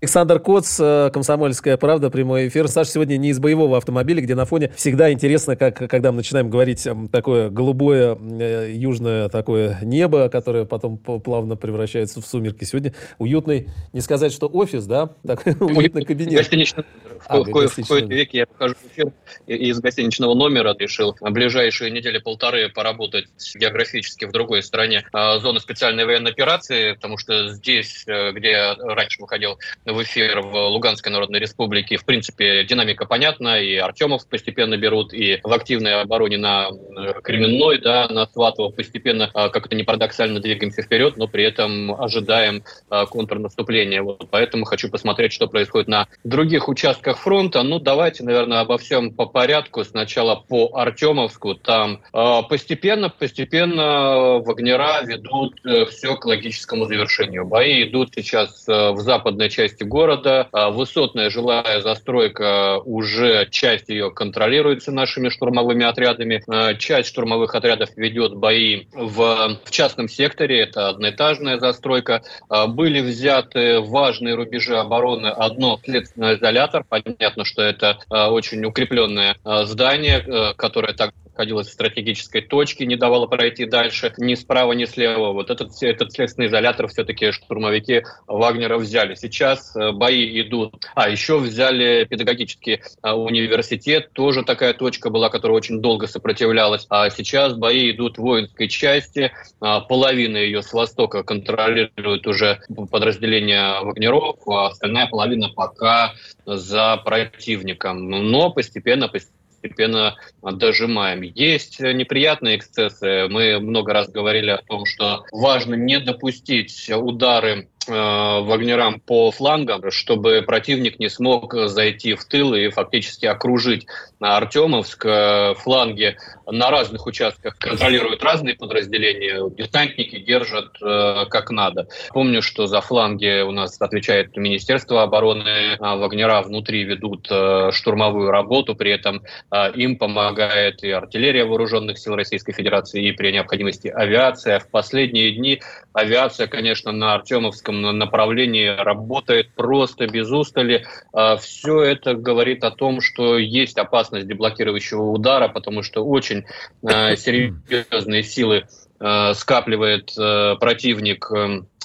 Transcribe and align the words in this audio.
Александр 0.00 0.38
Коц, 0.38 0.78
э, 0.78 1.10
«Комсомольская 1.12 1.76
правда», 1.76 2.08
прямой 2.08 2.46
эфир. 2.46 2.68
Саша 2.68 2.92
сегодня 2.92 3.16
не 3.16 3.30
из 3.30 3.40
боевого 3.40 3.76
автомобиля, 3.76 4.22
где 4.22 4.36
на 4.36 4.44
фоне 4.44 4.70
всегда 4.76 5.10
интересно, 5.12 5.56
как, 5.56 5.76
когда 5.76 6.12
мы 6.12 6.18
начинаем 6.18 6.50
говорить 6.50 6.86
такое 7.10 7.50
голубое, 7.50 8.16
э, 8.16 8.70
южное 8.76 9.28
такое 9.28 9.80
небо, 9.82 10.28
которое 10.28 10.66
потом 10.66 10.98
плавно 10.98 11.56
превращается 11.56 12.22
в 12.22 12.26
сумерки. 12.26 12.62
Сегодня 12.62 12.94
уютный, 13.18 13.70
не 13.92 14.00
сказать, 14.00 14.32
что 14.32 14.46
офис, 14.46 14.86
да? 14.86 15.10
Такой 15.26 15.54
уютный 15.60 16.04
кабинет. 16.04 16.34
Гостиничный 16.34 16.84
а, 17.26 17.38
в, 17.38 17.44
в, 17.44 17.48
в 17.48 17.50
кои-то 17.88 18.14
веке 18.14 18.38
я 18.38 18.46
покажу 18.46 18.76
эфир 18.92 19.10
из 19.48 19.80
гостиничного 19.80 20.34
номера 20.34 20.76
решил 20.78 21.16
в 21.20 21.30
ближайшие 21.30 21.90
недели 21.90 22.18
полторы 22.18 22.68
поработать 22.68 23.26
географически 23.56 24.26
в 24.26 24.30
другой 24.30 24.62
стране 24.62 25.04
а, 25.12 25.40
зоны 25.40 25.58
специальной 25.58 26.04
военной 26.04 26.30
операции, 26.30 26.92
потому 26.92 27.18
что 27.18 27.48
здесь, 27.48 28.04
э, 28.06 28.30
где 28.30 28.50
я 28.50 28.76
раньше 28.78 29.20
выходил 29.20 29.58
в 29.92 30.02
эфир 30.02 30.40
в 30.40 30.54
Луганской 30.68 31.10
Народной 31.10 31.40
Республике. 31.40 31.96
В 31.96 32.04
принципе, 32.04 32.64
динамика 32.64 33.06
понятна, 33.06 33.60
и 33.60 33.76
Артемов 33.76 34.28
постепенно 34.28 34.76
берут, 34.76 35.12
и 35.12 35.40
в 35.42 35.52
активной 35.52 36.02
обороне 36.02 36.38
на 36.38 36.68
э, 36.68 37.20
Кременной, 37.22 37.78
да, 37.78 38.08
на 38.08 38.26
Сватово 38.26 38.70
постепенно, 38.70 39.30
а, 39.34 39.48
как 39.48 39.66
это 39.66 39.76
не 39.76 39.84
парадоксально, 39.84 40.40
двигаемся 40.40 40.82
вперед, 40.82 41.16
но 41.16 41.28
при 41.28 41.44
этом 41.44 41.92
ожидаем 42.00 42.64
а, 42.90 43.06
контрнаступления. 43.06 44.02
Вот 44.02 44.28
поэтому 44.30 44.64
хочу 44.64 44.90
посмотреть, 44.90 45.32
что 45.32 45.46
происходит 45.46 45.88
на 45.88 46.06
других 46.24 46.68
участках 46.68 47.18
фронта. 47.18 47.62
Ну, 47.62 47.78
давайте, 47.78 48.24
наверное, 48.24 48.60
обо 48.60 48.78
всем 48.78 49.12
по 49.12 49.26
порядку. 49.26 49.84
Сначала 49.84 50.36
по 50.36 50.70
Артемовску. 50.74 51.54
Там 51.54 52.02
а, 52.12 52.42
постепенно, 52.42 53.08
постепенно 53.08 54.38
Вагнера 54.38 55.02
ведут 55.02 55.54
э, 55.64 55.86
все 55.86 56.16
к 56.16 56.24
логическому 56.24 56.84
завершению. 56.86 57.46
Бои 57.46 57.84
идут 57.84 58.10
сейчас 58.14 58.68
э, 58.68 58.90
в 58.90 58.98
западной 58.98 59.50
части 59.50 59.77
части 59.78 59.84
города. 59.84 60.48
А, 60.52 60.70
высотная 60.70 61.30
жилая 61.30 61.80
застройка 61.80 62.78
уже 62.84 63.48
часть 63.50 63.88
ее 63.88 64.10
контролируется 64.10 64.92
нашими 64.92 65.28
штурмовыми 65.28 65.84
отрядами. 65.84 66.42
А, 66.48 66.74
часть 66.74 67.08
штурмовых 67.08 67.54
отрядов 67.54 67.90
ведет 67.96 68.34
бои 68.34 68.86
в, 68.92 69.58
в 69.64 69.70
частном 69.70 70.08
секторе. 70.08 70.60
Это 70.60 70.88
одноэтажная 70.88 71.58
застройка. 71.58 72.22
А, 72.48 72.66
были 72.66 73.00
взяты 73.00 73.80
важные 73.80 74.34
рубежи 74.34 74.76
обороны. 74.76 75.28
Одно 75.28 75.78
следственный 75.84 76.34
изолятор. 76.34 76.84
Понятно, 76.88 77.44
что 77.44 77.62
это 77.62 77.98
очень 78.08 78.64
укрепленное 78.64 79.36
здание, 79.44 80.54
которое 80.56 80.92
так 80.92 81.12
находилась 81.38 81.68
в 81.68 81.72
стратегической 81.72 82.40
точке, 82.40 82.84
не 82.84 82.96
давала 82.96 83.26
пройти 83.26 83.64
дальше 83.64 84.12
ни 84.18 84.34
справа, 84.34 84.72
ни 84.72 84.86
слева. 84.86 85.32
Вот 85.32 85.50
этот, 85.50 85.70
этот 85.82 86.12
следственный 86.12 86.48
изолятор 86.48 86.88
все-таки 86.88 87.30
штурмовики 87.30 88.02
Вагнера 88.26 88.76
взяли. 88.76 89.14
Сейчас 89.14 89.67
э, 89.74 89.92
бои 89.92 90.40
идут. 90.40 90.86
А, 90.94 91.08
еще 91.08 91.38
взяли 91.38 92.04
педагогический 92.04 92.82
а, 93.02 93.16
университет. 93.16 94.12
Тоже 94.12 94.42
такая 94.42 94.74
точка 94.74 95.10
была, 95.10 95.28
которая 95.30 95.56
очень 95.56 95.80
долго 95.80 96.06
сопротивлялась. 96.06 96.86
А 96.88 97.10
сейчас 97.10 97.54
бои 97.54 97.90
идут 97.90 98.18
в 98.18 98.22
воинской 98.22 98.68
части. 98.68 99.32
А, 99.60 99.80
половина 99.80 100.36
ее 100.36 100.62
с 100.62 100.72
востока 100.72 101.22
контролирует 101.22 102.26
уже 102.26 102.60
подразделение 102.90 103.80
Вагнеров, 103.82 104.36
а 104.46 104.68
остальная 104.68 105.06
половина 105.06 105.48
пока 105.48 106.14
за 106.46 106.96
противником. 107.04 108.08
Но 108.08 108.50
постепенно, 108.50 109.08
постепенно 109.08 109.37
постепенно 109.60 110.16
дожимаем. 110.42 111.22
Есть 111.22 111.80
неприятные 111.80 112.56
эксцессы. 112.56 113.28
Мы 113.28 113.58
много 113.60 113.92
раз 113.92 114.08
говорили 114.08 114.50
о 114.50 114.58
том, 114.58 114.84
что 114.86 115.24
важно 115.32 115.74
не 115.74 115.98
допустить 116.00 116.90
удары 116.90 117.68
Э, 117.88 118.40
вагнерам 118.42 119.00
по 119.00 119.30
флангам, 119.30 119.90
чтобы 119.90 120.42
противник 120.46 120.98
не 120.98 121.08
смог 121.08 121.54
зайти 121.68 122.14
в 122.14 122.24
тыл 122.24 122.54
и 122.54 122.68
фактически 122.68 123.24
окружить 123.24 123.86
Артемовск. 124.20 125.06
Э, 125.06 125.54
фланги 125.54 126.16
на 126.46 126.70
разных 126.70 127.06
участках 127.06 127.56
контролируют 127.56 128.22
разные 128.22 128.56
подразделения. 128.56 129.48
Десантники 129.50 130.18
держат 130.18 130.70
э, 130.82 131.24
как 131.30 131.50
надо. 131.50 131.88
Помню, 132.10 132.42
что 132.42 132.66
за 132.66 132.82
фланги 132.82 133.40
у 133.40 133.52
нас 133.52 133.80
отвечает 133.80 134.36
Министерство 134.36 135.02
обороны. 135.02 135.76
А 135.80 135.96
вагнера 135.96 136.42
внутри 136.42 136.84
ведут 136.84 137.26
штурмовую 137.72 138.30
работу, 138.30 138.74
при 138.74 138.90
этом 138.90 139.22
им 139.50 139.96
помогает 139.96 140.82
и 140.84 140.90
артиллерия 140.90 141.44
вооруженных 141.44 141.98
сил 141.98 142.14
Российской 142.16 142.52
Федерации, 142.52 143.08
и 143.08 143.12
при 143.12 143.32
необходимости 143.32 143.88
авиация. 143.88 144.58
В 144.60 144.68
последние 144.68 145.32
дни 145.32 145.62
авиация, 145.92 146.46
конечно, 146.46 146.92
на 146.92 147.14
Артемовском 147.14 147.80
направлении 147.98 148.68
работает 148.68 149.54
просто 149.54 150.06
без 150.06 150.30
устали. 150.30 150.86
А, 151.12 151.36
Все 151.36 151.82
это 151.82 152.14
говорит 152.14 152.64
о 152.64 152.70
том, 152.70 153.00
что 153.00 153.38
есть 153.38 153.78
опасность 153.78 154.26
деблокирующего 154.26 155.02
удара, 155.02 155.48
потому 155.48 155.82
что 155.82 156.04
очень 156.04 156.44
а, 156.84 157.16
серьезные 157.16 158.22
силы 158.22 158.66
а, 159.00 159.34
скапливает 159.34 160.14
противник 160.60 161.30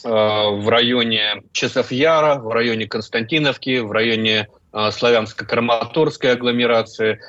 в 0.05 0.69
районе 0.69 1.43
Часов 1.53 1.93
Яра, 1.93 2.35
в 2.35 2.51
районе 2.51 2.87
Константиновки, 2.87 3.79
в 3.79 3.89
районе 3.93 4.49
Славянско-Краматорской 4.73 6.31
агломерации 6.31 7.19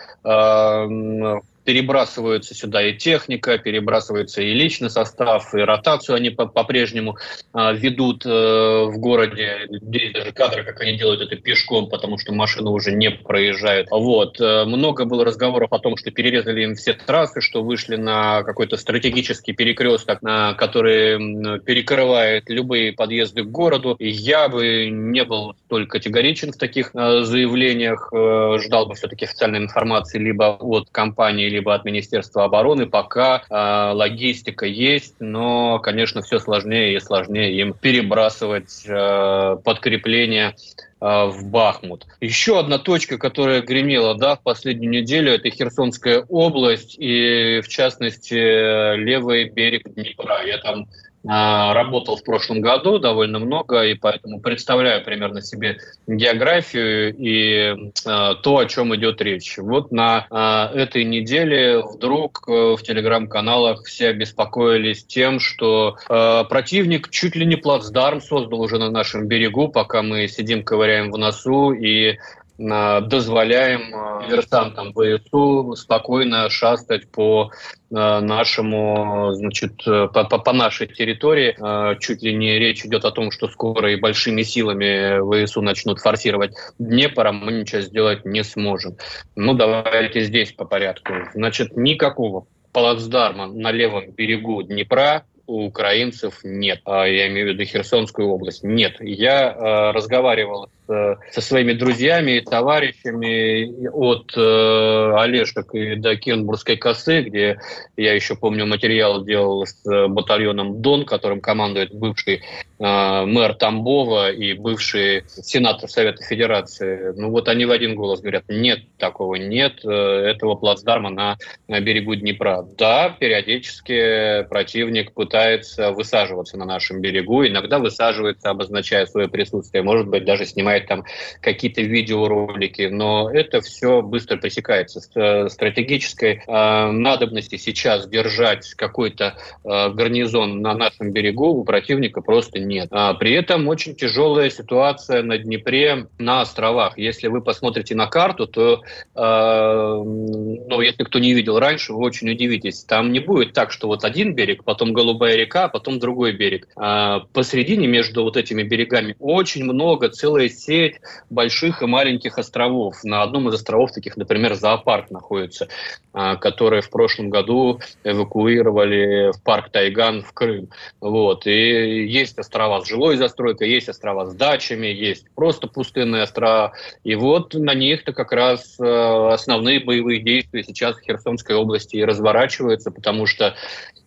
перебрасываются 1.65 2.55
сюда 2.55 2.83
и 2.83 2.95
техника, 2.95 3.59
перебрасывается 3.59 4.43
и 4.43 4.53
личный 4.53 4.91
состав, 4.91 5.55
и 5.55 5.59
ротацию 5.59 6.17
они 6.17 6.31
по-прежнему 6.31 7.17
а, 7.53 7.73
ведут 7.73 8.25
э, 8.27 8.29
в 8.29 8.99
городе. 8.99 9.67
Даже 9.71 10.33
кадры, 10.33 10.65
как 10.65 10.81
они 10.81 10.97
делают 10.97 11.23
это 11.23 11.37
пешком, 11.37 11.89
потому 11.89 12.19
что 12.19 12.33
машины 12.33 12.71
уже 12.71 12.93
не 12.93 13.11
проезжают. 13.11 13.89
Вот. 13.91 14.41
Э, 14.41 14.65
много 14.65 15.07
было 15.07 15.25
разговоров 15.25 15.73
о 15.73 15.79
том, 15.79 15.97
что 15.97 16.11
перерезали 16.11 16.63
им 16.63 16.75
все 16.75 16.93
трассы, 16.93 17.41
что 17.41 17.63
вышли 17.63 17.97
на 17.97 18.43
какой-то 18.43 18.77
стратегический 18.77 19.53
перекресток, 19.53 20.23
на 20.23 20.55
который 20.55 21.61
перекрывает 21.61 22.49
любые 22.51 22.93
подъезды 22.93 23.43
к 23.43 23.51
городу. 23.51 23.97
Я 23.99 24.49
бы 24.49 24.89
не 24.91 25.25
был 25.25 25.55
столь 25.67 25.87
категоричен 25.87 26.53
в 26.53 26.59
таких 26.59 26.91
э, 26.95 27.23
заявлениях. 27.23 28.13
Ждал 28.61 28.87
бы 28.87 28.95
все-таки 28.95 29.25
официальной 29.25 29.61
информации 29.61 30.19
либо 30.19 30.57
от 30.61 30.91
компании, 30.91 31.54
либо 31.55 31.75
от 31.75 31.85
Министерства 31.85 32.45
обороны. 32.45 32.87
Пока 32.87 33.43
э, 33.49 33.93
логистика 33.95 34.67
есть, 34.67 35.17
но, 35.21 35.79
конечно, 35.79 36.23
все 36.23 36.39
сложнее 36.39 36.95
и 36.95 37.01
сложнее 37.01 37.59
им 37.59 37.73
перебрасывать 37.73 38.85
э, 38.87 39.57
подкрепление 39.65 40.55
в 41.01 41.51
Бахмут. 41.51 42.07
Еще 42.23 42.59
одна 42.59 42.79
точка, 42.79 43.19
которая 43.19 43.61
гремела 43.61 44.15
да, 44.15 44.37
в 44.37 44.43
последнюю 44.43 44.91
неделю, 44.91 45.33
это 45.33 45.51
Херсонская 45.51 46.25
область 46.31 46.97
и, 46.99 47.61
в 47.63 47.69
частности, 47.69 48.97
левый 48.97 49.51
берег 49.51 49.83
Днепра. 49.93 50.47
Я 50.47 50.57
там 50.59 50.85
а, 50.85 50.87
работал 51.27 52.17
в 52.17 52.23
прошлом 52.23 52.61
году 52.61 52.99
довольно 52.99 53.39
много, 53.39 53.83
и 53.85 53.95
поэтому 53.95 54.41
представляю 54.41 55.03
примерно 55.03 55.41
себе 55.41 55.79
географию 56.07 57.15
и 57.17 57.75
э, 58.07 58.35
то, 58.43 58.59
о 58.59 58.67
чем 58.67 58.95
идет 58.95 59.23
речь. 59.23 59.57
Вот 59.57 59.91
на 59.91 60.27
э, 60.31 60.79
этой 60.79 61.05
неделе 61.05 61.83
вдруг 61.83 62.45
э, 62.47 62.77
в 62.77 62.83
телеграм-каналах 62.83 63.85
все 63.85 64.09
обеспокоились 64.09 65.05
тем, 65.05 65.41
что 65.41 65.97
противник 66.07 67.11
чуть 67.11 67.37
ли 67.37 67.47
не 67.47 67.57
плацдарм 67.57 68.21
создал 68.21 68.61
уже 68.61 68.79
на 68.79 68.91
нашем 68.91 69.27
берегу, 69.27 69.69
пока 69.69 70.03
мы 70.03 70.29
сидим, 70.29 70.63
ковыряем 70.63 71.11
в 71.11 71.19
носу 71.19 71.73
и 71.73 72.19
дозволяем 72.57 73.91
диверсантам 74.29 74.93
ВСУ 74.93 75.75
спокойно 75.77 76.49
шастать 76.49 77.11
по 77.11 77.51
нашему, 77.91 79.33
значит, 79.35 79.85
по, 79.85 80.25
по 80.25 80.53
нашей 80.53 80.87
территории. 80.87 81.57
Чуть 81.99 82.23
ли 82.23 82.35
не 82.35 82.59
речь 82.59 82.85
идет 82.85 83.05
о 83.05 83.11
том, 83.11 83.31
что 83.33 83.49
скоро 83.49 83.93
и 83.93 83.97
большими 83.97 84.43
силами 84.43 85.45
ВСУ 85.47 85.63
начнут 85.63 85.99
форсировать 85.99 86.53
Днепр, 86.79 87.27
а 87.27 87.33
мы 87.33 87.53
ничего 87.53 87.81
сделать 87.81 88.25
не 88.25 88.45
сможем. 88.45 88.97
Ну, 89.35 89.55
давайте 89.55 90.21
здесь 90.21 90.53
по 90.53 90.65
порядку. 90.65 91.13
Значит, 91.35 91.77
никакого 91.77 92.47
плацдарма 92.73 93.47
на 93.47 93.73
левом 93.73 94.11
берегу 94.13 94.63
Днепра 94.63 95.25
у 95.47 95.67
украинцев 95.67 96.41
нет. 96.43 96.81
Я 96.87 97.29
имею 97.29 97.49
в 97.49 97.53
виду 97.53 97.65
Херсонскую 97.65 98.29
область. 98.29 98.65
Нет. 98.65 98.97
Я 99.01 99.93
разговаривал 99.93 100.71
со 100.87 101.41
своими 101.41 101.73
друзьями 101.73 102.33
и 102.33 102.41
товарищами 102.41 103.89
от 103.89 104.33
э, 104.37 105.15
Олешек 105.17 105.75
и 105.75 105.97
до 105.97 106.17
Кенбургской 106.17 106.77
косы, 106.77 107.23
где 107.23 107.59
я 107.97 108.13
еще 108.15 108.37
помню 108.37 108.67
материал 108.67 109.25
делал 109.25 109.67
с 109.67 109.83
батальоном 110.09 110.83
Дон, 110.83 111.07
которым 111.07 111.41
командует 111.41 111.95
бывший 111.95 112.43
э, 112.79 113.25
мэр 113.25 113.55
Тамбова 113.55 114.31
и 114.31 114.53
бывший 114.53 115.25
сенатор 115.27 115.89
Совета 115.89 116.23
Федерации. 116.23 117.15
Ну 117.17 117.31
вот 117.31 117.49
они 117.49 117.65
в 117.65 117.71
один 117.71 117.95
голос 117.95 118.21
говорят, 118.21 118.45
нет 118.49 118.81
такого, 118.99 119.37
нет 119.37 119.85
э, 119.85 119.91
этого 119.91 120.55
плацдарма 120.55 121.11
на, 121.11 121.39
на 121.69 121.81
берегу 121.81 122.15
Днепра. 122.15 122.67
Да, 122.77 123.17
периодически 123.19 124.47
противник 124.49 125.13
пытается 125.13 125.93
высаживаться 125.93 126.59
на 126.59 126.65
нашем 126.65 127.01
берегу, 127.01 127.47
иногда 127.47 127.79
высаживается, 127.79 128.51
обозначая 128.51 129.07
свое 129.07 129.29
присутствие, 129.29 129.83
может 129.83 130.09
быть, 130.09 130.25
даже 130.25 130.45
снимает 130.75 130.87
там 130.87 131.05
какие-то 131.41 131.83
видеоролики, 131.83 132.89
но 132.91 133.31
это 133.31 133.61
все 133.61 134.03
быстро 134.03 134.37
пресекается. 134.37 135.01
Э, 135.15 135.49
стратегической 135.49 136.43
э, 136.47 136.91
надобности 136.91 137.57
сейчас 137.57 138.09
держать 138.09 138.75
какой-то 138.75 139.37
э, 139.65 139.91
гарнизон 139.91 140.61
на 140.61 140.75
нашем 140.75 141.13
берегу 141.13 141.49
у 141.49 141.65
противника 141.65 142.21
просто 142.21 142.59
нет. 142.59 142.89
А 142.91 143.15
при 143.15 143.33
этом 143.33 143.69
очень 143.69 143.95
тяжелая 143.95 144.51
ситуация 144.51 145.23
на 145.23 145.39
Днепре, 145.39 146.07
на 146.19 146.41
островах. 146.41 146.99
Если 146.99 147.29
вы 147.29 147.41
посмотрите 147.41 147.95
на 147.95 148.07
карту, 148.07 148.47
то, 148.47 148.83
э, 149.15 150.03
ну, 150.05 150.81
если 150.81 151.05
кто 151.05 151.19
не 151.19 151.35
видел 151.35 151.59
раньше, 151.59 151.93
вы 151.93 152.01
очень 152.01 152.31
удивитесь. 152.31 152.85
Там 152.85 153.13
не 153.13 153.21
будет 153.21 153.53
так, 153.53 153.73
что 153.73 153.87
вот 153.87 154.05
один 154.05 154.35
берег, 154.35 154.65
потом 154.65 154.93
Голубая 154.95 155.37
река, 155.37 155.69
потом 155.69 155.99
другой 155.99 156.33
берег. 156.33 156.69
А 156.77 157.21
посередине 157.33 157.87
между 157.87 158.23
вот 158.23 158.37
этими 158.37 158.63
берегами 158.63 159.17
очень 159.19 159.65
много, 159.65 160.09
целая 160.09 160.49
сеть 160.65 161.01
больших 161.31 161.83
и 161.83 161.87
маленьких 161.87 162.39
островов. 162.39 163.03
На 163.05 163.23
одном 163.23 163.49
из 163.49 163.55
островов 163.55 163.93
таких, 163.93 164.17
например, 164.17 164.55
зоопарк 164.55 165.11
находится, 165.11 165.69
а, 166.13 166.37
который 166.37 166.81
в 166.81 166.91
прошлом 166.91 167.31
году 167.31 167.81
эвакуировали 168.05 169.33
в 169.33 169.43
парк 169.43 169.71
Тайган 169.71 170.23
в 170.23 170.33
Крым. 170.33 170.69
Вот. 171.01 171.47
И 171.47 172.07
есть 172.07 172.39
острова 172.39 172.81
с 172.81 172.89
жилой 172.89 173.17
застройкой, 173.17 173.71
есть 173.71 173.89
острова 173.89 174.27
с 174.27 174.35
дачами, 174.35 174.87
есть 174.87 175.27
просто 175.35 175.67
пустынные 175.67 176.23
острова. 176.23 176.73
И 177.05 177.15
вот 177.15 177.55
на 177.55 177.75
них-то 177.75 178.13
как 178.13 178.33
раз 178.33 178.77
э, 178.79 179.29
основные 179.33 179.81
боевые 179.81 180.21
действия 180.21 180.65
сейчас 180.65 180.97
в 180.97 181.03
Херсонской 181.03 181.57
области 181.57 181.97
и 181.97 182.05
разворачиваются, 182.05 182.91
потому 182.91 183.27
что 183.27 183.55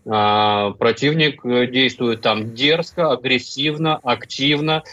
противник 0.07 1.45
э, 1.45 1.67
действует 1.67 2.21
там 2.21 2.53
дерзко, 2.53 3.11
агрессивно, 3.11 3.97
активно. 3.97 4.83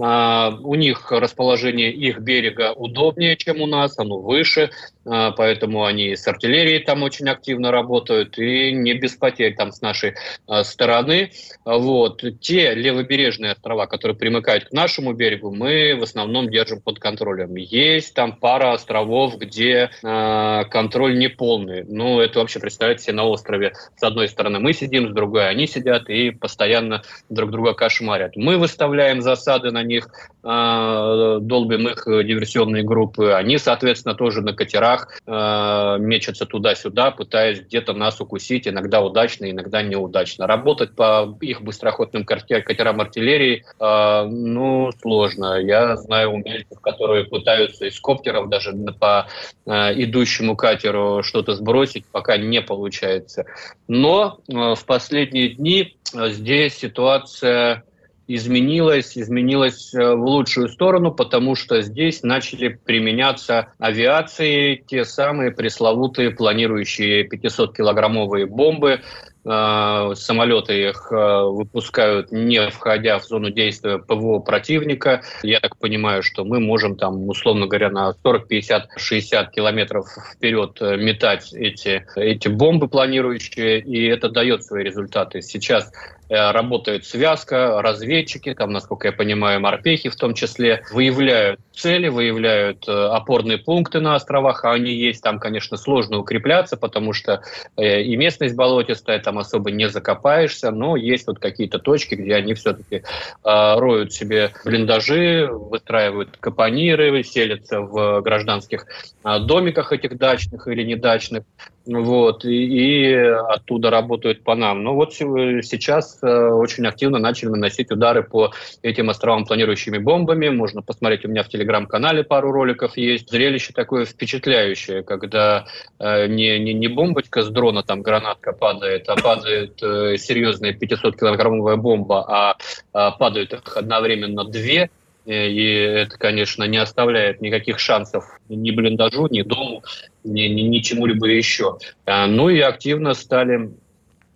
А, 0.00 0.52
у 0.62 0.74
них 0.74 1.12
расположение 1.12 1.92
их 1.92 2.18
берега 2.18 2.72
удобнее, 2.72 3.36
чем 3.36 3.60
у 3.60 3.66
нас, 3.66 3.98
оно 3.98 4.18
выше, 4.18 4.70
а, 4.70 4.93
поэтому 5.04 5.84
они 5.84 6.16
с 6.16 6.26
артиллерией 6.26 6.80
там 6.80 7.02
очень 7.02 7.28
активно 7.28 7.70
работают 7.70 8.38
и 8.38 8.72
не 8.72 8.94
без 8.94 9.16
потерь 9.16 9.54
там 9.54 9.72
с 9.72 9.80
нашей 9.80 10.14
а, 10.46 10.64
стороны. 10.64 11.30
Вот. 11.64 12.22
Те 12.40 12.74
левобережные 12.74 13.52
острова, 13.52 13.86
которые 13.86 14.16
примыкают 14.16 14.68
к 14.68 14.72
нашему 14.72 15.12
берегу, 15.12 15.54
мы 15.54 15.94
в 15.98 16.02
основном 16.02 16.50
держим 16.50 16.80
под 16.80 16.98
контролем. 16.98 17.54
Есть 17.56 18.14
там 18.14 18.32
пара 18.32 18.72
островов, 18.72 19.38
где 19.38 19.90
контроль 20.02 21.18
не 21.18 21.28
полный. 21.28 21.84
Ну, 21.84 22.20
это 22.20 22.38
вообще, 22.40 22.60
представляете 22.60 23.04
себе, 23.04 23.14
на 23.14 23.24
острове 23.24 23.74
с 23.96 24.02
одной 24.02 24.28
стороны 24.28 24.58
мы 24.58 24.72
сидим, 24.72 25.10
с 25.10 25.12
другой 25.12 25.48
они 25.48 25.66
сидят 25.66 26.08
и 26.08 26.30
постоянно 26.30 27.02
друг 27.28 27.50
друга 27.50 27.74
кошмарят. 27.74 28.36
Мы 28.36 28.58
выставляем 28.58 29.20
засады 29.22 29.70
на 29.70 29.82
них, 29.82 30.08
долбим 30.42 31.88
их 31.88 32.04
диверсионные 32.06 32.82
группы. 32.82 33.32
Они, 33.32 33.58
соответственно, 33.58 34.14
тоже 34.14 34.42
на 34.42 34.52
катерах 34.94 35.20
э, 35.26 35.98
мечутся 36.00 36.46
туда-сюда, 36.46 37.10
пытаясь 37.10 37.60
где-то 37.60 37.92
нас 37.92 38.20
укусить, 38.20 38.68
иногда 38.68 39.00
удачно, 39.00 39.50
иногда 39.50 39.82
неудачно. 39.82 40.46
Работать 40.46 40.94
по 40.94 41.36
их 41.40 41.62
быстроходным 41.62 42.24
катерам 42.24 43.00
артиллерии, 43.00 43.64
э, 43.80 44.24
ну, 44.28 44.90
сложно. 45.00 45.60
Я 45.60 45.96
знаю 45.96 46.30
умельцев, 46.30 46.80
которые 46.80 47.24
пытаются 47.24 47.86
из 47.86 47.98
коптеров 48.00 48.48
даже 48.48 48.72
по 48.98 49.26
э, 49.66 49.70
идущему 50.02 50.56
катеру 50.56 51.22
что-то 51.22 51.54
сбросить, 51.54 52.04
пока 52.06 52.36
не 52.36 52.60
получается. 52.60 53.44
Но 53.88 54.38
э, 54.48 54.74
в 54.74 54.84
последние 54.86 55.50
дни 55.50 55.96
здесь 56.12 56.74
ситуация 56.74 57.84
изменилась, 58.26 59.16
изменилась 59.18 59.94
э, 59.94 60.14
в 60.14 60.24
лучшую 60.24 60.68
сторону, 60.68 61.12
потому 61.12 61.54
что 61.54 61.82
здесь 61.82 62.22
начали 62.22 62.68
применяться 62.68 63.68
авиации, 63.78 64.82
те 64.86 65.04
самые 65.04 65.50
пресловутые 65.50 66.30
планирующие 66.30 67.28
500-килограммовые 67.28 68.46
бомбы, 68.46 69.00
э, 69.44 70.12
самолеты 70.14 70.88
их 70.88 71.08
э, 71.10 71.14
выпускают, 71.16 72.32
не 72.32 72.70
входя 72.70 73.18
в 73.18 73.24
зону 73.24 73.50
действия 73.50 73.98
ПВО 73.98 74.38
противника. 74.38 75.22
Я 75.42 75.60
так 75.60 75.76
понимаю, 75.76 76.22
что 76.22 76.44
мы 76.44 76.60
можем 76.60 76.96
там, 76.96 77.28
условно 77.28 77.66
говоря, 77.66 77.90
на 77.90 78.14
40, 78.22 78.48
50, 78.48 78.88
60 78.96 79.50
километров 79.50 80.06
вперед 80.34 80.80
метать 80.80 81.52
эти, 81.52 82.06
эти 82.16 82.48
бомбы 82.48 82.88
планирующие, 82.88 83.80
и 83.80 84.06
это 84.06 84.30
дает 84.30 84.64
свои 84.64 84.82
результаты. 84.82 85.42
Сейчас 85.42 85.92
работает 86.34 87.04
связка, 87.04 87.80
разведчики, 87.82 88.54
там, 88.54 88.72
насколько 88.72 89.08
я 89.08 89.12
понимаю, 89.12 89.60
морпехи 89.60 90.08
в 90.08 90.16
том 90.16 90.34
числе, 90.34 90.82
выявляют 90.92 91.60
цели, 91.72 92.08
выявляют 92.08 92.88
э, 92.88 92.92
опорные 92.92 93.58
пункты 93.58 94.00
на 94.00 94.14
островах, 94.14 94.64
а 94.64 94.72
они 94.72 94.92
есть, 94.92 95.22
там, 95.22 95.38
конечно, 95.38 95.76
сложно 95.76 96.18
укрепляться, 96.18 96.76
потому 96.76 97.12
что 97.12 97.42
э, 97.76 98.02
и 98.02 98.16
местность 98.16 98.54
болотистая, 98.54 99.18
там 99.18 99.38
особо 99.38 99.70
не 99.70 99.88
закопаешься, 99.88 100.70
но 100.70 100.96
есть 100.96 101.26
вот 101.26 101.38
какие-то 101.38 101.78
точки, 101.78 102.14
где 102.14 102.34
они 102.34 102.54
все-таки 102.54 103.02
роют 103.42 104.12
себе 104.12 104.52
блиндажи, 104.64 105.48
выстраивают 105.50 106.36
капониры, 106.38 107.22
селятся 107.22 107.80
в 107.80 108.20
гражданских 108.22 108.86
домиках 109.22 109.92
этих 109.92 110.16
дачных 110.16 110.68
или 110.68 110.82
недачных, 110.82 111.44
вот, 111.86 112.44
и, 112.44 113.12
и 113.12 113.14
оттуда 113.14 113.90
работают 113.90 114.42
по 114.42 114.54
нам. 114.54 114.82
Но 114.82 114.94
вот 114.94 115.12
сейчас 115.12 116.18
э, 116.22 116.26
очень 116.26 116.86
активно 116.86 117.18
начали 117.18 117.50
наносить 117.50 117.90
удары 117.90 118.22
по 118.22 118.52
этим 118.82 119.10
островам 119.10 119.44
планирующими 119.44 119.98
бомбами. 119.98 120.48
Можно 120.48 120.80
посмотреть, 120.80 121.24
у 121.26 121.28
меня 121.28 121.42
в 121.42 121.48
телеграм-канале 121.48 122.24
пару 122.24 122.52
роликов 122.52 122.96
есть. 122.96 123.30
Зрелище 123.30 123.72
такое 123.74 124.06
впечатляющее, 124.06 125.02
когда 125.02 125.66
э, 125.98 126.26
не, 126.26 126.58
не, 126.58 126.72
не 126.72 126.88
бомбочка 126.88 127.42
с 127.42 127.48
дрона, 127.50 127.82
там 127.82 128.00
гранатка 128.00 128.52
падает, 128.52 129.08
а 129.08 129.16
падает 129.16 129.82
э, 129.82 130.16
серьезная 130.16 130.72
500-килограммовая 130.72 131.76
бомба, 131.76 132.24
а, 132.26 132.56
а 132.92 133.10
падают 133.10 133.52
одновременно 133.76 134.44
две, 134.44 134.90
и 135.26 135.64
это, 135.64 136.18
конечно, 136.18 136.64
не 136.64 136.76
оставляет 136.76 137.40
никаких 137.40 137.78
шансов 137.78 138.24
ни 138.48 138.70
блиндажу, 138.70 139.28
ни 139.28 139.42
дому, 139.42 139.82
ни, 140.22 140.42
ни, 140.42 140.62
ни 140.62 140.78
чему-либо 140.80 141.26
еще. 141.28 141.78
А, 142.04 142.26
ну 142.26 142.48
и 142.48 142.60
активно 142.60 143.14
стали 143.14 143.70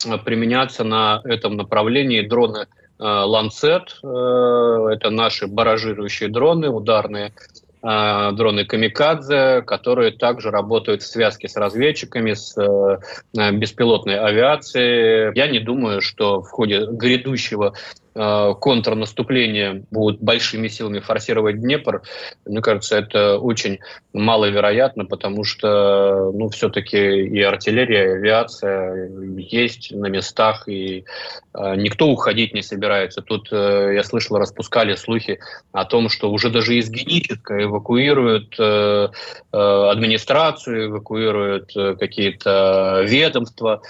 а, 0.07 0.19
применяться 0.19 0.85
на 0.85 1.21
этом 1.25 1.57
направлении 1.57 2.23
дроны 2.23 2.67
Ланцет. 3.01 3.97
Это 4.03 5.11
наши 5.11 5.47
баражирующие 5.47 6.29
дроны, 6.29 6.69
ударные 6.69 7.33
дроны 7.81 8.65
Камикадзе, 8.65 9.63
которые 9.63 10.11
также 10.11 10.51
работают 10.51 11.03
в 11.03 11.07
связке 11.07 11.49
с 11.49 11.55
разведчиками, 11.55 12.33
с 12.33 12.59
э, 12.59 13.53
беспилотной 13.53 14.19
авиацией. 14.19 15.33
Я 15.37 15.47
не 15.47 15.61
думаю, 15.61 16.01
что 16.01 16.43
в 16.43 16.51
ходе 16.51 16.87
грядущего 16.91 17.73
Э, 18.08 18.08
контрнаступление 18.15 19.85
будут 19.91 20.21
большими 20.21 20.69
силами 20.69 21.01
форсировать 21.01 21.61
Днепр, 21.61 22.03
мне 22.47 22.61
кажется, 22.61 22.97
это 22.99 23.39
очень 23.39 23.79
маловероятно, 24.13 25.05
потому 25.05 25.45
что, 25.45 26.33
ну, 26.33 26.49
все-таки 26.49 26.99
и 26.99 27.41
артиллерия, 27.43 28.05
и 28.05 28.17
авиация 28.17 29.11
есть 29.37 29.93
на 29.93 30.07
местах, 30.07 30.69
и 30.69 31.05
э, 31.55 31.75
никто 31.77 32.09
уходить 32.09 32.55
не 32.55 32.63
собирается. 32.63 33.23
Тут, 33.23 33.49
э, 33.53 33.93
я 33.95 34.03
слышал, 34.03 34.39
распускали 34.39 34.95
слухи 34.95 35.41
о 35.73 35.85
том, 35.85 36.09
что 36.09 36.31
уже 36.31 36.51
даже 36.51 36.75
из 36.77 36.91
Геническа 36.91 37.63
эвакуируют 37.63 38.55
э, 38.59 39.09
э, 39.53 39.57
администрацию, 39.57 40.87
эвакуируют 40.87 41.77
э, 41.77 41.97
какие-то 41.97 43.05
ведомства, 43.07 43.83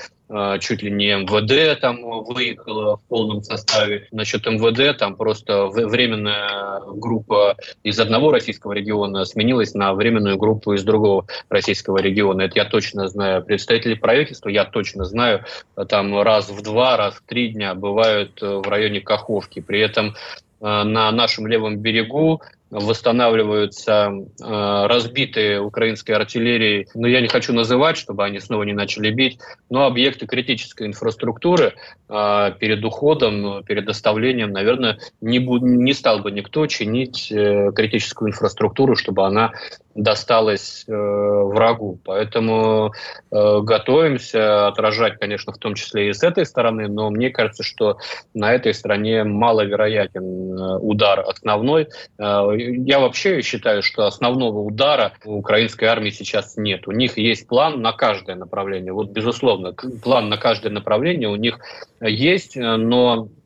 чуть 0.61 0.82
ли 0.82 0.90
не 0.90 1.14
МВД 1.16 1.80
там 1.80 2.02
выехала 2.02 2.97
в 2.97 3.02
полном 3.04 3.42
составе. 3.42 4.08
Насчет 4.12 4.47
МВД 4.47 4.99
там 4.99 5.16
просто 5.16 5.66
временная 5.66 6.80
группа 6.87 7.56
из 7.82 7.99
одного 7.99 8.30
российского 8.30 8.73
региона 8.73 9.25
сменилась 9.25 9.75
на 9.75 9.94
временную 9.94 10.37
группу 10.37 10.75
из 10.75 10.85
другого 10.85 11.26
российского 11.49 11.99
региона. 11.99 12.42
Это 12.42 12.58
я 12.58 12.64
точно 12.64 13.08
знаю. 13.08 13.42
Представители 13.42 13.94
правительства 13.94 14.49
я 14.49 14.64
точно 14.64 15.04
знаю. 15.04 15.44
Там 15.88 16.20
раз 16.20 16.49
в 16.50 16.62
два, 16.62 16.97
раз 16.97 17.14
в 17.14 17.23
три 17.23 17.49
дня 17.49 17.75
бывают 17.75 18.40
в 18.40 18.68
районе 18.68 19.00
Каховки. 19.00 19.61
При 19.61 19.80
этом 19.80 20.14
Э, 20.61 20.82
на 20.82 21.11
нашем 21.12 21.47
левом 21.47 21.78
берегу 21.78 22.42
восстанавливаются 22.70 24.10
э, 24.10 24.87
разбитые 24.87 25.60
украинской 25.60 26.12
артиллерией, 26.12 26.87
но 26.94 27.06
я 27.06 27.20
не 27.20 27.28
хочу 27.28 27.52
называть, 27.52 27.96
чтобы 27.96 28.25
они 28.25 28.40
снова 28.40 28.64
не 28.64 28.72
начали 28.72 29.10
бить, 29.10 29.38
но 29.70 29.87
объекты 29.87 30.26
критической 30.26 30.87
инфраструктуры 30.87 31.75
э, 32.08 32.52
перед 32.58 32.84
уходом, 32.84 33.64
перед 33.64 33.87
доставлением, 33.87 34.52
наверное, 34.52 34.98
не, 35.20 35.38
не 35.38 35.94
стал 35.94 36.20
бы 36.20 36.30
никто 36.30 36.66
чинить 36.66 37.32
э, 37.32 37.72
критическую 37.75 38.30
инфраструктуру, 38.30 38.96
чтобы 38.96 39.26
она 39.26 39.52
досталась 39.99 40.85
э, 40.87 40.93
врагу. 40.93 41.99
Поэтому 42.05 42.93
э, 43.31 43.61
готовимся 43.62 44.69
отражать, 44.69 45.19
конечно, 45.19 45.52
в 45.52 45.59
том 45.59 45.75
числе 45.75 46.09
и 46.09 46.12
с 46.12 46.23
этой 46.23 46.47
стороны, 46.47 46.88
но 46.88 47.11
мне 47.11 47.31
кажется, 47.31 47.64
что 47.64 47.99
на 48.33 48.52
этой 48.52 48.75
стороне 48.75 49.25
маловероятен 49.25 50.23
э, 50.23 50.78
удар 50.78 51.25
основной. 51.28 51.88
Э, 52.19 52.49
я 52.57 53.00
вообще 53.00 53.43
считаю, 53.43 53.83
что 53.83 54.07
основного 54.07 54.61
удара 54.61 55.12
у 55.25 55.38
украинской 55.38 55.87
армии 55.87 56.11
сейчас 56.11 56.57
нет. 56.57 56.87
У 56.87 56.93
них 56.93 57.19
есть 57.19 57.49
план 57.49 57.83
на 57.83 57.93
каждое 57.93 58.37
направление. 58.37 58.93
Вот, 58.93 59.11
безусловно, 59.11 59.75
план 60.02 60.28
на 60.28 60.37
каждое 60.37 60.71
направление 60.71 61.28
у 61.28 61.37
них 61.37 61.59
есть, 62.00 62.57
но 62.57 63.28
Э, 63.28 63.38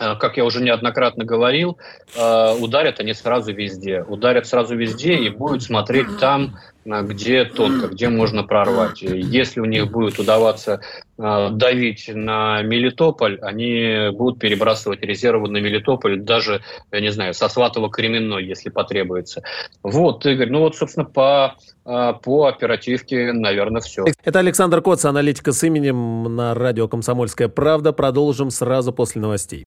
как 0.00 0.38
я 0.38 0.44
уже 0.44 0.62
неоднократно 0.62 1.24
говорил, 1.24 1.78
э, 2.16 2.54
ударят 2.58 3.00
они 3.00 3.12
сразу 3.12 3.52
везде. 3.52 4.02
Ударят 4.02 4.46
сразу 4.46 4.74
везде 4.74 5.14
и 5.14 5.28
будут 5.28 5.62
смотреть 5.62 6.18
там, 6.18 6.56
э, 6.86 7.02
где 7.02 7.44
тонко, 7.44 7.88
где 7.88 8.08
можно 8.08 8.42
прорвать. 8.42 9.02
Если 9.02 9.60
у 9.60 9.66
них 9.66 9.90
будет 9.90 10.18
удаваться 10.18 10.80
давить 11.18 12.08
на 12.08 12.62
Мелитополь, 12.62 13.38
они 13.42 14.08
будут 14.10 14.38
перебрасывать 14.38 15.02
резервы 15.02 15.50
на 15.50 15.58
Мелитополь, 15.58 16.18
даже, 16.18 16.62
я 16.90 17.00
не 17.00 17.12
знаю, 17.12 17.34
со 17.34 17.44
Сватово-Кременной, 17.44 18.42
если 18.42 18.70
потребуется. 18.70 19.42
Вот, 19.82 20.24
Игорь, 20.24 20.48
ну 20.48 20.60
вот, 20.60 20.76
собственно, 20.76 21.04
по 21.04 21.56
по 21.84 22.46
оперативке, 22.46 23.32
наверное, 23.32 23.82
все. 23.82 24.04
Это 24.24 24.38
Александр 24.38 24.80
Коц, 24.80 25.04
аналитика 25.04 25.52
с 25.52 25.62
именем 25.62 26.34
на 26.34 26.54
радио 26.54 26.88
«Комсомольская 26.88 27.48
правда». 27.48 27.92
Продолжим 27.92 28.50
сразу 28.50 28.92
после 28.92 29.20
новостей. 29.20 29.66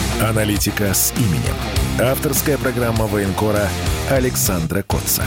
Аналитика 0.21 0.93
с 0.93 1.11
именем. 1.17 1.55
Авторская 1.99 2.55
программа 2.59 3.07
военкора 3.07 3.67
Александра 4.07 4.83
Котца. 4.83 5.23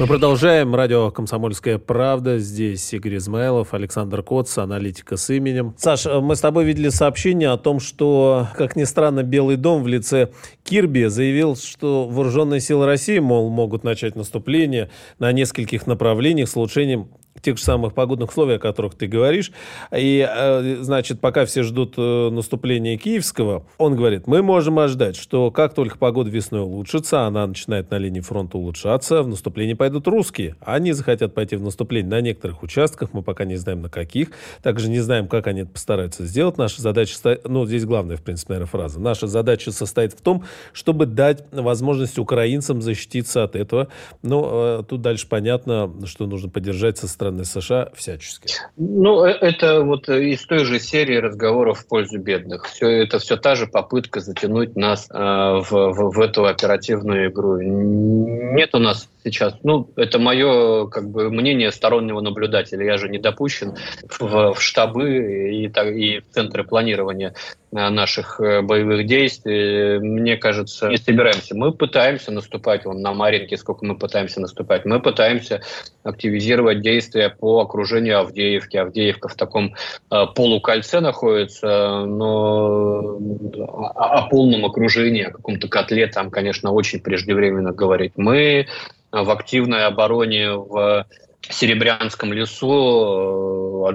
Мы 0.00 0.06
продолжаем. 0.08 0.74
Радио 0.74 1.12
«Комсомольская 1.12 1.78
правда». 1.78 2.38
Здесь 2.38 2.92
Игорь 2.92 3.18
Измайлов, 3.18 3.72
Александр 3.72 4.24
Коц, 4.24 4.58
аналитика 4.58 5.16
с 5.16 5.30
именем. 5.30 5.74
Саш, 5.78 6.06
мы 6.06 6.34
с 6.34 6.40
тобой 6.40 6.64
видели 6.64 6.88
сообщение 6.88 7.50
о 7.50 7.56
том, 7.56 7.78
что, 7.78 8.48
как 8.56 8.74
ни 8.74 8.82
странно, 8.82 9.22
Белый 9.22 9.56
дом 9.56 9.84
в 9.84 9.86
лице 9.86 10.30
Кирби 10.64 11.04
заявил, 11.04 11.54
что 11.54 12.08
вооруженные 12.08 12.60
силы 12.60 12.86
России, 12.86 13.20
мол, 13.20 13.48
могут 13.48 13.84
начать 13.84 14.16
наступление 14.16 14.90
на 15.20 15.30
нескольких 15.30 15.86
направлениях 15.86 16.48
с 16.48 16.56
улучшением 16.56 17.10
тех 17.40 17.56
же 17.56 17.64
самых 17.64 17.94
погодных 17.94 18.30
условий, 18.30 18.54
о 18.54 18.58
которых 18.58 18.94
ты 18.94 19.06
говоришь. 19.06 19.52
И, 19.96 20.26
э, 20.28 20.78
значит, 20.80 21.20
пока 21.20 21.44
все 21.46 21.62
ждут 21.62 21.94
э, 21.96 22.30
наступления 22.30 22.98
Киевского, 22.98 23.64
он 23.78 23.96
говорит, 23.96 24.26
мы 24.26 24.42
можем 24.42 24.78
ожидать, 24.78 25.16
что 25.16 25.50
как 25.50 25.74
только 25.74 25.98
погода 25.98 26.30
весной 26.30 26.62
улучшится, 26.62 27.22
она 27.22 27.46
начинает 27.46 27.90
на 27.90 27.98
линии 27.98 28.20
фронта 28.20 28.58
улучшаться, 28.58 29.22
в 29.22 29.28
наступление 29.28 29.76
пойдут 29.76 30.06
русские. 30.06 30.56
Они 30.60 30.92
захотят 30.92 31.34
пойти 31.34 31.56
в 31.56 31.62
наступление 31.62 32.10
на 32.10 32.20
некоторых 32.20 32.62
участках, 32.62 33.12
мы 33.12 33.22
пока 33.22 33.44
не 33.44 33.56
знаем 33.56 33.82
на 33.82 33.88
каких. 33.88 34.30
Также 34.62 34.88
не 34.90 35.00
знаем, 35.00 35.28
как 35.28 35.46
они 35.46 35.62
это 35.62 35.70
постараются 35.70 36.26
сделать. 36.26 36.58
Наша 36.58 36.82
задача, 36.82 37.14
ну, 37.44 37.66
здесь 37.66 37.84
главная, 37.84 38.16
в 38.16 38.22
принципе, 38.22 38.54
наверное, 38.54 38.70
фраза. 38.70 39.00
Наша 39.00 39.26
задача 39.26 39.72
состоит 39.72 40.12
в 40.12 40.20
том, 40.20 40.44
чтобы 40.72 41.06
дать 41.06 41.44
возможность 41.52 42.18
украинцам 42.18 42.82
защититься 42.82 43.44
от 43.44 43.56
этого. 43.56 43.88
Ну, 44.22 44.84
тут 44.86 45.00
дальше 45.00 45.26
понятно, 45.28 45.92
что 46.04 46.26
нужно 46.26 46.50
поддержать 46.50 46.98
со 46.98 47.08
стороны 47.20 47.44
США 47.44 47.90
всячески? 47.94 48.54
Ну, 48.78 49.24
э, 49.24 49.32
это 49.32 49.82
вот 49.82 50.08
из 50.08 50.42
той 50.46 50.64
же 50.64 50.80
серии 50.80 51.16
разговоров 51.16 51.80
в 51.80 51.86
пользу 51.86 52.18
бедных. 52.18 52.64
Все 52.64 52.88
это 53.02 53.18
все 53.18 53.36
та 53.36 53.54
же 53.56 53.66
попытка 53.66 54.20
затянуть 54.20 54.74
нас 54.74 55.06
э, 55.10 55.14
в, 55.14 55.70
в, 55.70 56.12
в 56.14 56.20
эту 56.20 56.46
оперативную 56.46 57.30
игру. 57.30 57.60
Нет 57.60 58.74
у 58.74 58.78
нас 58.78 59.06
сейчас, 59.22 59.54
ну, 59.62 59.90
это 59.96 60.18
мое 60.18 60.86
как 60.88 61.10
бы 61.10 61.30
мнение 61.30 61.70
стороннего 61.72 62.20
наблюдателя. 62.20 62.84
Я 62.84 62.96
же 62.96 63.10
не 63.10 63.18
допущен 63.18 63.76
в, 64.08 64.54
в 64.54 64.62
штабы 64.62 65.52
и, 65.52 65.66
и 65.66 66.20
в 66.20 66.30
центры 66.30 66.64
планирования 66.64 67.34
э, 67.70 67.88
наших 67.90 68.40
э, 68.40 68.62
боевых 68.62 69.06
действий. 69.06 69.98
Мне 69.98 70.36
кажется, 70.36 70.88
не 70.88 70.96
собираемся. 70.96 71.54
Мы 71.54 71.72
пытаемся 71.72 72.32
наступать 72.32 72.86
вон, 72.86 73.02
на 73.02 73.12
Маринке, 73.12 73.58
сколько 73.58 73.84
мы 73.84 73.96
пытаемся 73.96 74.40
наступать. 74.40 74.86
Мы 74.86 75.00
пытаемся 75.00 75.60
активизировать 76.02 76.80
действия 76.80 77.09
по 77.38 77.60
окружению 77.60 78.20
Авдеевки. 78.20 78.76
Авдеевка 78.76 79.28
в 79.28 79.34
таком 79.34 79.74
э, 80.10 80.26
полукольце 80.34 81.00
находится, 81.00 82.04
но 82.06 83.18
о, 83.58 84.18
о 84.18 84.22
полном 84.28 84.64
окружении, 84.64 85.24
о 85.24 85.30
каком-то 85.30 85.68
котле 85.68 86.06
там, 86.06 86.30
конечно, 86.30 86.72
очень 86.72 87.00
преждевременно 87.00 87.72
говорить. 87.72 88.12
Мы 88.16 88.66
в 89.12 89.30
активной 89.30 89.86
обороне 89.86 90.52
в 90.52 91.06
Серебрянском 91.48 92.32
лесу, 92.32 93.86
э, 93.86 93.88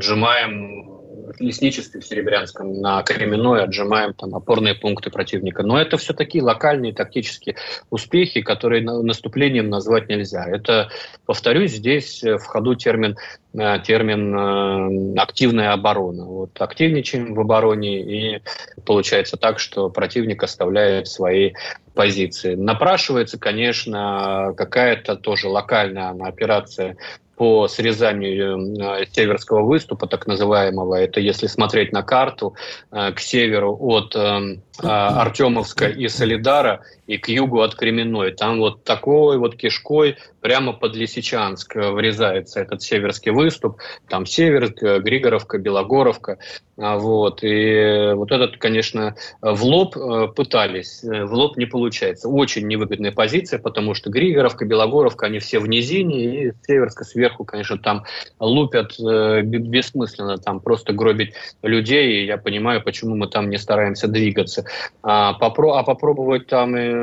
отжимаем 1.34 1.40
лесничестве 1.40 2.02
в 2.02 2.06
Серебрянском 2.06 2.82
на 2.82 3.02
Кременной, 3.04 3.64
отжимаем 3.64 4.14
там 4.14 4.36
опорные 4.36 4.76
пункты 4.76 5.10
противника. 5.10 5.64
Но 5.64 5.80
это 5.80 5.98
все 5.98 6.14
такие 6.14 6.44
локальные 6.44 6.94
тактические 6.94 7.56
успехи, 7.90 8.42
которые 8.42 8.84
наступлением 8.84 9.70
назвать 9.70 10.10
нельзя. 10.10 10.46
Это, 10.46 10.90
повторюсь, 11.26 11.72
здесь 11.72 12.24
в 12.24 12.44
ходу 12.44 12.76
термин 12.76 13.18
э, 13.54 13.80
термин 13.84 15.16
э, 15.16 15.20
активная 15.20 15.74
оборона. 15.74 16.26
Вот 16.26 16.62
активничаем 16.62 17.34
в 17.34 17.40
обороне, 17.40 18.02
и 18.02 18.42
получается 18.86 19.38
так, 19.38 19.60
что 19.60 19.90
противник 19.90 20.44
оставляет 20.44 21.08
свои 21.08 21.54
позиции. 21.94 22.56
Напрашивается, 22.56 23.40
конечно, 23.40 24.54
какая-то 24.58 25.16
тоже 25.16 25.48
локальная 25.48 26.10
операция 26.10 26.98
по 27.36 27.68
срезанию 27.68 28.76
э, 28.80 29.06
северского 29.12 29.64
выступа, 29.64 30.08
так 30.08 30.28
называемого. 30.28 30.96
Это 30.96 31.20
если 31.20 31.48
смотреть 31.48 31.92
на 31.92 32.02
карту, 32.02 32.56
э, 32.92 33.12
к 33.12 33.20
северу 33.20 33.78
от 33.80 34.16
э, 34.16 34.58
Артемовска 34.82 35.88
и 35.88 36.08
Солидара 36.08 36.82
и 37.08 37.18
к 37.18 37.30
югу 37.30 37.62
от 37.62 37.76
Кременной. 37.76 38.32
Там 38.32 38.60
вот 38.60 38.84
такой 38.84 39.38
вот 39.38 39.56
кишкой 39.56 40.18
прямо 40.42 40.74
под 40.74 40.96
Лисичанск 40.96 41.76
врезается 41.76 42.62
этот 42.62 42.82
северский 42.82 43.32
выступ. 43.32 43.78
Там 44.10 44.26
Север, 44.26 44.72
Григоровка, 45.02 45.58
Белогоровка. 45.58 46.38
А, 46.78 46.98
вот. 46.98 47.40
И 47.44 48.12
вот 48.14 48.32
этот, 48.32 48.58
конечно, 48.58 49.16
в 49.42 49.64
лоб 49.64 49.96
пытались. 50.36 51.04
В 51.04 51.34
лоб 51.34 51.58
не 51.58 51.66
получается. 51.66 52.30
Очень 52.30 52.68
невыгодная 52.68 53.12
позиция, 53.12 53.60
потому 53.60 53.94
что 53.94 54.10
Григоровка, 54.10 54.66
Белогоровка, 54.66 55.28
они 55.28 55.40
все 55.40 55.60
в 55.60 55.68
низине, 55.68 56.48
и 56.48 56.54
Северска 56.68 57.04
сверху, 57.06 57.46
конечно, 57.46 57.78
там 57.78 58.04
лупят 58.40 59.00
бессмысленно, 59.00 60.38
там 60.38 60.60
просто 60.60 60.94
гробить 60.94 61.34
людей. 61.62 62.22
И 62.22 62.26
я 62.26 62.38
понимаю, 62.38 62.84
почему 62.84 63.16
мы 63.16 63.28
там 63.28 63.50
не 63.50 63.58
стараемся 63.58 64.08
двигаться. 64.08 64.66
А, 65.02 65.34
попро 65.34 65.76
а 65.76 65.84
попробовать 65.84 66.48
там, 66.48 66.76
э, 66.76 66.95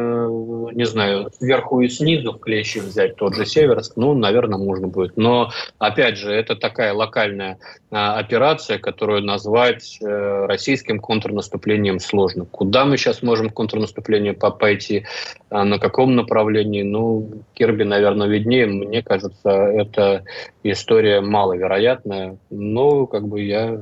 не 0.73 0.85
знаю, 0.85 1.31
сверху 1.39 1.81
и 1.81 1.89
снизу 1.89 2.33
в 2.33 2.39
клещи 2.39 2.79
взять 2.79 3.17
тот 3.17 3.35
же 3.35 3.47
Северск, 3.47 3.97
ну, 3.97 4.15
наверное, 4.15 4.59
можно 4.59 4.89
будет. 4.89 5.17
Но, 5.17 5.51
опять 5.79 6.17
же, 6.17 6.33
это 6.33 6.57
такая 6.57 6.93
локальная 6.93 7.59
а, 7.91 8.19
операция, 8.19 8.79
которую 8.79 9.23
назвать 9.23 9.99
э, 10.01 10.47
российским 10.47 10.99
контрнаступлением 10.99 11.99
сложно. 12.01 12.45
Куда 12.47 12.85
мы 12.85 12.97
сейчас 12.97 13.23
можем 13.23 13.51
контрнаступление 13.51 14.33
по 14.33 14.51
пойти, 14.51 15.05
а, 15.51 15.65
на 15.65 15.79
каком 15.79 16.17
направлении? 16.17 16.83
Ну, 16.83 17.45
Кирби, 17.55 17.85
наверное, 17.85 18.29
виднее. 18.29 18.67
Мне 18.67 19.03
кажется, 19.03 19.51
это 19.51 20.25
история 20.63 21.21
маловероятная. 21.21 22.39
Но, 22.51 23.07
как 23.07 23.27
бы, 23.29 23.43
я 23.43 23.79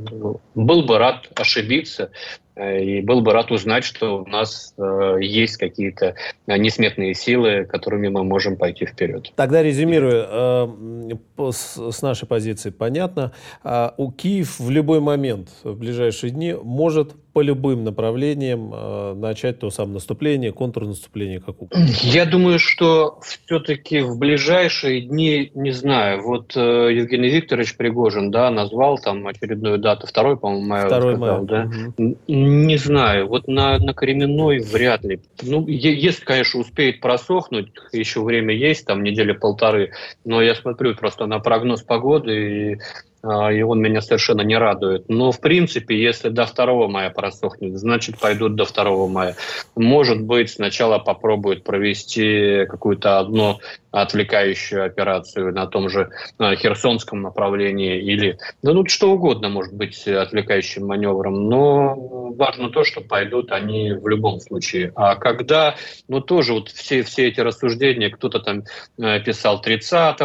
был 0.54 0.82
бы 0.82 0.98
рад 0.98 1.28
ошибиться. 1.36 2.10
Э, 2.56 2.82
и 2.82 3.00
был 3.00 3.20
бы 3.20 3.32
рад 3.32 3.50
узнать, 3.50 3.84
что 3.84 4.22
у 4.22 4.26
нас 4.26 4.74
э, 4.76 5.18
есть 5.20 5.56
какие-то 5.56 6.14
несметные 6.46 7.14
силы, 7.14 7.64
которыми 7.64 8.08
мы 8.08 8.24
можем 8.24 8.56
пойти 8.56 8.86
вперед. 8.86 9.32
Тогда 9.36 9.62
резюмируя, 9.62 10.26
э, 10.30 11.52
с 11.52 12.02
нашей 12.02 12.26
позиции 12.26 12.70
понятно, 12.70 13.32
а 13.62 13.94
у 13.96 14.10
Киев 14.10 14.58
в 14.58 14.70
любой 14.70 15.00
момент, 15.00 15.48
в 15.62 15.74
ближайшие 15.74 16.30
дни, 16.30 16.54
может 16.62 17.14
по 17.32 17.42
любым 17.42 17.84
направлениям 17.84 18.72
э, 18.74 19.14
начать 19.14 19.58
то 19.58 19.70
самое 19.70 19.94
наступление, 19.94 20.52
контрнаступление, 20.52 21.40
как 21.40 21.62
угодно? 21.62 21.86
Я 22.02 22.26
думаю, 22.26 22.58
что 22.58 23.20
все-таки 23.22 24.00
в 24.00 24.18
ближайшие 24.18 25.02
дни, 25.02 25.50
не 25.54 25.70
знаю, 25.70 26.22
вот 26.22 26.56
э, 26.56 26.60
Евгений 26.92 27.28
Викторович 27.28 27.76
Пригожин, 27.76 28.30
да, 28.30 28.50
назвал 28.50 28.98
там 28.98 29.26
очередную 29.26 29.78
дату, 29.78 30.06
2 30.12 30.36
по-моему, 30.36 30.66
мая. 30.66 30.88
2 30.88 31.00
сказал, 31.00 31.16
мая. 31.18 31.40
Да? 31.42 31.70
Угу. 31.96 32.16
Не 32.28 32.76
знаю, 32.76 33.28
вот 33.28 33.46
на, 33.48 33.78
на 33.78 33.94
Кременной 33.94 34.58
вряд 34.58 35.04
ли. 35.04 35.20
Ну, 35.42 35.66
если, 35.66 36.24
конечно, 36.24 36.60
успеет 36.60 37.00
просохнуть, 37.00 37.68
еще 37.92 38.22
время 38.22 38.54
есть, 38.54 38.86
там 38.86 39.02
недели 39.02 39.32
полторы, 39.32 39.92
но 40.24 40.42
я 40.42 40.54
смотрю 40.54 40.94
просто 40.94 41.26
на 41.26 41.38
прогноз 41.38 41.82
погоды 41.82 42.72
и 42.72 42.78
и 43.22 43.62
он 43.62 43.80
меня 43.80 44.00
совершенно 44.00 44.42
не 44.42 44.56
радует. 44.56 45.08
Но, 45.08 45.30
в 45.30 45.40
принципе, 45.40 46.00
если 46.00 46.30
до 46.30 46.46
2 46.46 46.88
мая 46.88 47.10
просохнет, 47.10 47.78
значит, 47.78 48.18
пойдут 48.18 48.54
до 48.54 48.64
2 48.64 49.06
мая. 49.08 49.36
Может 49.76 50.22
быть, 50.22 50.50
сначала 50.50 50.98
попробуют 50.98 51.64
провести 51.64 52.66
какую-то 52.66 53.18
одну 53.18 53.58
отвлекающую 53.90 54.84
операцию 54.84 55.52
на 55.52 55.66
том 55.66 55.88
же 55.88 56.10
а, 56.38 56.54
Херсонском 56.54 57.22
направлении 57.22 58.00
или, 58.00 58.38
да 58.62 58.72
ну, 58.72 58.86
что 58.86 59.10
угодно 59.10 59.48
может 59.48 59.74
быть 59.74 60.06
отвлекающим 60.06 60.86
маневром, 60.86 61.48
но 61.48 61.96
важно 62.36 62.70
то, 62.70 62.84
что 62.84 63.00
пойдут 63.00 63.50
они 63.50 63.92
в 63.92 64.06
любом 64.06 64.40
случае. 64.40 64.92
А 64.94 65.16
когда, 65.16 65.74
ну, 66.08 66.20
тоже 66.20 66.52
вот 66.52 66.68
все, 66.68 67.02
все 67.02 67.28
эти 67.28 67.40
рассуждения, 67.40 68.10
кто-то 68.10 68.38
там 68.38 68.62
э, 68.98 69.20
писал 69.20 69.60
30 69.60 70.20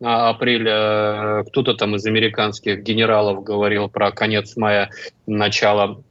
апреля, 0.00 1.44
кто-то 1.48 1.74
там 1.74 1.96
из 1.96 2.06
американских 2.06 2.82
генералов 2.82 3.42
говорил 3.42 3.88
про 3.88 4.12
конец 4.12 4.56
мая, 4.56 4.90
начало 5.26 6.02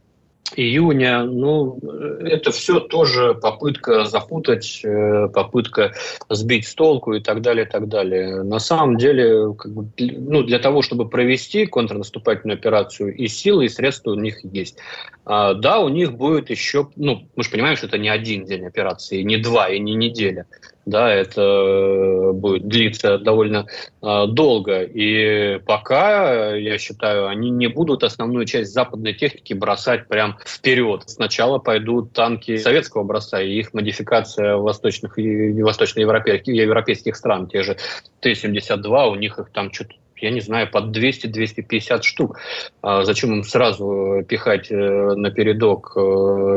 июня. 0.56 1.24
Ну, 1.24 1.80
это 2.22 2.52
все 2.52 2.80
тоже 2.80 3.34
попытка 3.36 4.06
запутать, 4.06 4.82
э, 4.84 5.28
попытка 5.34 5.94
сбить 6.30 6.68
с 6.68 6.76
толку 6.76 7.14
и 7.14 7.20
так 7.20 7.42
далее, 7.42 7.66
и 7.66 7.70
так 7.70 7.88
далее. 7.88 8.44
На 8.44 8.60
самом 8.60 8.98
деле, 8.98 9.54
как 9.54 9.72
бы, 9.74 9.88
ну, 9.98 10.44
для 10.44 10.60
того, 10.60 10.82
чтобы 10.82 11.10
провести 11.10 11.66
контрнаступательную 11.66 12.58
операцию, 12.58 13.16
и 13.16 13.28
силы, 13.28 13.66
и 13.66 13.70
средства 13.70 14.12
у 14.12 14.16
них 14.16 14.44
есть. 14.44 14.78
А, 15.26 15.54
да, 15.54 15.80
у 15.80 15.90
них 15.90 16.14
будет 16.14 16.50
еще, 16.50 16.90
ну, 16.96 17.28
мы 17.36 17.44
же 17.44 17.50
понимаем, 17.50 17.76
что 17.76 17.88
это 17.88 17.98
не 17.98 18.10
один 18.10 18.46
день 18.46 18.66
операции, 18.66 19.24
не 19.24 19.38
два, 19.38 19.70
и 19.70 19.80
не 19.80 19.96
неделя 19.96 20.46
да, 20.86 21.12
это 21.12 21.42
э, 21.42 22.32
будет 22.34 22.68
длиться 22.68 23.18
довольно 23.18 23.66
э, 24.02 24.26
долго. 24.28 24.84
И 24.84 25.60
пока, 25.66 26.56
я 26.56 26.78
считаю, 26.78 27.28
они 27.28 27.50
не 27.50 27.68
будут 27.68 28.04
основную 28.04 28.46
часть 28.46 28.72
западной 28.72 29.14
техники 29.14 29.54
бросать 29.54 30.08
прям 30.08 30.38
вперед. 30.46 31.04
Сначала 31.08 31.58
пойдут 31.58 32.14
танки 32.14 32.58
советского 32.58 33.04
образца 33.04 33.42
и 33.42 33.54
их 33.54 33.74
модификация 33.74 34.58
восточных 34.58 35.18
и 35.18 35.62
восточноевропейских 35.62 36.54
европейских 36.54 37.16
стран, 37.16 37.48
те 37.48 37.64
же 37.64 37.78
Т-72, 38.22 39.10
у 39.10 39.16
них 39.16 39.40
их 39.40 39.50
там 39.52 39.72
что-то 39.74 39.96
я 40.18 40.32
не 40.32 40.40
знаю, 40.40 40.70
под 40.70 40.96
200-250 40.96 42.02
штук. 42.04 42.40
А 42.82 43.04
зачем 43.04 43.34
им 43.34 43.44
сразу 43.44 44.24
пихать 44.28 44.72
э, 44.72 44.76
на 44.76 45.30
передок 45.32 45.94
э, 45.96 46.00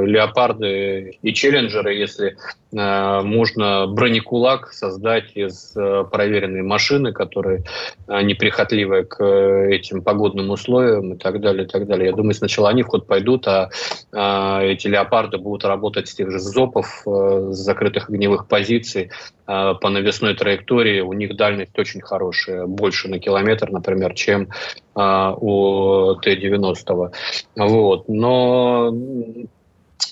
леопарды 0.06 1.18
и 1.22 1.34
челленджеры, 1.34 1.94
если 1.94 2.36
э, 2.72 3.22
можно 3.22 3.86
бронекулак 3.86 4.72
создать 4.72 5.32
из 5.34 5.74
проверенной 6.10 6.62
машины, 6.62 7.12
которая 7.12 7.64
неприхотливая 8.06 9.04
к 9.04 9.22
этим 9.24 10.02
погодным 10.02 10.50
условиям 10.50 11.14
и 11.14 11.18
так 11.18 11.40
далее, 11.40 11.64
и 11.64 11.68
так 11.68 11.86
далее. 11.86 12.10
Я 12.10 12.16
думаю, 12.16 12.34
сначала 12.34 12.68
они 12.68 12.82
в 12.82 12.86
ход 12.86 13.06
пойдут, 13.06 13.46
а, 13.48 13.70
а 14.12 14.62
эти 14.62 14.86
леопарды 14.86 15.38
будут 15.38 15.64
работать 15.64 16.08
с 16.08 16.14
тех 16.14 16.30
же 16.30 16.38
ЗОПов, 16.38 17.02
с 17.04 17.56
закрытых 17.56 18.08
огневых 18.08 18.46
позиций, 18.46 19.10
по 19.48 19.88
навесной 19.88 20.34
траектории. 20.34 21.00
У 21.00 21.14
них 21.14 21.34
дальность 21.34 21.78
очень 21.78 22.02
хорошая, 22.02 22.66
больше 22.66 23.08
на 23.08 23.18
километр 23.18 23.70
например, 23.70 24.12
чем 24.12 24.48
а, 24.94 25.34
у 25.34 26.14
Т-90. 26.16 27.12
Вот. 27.56 28.08
Но 28.08 28.92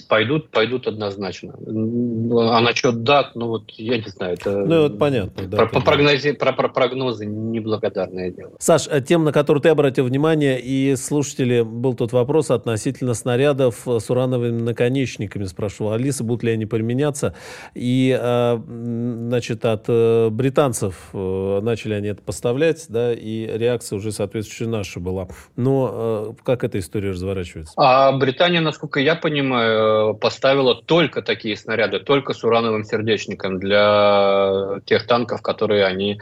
пойдут, 0.09 0.51
пойдут 0.51 0.87
однозначно. 0.87 1.55
А 1.57 2.61
насчет 2.61 3.03
дат, 3.03 3.35
ну 3.35 3.49
вот 3.49 3.71
я 3.73 3.99
не 3.99 4.09
знаю, 4.09 4.35
это... 4.35 4.51
Ну 4.65 4.83
вот 4.83 4.99
понятно, 4.99 5.47
да. 5.47 5.57
Про, 5.59 5.67
по 5.69 5.81
прогнозе, 5.81 6.35
про, 6.35 6.53
про 6.53 6.69
прогнозы 6.69 7.27
неблагодарное 7.27 8.31
дело. 8.31 8.53
Саш, 8.59 8.89
а 8.89 9.01
тем, 9.01 9.25
на 9.25 9.33
которую 9.33 9.63
ты 9.63 9.69
обратил 9.69 10.05
внимание, 10.05 10.61
и 10.61 10.97
слушатели, 10.97 11.63
был 11.63 11.95
тот 11.95 12.13
вопрос 12.13 12.51
относительно 12.51 13.15
снарядов 13.15 13.87
с 13.87 14.11
урановыми 14.11 14.61
наконечниками, 14.61 15.45
спрашивал 15.45 15.93
Алиса, 15.93 16.25
будут 16.25 16.43
ли 16.43 16.53
они 16.53 16.67
применяться, 16.67 17.35
и, 17.75 18.17
а, 18.19 18.63
значит, 18.67 19.65
от 19.65 19.85
э, 19.89 20.29
британцев 20.31 21.09
э, 21.13 21.61
начали 21.63 21.95
они 21.95 22.09
это 22.09 22.23
поставлять, 22.23 22.87
да, 22.89 23.13
и 23.13 23.47
реакция 23.47 23.97
уже 23.97 24.13
соответствующая 24.13 24.69
наша 24.69 25.01
была. 25.01 25.29
Но 25.57 26.35
э, 26.39 26.43
как 26.45 26.65
эта 26.65 26.79
история 26.79 27.11
разворачивается? 27.11 27.73
А 27.77 28.13
Британия, 28.13 28.61
насколько 28.61 29.01
я 29.01 29.15
понимаю, 29.15 29.96
поставила 30.21 30.75
только 30.75 31.23
такие 31.23 31.57
снаряды, 31.57 32.01
только 32.01 32.33
с 32.33 32.45
урановым 32.45 32.85
сердечником 32.85 33.59
для 33.59 34.81
тех 34.87 35.07
танков, 35.07 35.43
которые 35.43 35.85
они 35.85 36.19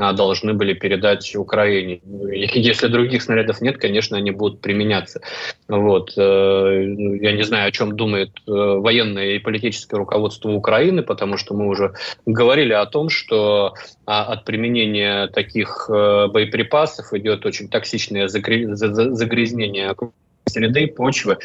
а, 0.00 0.12
должны 0.12 0.54
были 0.54 0.74
передать 0.74 1.34
Украине. 1.34 2.00
Если 2.04 2.86
других 2.86 3.20
снарядов 3.20 3.60
нет, 3.60 3.78
конечно, 3.78 4.16
они 4.16 4.30
будут 4.30 4.60
применяться. 4.60 5.20
Вот. 5.66 6.12
Э, 6.16 6.84
я 7.20 7.32
не 7.32 7.42
знаю, 7.42 7.68
о 7.68 7.72
чем 7.72 7.96
думает 7.96 8.30
э, 8.46 8.50
военное 8.50 9.32
и 9.32 9.38
политическое 9.40 9.96
руководство 9.96 10.50
Украины, 10.50 11.02
потому 11.02 11.36
что 11.36 11.54
мы 11.54 11.66
уже 11.66 11.94
говорили 12.26 12.72
о 12.74 12.86
том, 12.86 13.08
что 13.08 13.74
а, 14.06 14.24
от 14.24 14.44
применения 14.44 15.26
таких 15.26 15.90
э, 15.92 16.28
боеприпасов 16.28 17.12
идет 17.12 17.44
очень 17.44 17.68
токсичное 17.68 18.28
загрязнение 18.28 19.96
среды, 20.46 20.86
почвы, 20.86 21.38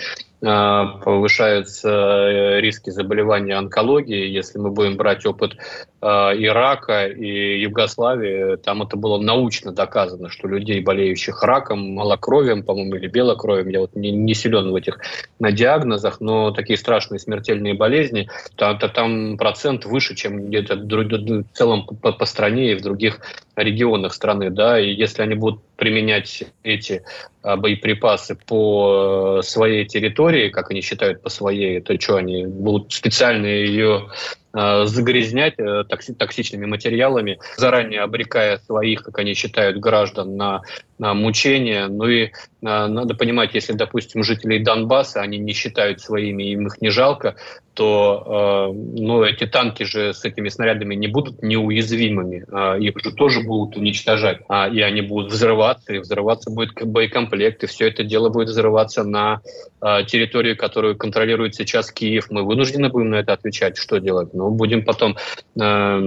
повышаются 0.44 1.90
э, 1.90 2.60
риски 2.60 2.90
заболевания 2.90 3.56
онкологии. 3.56 4.28
Если 4.28 4.60
мы 4.60 4.72
будем 4.72 4.98
брать 4.98 5.26
опыт 5.26 5.56
а, 6.02 6.34
Ирака 6.36 7.08
и 7.08 7.62
Югославии, 7.62 8.58
там 8.58 8.82
это 8.84 8.98
было 8.98 9.18
научно 9.18 9.72
доказано, 9.72 10.30
что 10.30 10.50
людей, 10.50 10.82
болеющих 10.82 11.42
раком, 11.44 11.94
малокровием, 11.94 12.64
по-моему, 12.64 12.96
или 12.96 13.08
белокровием, 13.08 13.70
я 13.70 13.80
вот 13.80 13.96
не, 13.96 14.12
не 14.12 14.34
силен 14.34 14.72
в 14.72 14.76
этих 14.76 15.00
на 15.40 15.54
диагнозах, 15.54 16.20
но 16.20 16.52
такие 16.52 16.78
страшные 16.78 17.20
смертельные 17.20 17.74
болезни, 17.74 18.28
там, 18.58 18.78
там 18.78 19.38
процент 19.38 19.86
выше, 19.86 20.14
чем 20.14 20.48
где-то 20.48 20.76
в 20.76 21.44
целом 21.54 21.86
по, 21.86 22.12
по 22.12 22.26
стране 22.26 22.74
и 22.74 22.76
в 22.76 22.82
других 22.82 23.22
регионах 23.56 24.14
страны. 24.14 24.50
Да? 24.50 24.78
И 24.78 24.92
если 24.92 25.22
они 25.22 25.36
будут 25.36 25.62
применять 25.78 26.44
эти 26.64 27.04
боеприпасы 27.44 28.38
по 28.48 29.40
э, 29.40 29.42
своей 29.44 29.86
территории, 29.86 30.33
территории, 30.34 30.50
как 30.50 30.72
они 30.72 30.82
считают 30.82 31.22
по 31.22 31.30
своей, 31.30 31.80
то 31.82 32.00
что 32.00 32.18
они 32.18 32.46
будут 32.46 32.94
специально 32.94 33.46
ее 33.46 34.10
загрязнять 34.54 35.56
э, 35.58 35.84
токси 35.84 36.14
токсичными 36.14 36.66
материалами, 36.66 37.40
заранее 37.58 38.02
обрекая 38.02 38.58
своих, 38.60 39.04
как 39.04 39.18
они 39.20 39.34
считают, 39.34 39.80
граждан 39.80 40.38
на, 40.38 40.62
на 41.00 41.14
мучения. 41.14 41.88
Ну 41.88 42.08
и 42.08 42.26
э, 42.26 42.30
надо 42.62 43.16
понимать, 43.16 43.56
если, 43.56 43.74
допустим, 43.74 44.24
жителей 44.24 44.60
Донбасса 44.64 45.22
они 45.22 45.38
не 45.38 45.54
считают 45.54 46.02
своими, 46.02 46.44
им 46.44 46.68
их 46.68 46.82
не 46.82 46.90
жалко, 46.90 47.36
то 47.74 48.70
э, 48.72 48.74
ну, 48.74 49.24
эти 49.24 49.46
танки 49.46 49.84
же 49.84 50.14
с 50.14 50.24
этими 50.26 50.50
снарядами 50.50 50.96
не 50.96 51.08
будут 51.08 51.42
неуязвимыми, 51.42 52.46
э, 52.48 52.80
их 52.80 52.94
же 53.04 53.12
тоже 53.12 53.42
будут 53.42 53.78
уничтожать, 53.78 54.42
а, 54.48 54.70
и 54.70 54.80
они 54.82 55.02
будут 55.02 55.32
взрываться, 55.32 55.94
и 55.94 56.00
взрываться 56.00 56.52
будет 56.52 56.74
боекомплект, 56.84 57.64
и 57.64 57.68
все 57.68 57.88
это 57.88 58.04
дело 58.04 58.30
будет 58.30 58.50
взрываться 58.50 59.04
на 59.04 59.42
э, 59.82 60.04
территории, 60.06 60.54
которую 60.54 60.96
контролирует 60.98 61.56
сейчас 61.56 61.92
Киев. 61.92 62.28
Мы 62.30 62.44
вынуждены 62.44 62.90
будем 62.90 63.10
на 63.10 63.16
это 63.16 63.34
отвечать, 63.34 63.78
что 63.78 64.00
делать? 64.00 64.34
Ну, 64.44 64.50
будем 64.52 64.84
потом 64.84 65.16
э, 65.56 66.00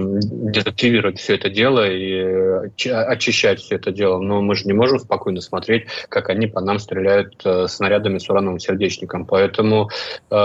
дезактивировать 0.53 1.19
все 1.19 1.35
это 1.35 1.49
дело 1.49 1.89
и 1.89 2.69
очищать 2.91 3.59
все 3.59 3.75
это 3.75 3.91
дело. 3.91 4.19
Но 4.19 4.41
мы 4.41 4.55
же 4.55 4.65
не 4.65 4.73
можем 4.73 4.99
спокойно 4.99 5.41
смотреть, 5.41 5.87
как 6.09 6.29
они 6.29 6.45
по 6.45 6.61
нам 6.61 6.77
стреляют 6.77 7.41
э, 7.43 7.67
снарядами 7.67 8.19
с 8.19 8.29
урановым 8.29 8.59
сердечником. 8.59 9.25
Поэтому 9.25 9.89
э, 10.29 10.35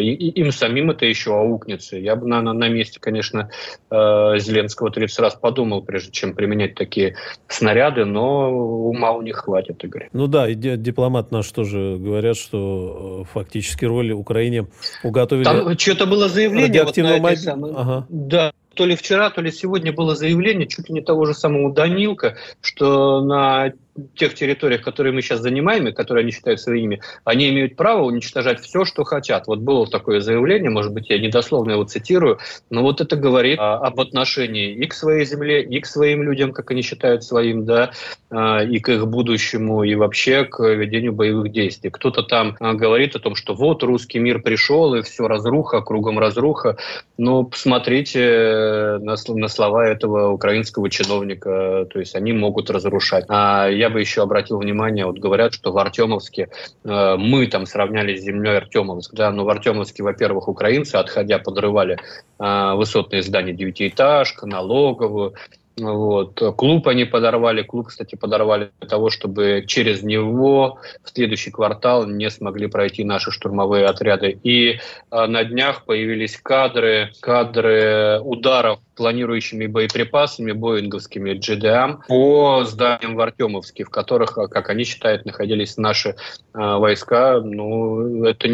им 0.00 0.50
самим 0.50 0.90
это 0.90 1.04
еще 1.04 1.36
аукнется. 1.36 1.98
Я 1.98 2.16
бы 2.16 2.26
на, 2.26 2.40
на 2.40 2.68
месте, 2.68 2.98
конечно, 3.00 3.50
э, 3.90 4.38
Зеленского 4.38 4.90
30 4.90 5.18
раз 5.18 5.34
подумал, 5.34 5.82
прежде 5.82 6.10
чем 6.10 6.34
применять 6.34 6.74
такие 6.74 7.16
снаряды, 7.48 8.06
но 8.06 8.50
ума 8.50 9.12
у 9.12 9.22
них 9.22 9.36
хватит, 9.36 9.84
Игорь. 9.84 10.08
Ну 10.12 10.26
да, 10.26 10.48
и 10.48 10.54
дипломат 10.54 11.32
наш 11.32 11.50
тоже 11.50 11.96
говорят, 11.98 12.36
что 12.36 13.22
э, 13.22 13.30
фактически 13.30 13.84
роль 13.84 14.12
Украине 14.12 14.68
уготовили... 15.02 15.44
Там 15.44 15.78
что-то 15.78 16.06
было 16.06 16.28
заявление... 16.28 16.84
Вот 16.84 16.96
самой... 17.42 17.72
ага. 17.74 18.06
Да, 18.08 18.52
то 18.74 18.86
ли 18.86 18.96
вчера, 18.96 19.30
то 19.30 19.40
ли 19.40 19.50
сегодня 19.50 19.92
было 19.92 20.14
заявление 20.14 20.66
чуть 20.66 20.88
ли 20.88 20.94
не 20.94 21.00
того 21.02 21.26
же 21.26 21.34
самого 21.34 21.72
Данилка, 21.72 22.36
что 22.60 23.22
на 23.22 23.72
тех 24.14 24.34
территориях, 24.34 24.82
которые 24.82 25.12
мы 25.12 25.22
сейчас 25.22 25.40
занимаем, 25.40 25.88
и 25.88 25.92
которые 25.92 26.22
они 26.22 26.32
считают 26.32 26.60
своими, 26.60 27.00
они 27.24 27.50
имеют 27.50 27.76
право 27.76 28.02
уничтожать 28.04 28.60
все, 28.60 28.84
что 28.84 29.04
хотят. 29.04 29.46
Вот 29.46 29.60
было 29.60 29.86
такое 29.86 30.20
заявление, 30.20 30.70
может 30.70 30.92
быть, 30.92 31.10
я 31.10 31.18
недословно 31.18 31.72
его 31.72 31.84
цитирую, 31.84 32.38
но 32.70 32.82
вот 32.82 33.00
это 33.00 33.16
говорит 33.16 33.58
а, 33.60 33.76
об 33.76 34.00
отношении 34.00 34.72
и 34.72 34.86
к 34.86 34.94
своей 34.94 35.24
земле, 35.24 35.62
и 35.62 35.80
к 35.80 35.86
своим 35.86 36.22
людям, 36.22 36.52
как 36.52 36.70
они 36.70 36.82
считают 36.82 37.24
своим, 37.24 37.64
да, 37.64 37.92
а, 38.30 38.62
и 38.62 38.78
к 38.78 38.88
их 38.88 39.06
будущему, 39.06 39.82
и 39.82 39.94
вообще 39.94 40.44
к 40.44 40.62
ведению 40.62 41.12
боевых 41.12 41.52
действий. 41.52 41.90
Кто-то 41.90 42.22
там 42.22 42.56
а, 42.60 42.72
говорит 42.72 43.14
о 43.14 43.18
том, 43.20 43.34
что 43.34 43.54
вот 43.54 43.82
русский 43.82 44.18
мир 44.18 44.40
пришел, 44.40 44.94
и 44.94 45.02
все 45.02 45.28
разруха, 45.28 45.82
кругом 45.82 46.18
разруха. 46.18 46.78
Но 47.18 47.44
посмотрите 47.44 48.98
на, 49.00 49.16
на 49.28 49.48
слова 49.48 49.86
этого 49.86 50.30
украинского 50.30 50.88
чиновника, 50.88 51.86
то 51.92 51.98
есть 51.98 52.14
они 52.14 52.32
могут 52.32 52.70
разрушать. 52.70 53.26
А 53.28 53.68
я 53.82 53.90
бы 53.90 54.00
еще 54.00 54.22
обратил 54.22 54.58
внимание, 54.58 55.06
вот 55.06 55.18
говорят, 55.18 55.54
что 55.54 55.72
в 55.72 55.78
Артемовске 55.78 56.48
э, 56.84 57.16
мы 57.18 57.48
там 57.48 57.66
сравняли 57.66 58.16
с 58.16 58.22
землей 58.22 58.56
Артемовск, 58.58 59.12
да, 59.12 59.30
но 59.32 59.44
в 59.44 59.48
Артемовске, 59.48 60.04
во-первых, 60.04 60.46
украинцы, 60.46 60.94
отходя, 60.94 61.38
подрывали 61.40 61.98
э, 62.38 62.74
высотные 62.74 63.22
здания 63.22 63.52
девятиэтажка, 63.52 64.46
налоговую, 64.46 65.34
вот. 65.78 66.40
Клуб 66.56 66.88
они 66.88 67.04
подорвали. 67.04 67.62
Клуб, 67.62 67.88
кстати, 67.88 68.14
подорвали 68.14 68.70
для 68.80 68.88
того, 68.88 69.10
чтобы 69.10 69.64
через 69.66 70.02
него 70.02 70.78
в 71.02 71.10
следующий 71.10 71.50
квартал 71.50 72.06
не 72.06 72.30
смогли 72.30 72.66
пройти 72.66 73.04
наши 73.04 73.30
штурмовые 73.30 73.86
отряды. 73.86 74.38
И 74.42 74.72
э, 74.72 74.78
на 75.10 75.44
днях 75.44 75.84
появились 75.84 76.36
кадры, 76.36 77.12
кадры 77.20 78.20
ударов 78.20 78.80
планирующими 78.94 79.66
боеприпасами 79.66 80.52
боинговскими 80.52 81.32
GDM 81.32 82.00
по 82.08 82.64
зданиям 82.64 83.16
в 83.16 83.20
Артемовске, 83.20 83.84
в 83.84 83.90
которых, 83.90 84.34
как 84.34 84.70
они 84.70 84.84
считают, 84.84 85.24
находились 85.24 85.76
наши 85.76 86.10
э, 86.10 86.14
войска. 86.54 87.40
Ну, 87.40 88.24
это 88.24 88.48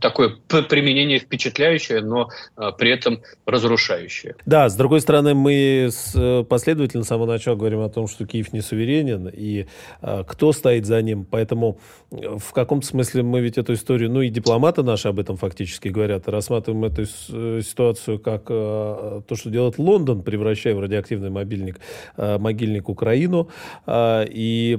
такое 0.00 0.36
применение 0.48 1.18
впечатляющее, 1.18 2.00
но 2.00 2.28
э, 2.56 2.70
при 2.78 2.90
этом 2.90 3.20
разрушающее. 3.46 4.36
Да, 4.46 4.68
с 4.68 4.76
другой 4.76 5.00
стороны, 5.00 5.34
мы 5.34 5.88
с, 5.90 6.14
э, 6.14 6.37
последовательно 6.44 7.04
с 7.04 7.08
самого 7.08 7.26
начала 7.26 7.56
говорим 7.56 7.80
о 7.80 7.88
том, 7.88 8.08
что 8.08 8.26
Киев 8.26 8.52
не 8.52 8.60
суверенен, 8.60 9.28
и 9.32 9.66
э, 10.02 10.24
кто 10.26 10.52
стоит 10.52 10.86
за 10.86 11.00
ним. 11.02 11.24
Поэтому 11.24 11.78
э, 12.10 12.36
в 12.38 12.52
каком-то 12.52 12.86
смысле 12.86 13.22
мы 13.22 13.40
ведь 13.40 13.58
эту 13.58 13.74
историю, 13.74 14.10
ну 14.10 14.20
и 14.20 14.28
дипломаты 14.28 14.82
наши 14.82 15.08
об 15.08 15.18
этом 15.18 15.36
фактически 15.36 15.88
говорят, 15.88 16.28
рассматриваем 16.28 16.84
эту 16.84 17.02
э, 17.02 17.60
ситуацию 17.62 18.18
как 18.18 18.44
э, 18.48 19.22
то, 19.26 19.36
что 19.36 19.50
делает 19.50 19.78
Лондон, 19.78 20.22
превращая 20.22 20.74
в 20.74 20.80
радиоактивный 20.80 21.30
мобильник, 21.30 21.80
могильник 22.16 22.88
Украину. 22.88 23.48
Э, 23.86 24.24
и 24.28 24.78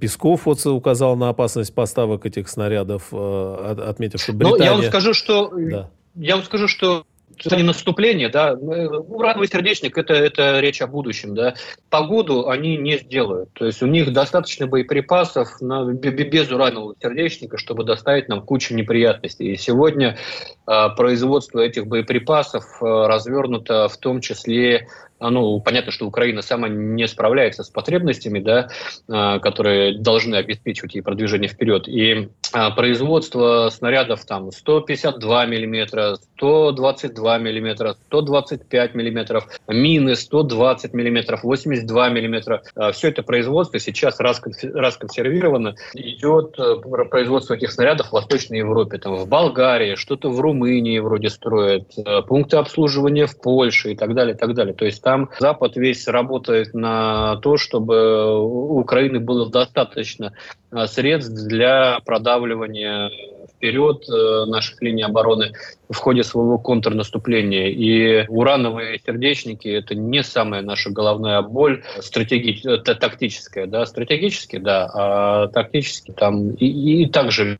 Песков 0.00 0.46
вот 0.46 0.64
указал 0.66 1.16
на 1.16 1.28
опасность 1.28 1.74
поставок 1.74 2.26
этих 2.26 2.48
снарядов, 2.48 3.12
отметив, 3.12 4.20
что 4.20 4.32
Британия... 4.32 4.58
Ну, 4.58 4.64
я 4.64 4.72
вам 4.74 4.82
скажу, 4.82 5.14
что... 5.14 5.52
Да. 5.54 5.90
Я 6.14 6.36
вам 6.36 6.44
скажу, 6.44 6.66
что 6.66 7.04
это 7.36 7.56
не 7.56 7.62
наступление, 7.62 8.28
да. 8.28 8.54
Урановый 8.54 9.48
сердечник 9.48 9.96
это, 9.96 10.14
это 10.14 10.60
речь 10.60 10.80
о 10.82 10.86
будущем, 10.86 11.34
да. 11.34 11.54
Погоду 11.90 12.48
они 12.48 12.76
не 12.76 12.98
сделают. 12.98 13.52
То 13.52 13.66
есть 13.66 13.82
у 13.82 13.86
них 13.86 14.12
достаточно 14.12 14.66
боеприпасов 14.66 15.60
на, 15.60 15.92
без 15.92 16.50
уранового 16.50 16.94
сердечника, 17.00 17.58
чтобы 17.58 17.84
доставить 17.84 18.28
нам 18.28 18.42
кучу 18.42 18.74
неприятностей. 18.74 19.52
И 19.52 19.56
сегодня 19.56 20.18
э, 20.66 20.88
производство 20.96 21.60
этих 21.60 21.86
боеприпасов 21.86 22.64
э, 22.82 22.84
развернуто 22.84 23.88
в 23.88 23.96
том 23.98 24.20
числе 24.20 24.88
ну, 25.20 25.60
понятно, 25.60 25.92
что 25.92 26.06
Украина 26.06 26.42
сама 26.42 26.68
не 26.68 27.06
справляется 27.06 27.62
с 27.64 27.70
потребностями, 27.70 28.40
да, 28.40 28.68
а, 29.08 29.38
которые 29.38 29.98
должны 29.98 30.36
обеспечивать 30.36 30.94
ей 30.94 31.02
продвижение 31.02 31.48
вперед. 31.48 31.88
И 31.88 32.28
а, 32.52 32.70
производство 32.70 33.68
снарядов 33.70 34.24
там 34.24 34.52
152 34.52 35.46
миллиметра, 35.46 36.16
122 36.36 37.38
миллиметра, 37.38 37.96
125 38.06 38.94
миллиметров, 38.94 39.48
мины 39.66 40.14
120 40.14 40.94
миллиметров, 40.94 41.42
82 41.42 42.08
миллиметра. 42.10 42.62
Все 42.92 43.08
это 43.08 43.22
производство 43.22 43.78
сейчас 43.78 44.18
расконсервировано. 44.20 45.74
Идет 45.94 46.58
э, 46.58 46.76
производство 47.10 47.54
этих 47.54 47.72
снарядов 47.72 48.08
в 48.08 48.12
Восточной 48.12 48.58
Европе, 48.58 48.98
там, 48.98 49.16
в 49.16 49.28
Болгарии, 49.28 49.94
что-то 49.94 50.30
в 50.30 50.40
Румынии 50.40 50.98
вроде 50.98 51.30
строят, 51.30 51.92
э, 51.96 52.22
пункты 52.22 52.56
обслуживания 52.56 53.26
в 53.26 53.40
Польше 53.40 53.92
и 53.92 53.96
так 53.96 54.14
далее, 54.14 54.34
и 54.34 54.38
так 54.38 54.54
далее. 54.54 54.74
То 54.74 54.84
есть 54.84 55.02
там 55.08 55.30
Запад 55.38 55.76
весь 55.76 56.06
работает 56.06 56.74
на 56.74 57.36
то, 57.36 57.56
чтобы 57.56 58.38
у 58.42 58.78
Украины 58.78 59.20
было 59.20 59.48
достаточно 59.48 60.34
э, 60.70 60.86
средств 60.86 61.46
для 61.46 62.00
продавливания 62.04 63.10
вперед 63.58 64.08
э, 64.08 64.44
наших 64.46 64.80
линий 64.80 65.02
обороны 65.02 65.52
в 65.90 65.96
ходе 65.96 66.22
своего 66.22 66.58
контрнаступления. 66.58 67.68
И 67.68 68.26
урановые 68.28 69.00
сердечники– 69.04 69.68
это 69.68 69.94
не 69.94 70.22
самая 70.22 70.62
наша 70.62 70.90
головная 70.90 71.42
боль, 71.42 71.82
стратеги... 72.00 72.66
это 72.66 72.94
тактическая. 72.94 73.66
Да? 73.66 73.84
Стратегически, 73.84 74.58
да, 74.58 74.88
а 74.94 75.48
тактически 75.48 76.12
там 76.12 76.50
и, 76.52 77.02
и 77.02 77.06
также 77.06 77.58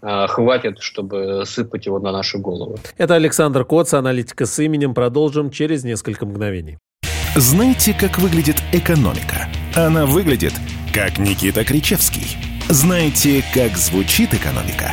э, 0.00 0.26
хватит, 0.28 0.78
чтобы 0.80 1.44
сыпать 1.44 1.86
его 1.86 1.98
на 1.98 2.12
наши 2.12 2.38
головы. 2.38 2.76
Это 2.96 3.14
Александр 3.16 3.64
Коц, 3.64 3.92
аналитика 3.94 4.46
с 4.46 4.58
именем. 4.60 4.94
Продолжим 4.94 5.50
через 5.50 5.82
несколько 5.82 6.24
мгновений. 6.24 6.78
Знаете, 7.34 7.96
как 7.98 8.18
выглядит 8.18 8.56
экономика? 8.72 9.48
Она 9.74 10.06
выглядит, 10.06 10.52
как 10.94 11.18
Никита 11.18 11.64
Кричевский. 11.64 12.36
Знаете, 12.68 13.42
как 13.54 13.76
звучит 13.76 14.34
экономика? 14.34 14.92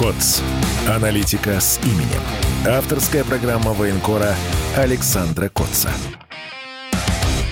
КОЦ. 0.00 0.40
Аналитика 0.88 1.60
с 1.60 1.78
именем. 1.84 2.22
Авторская 2.66 3.22
программа 3.22 3.74
военкора 3.74 4.34
Александра 4.74 5.50
Котца. 5.50 5.90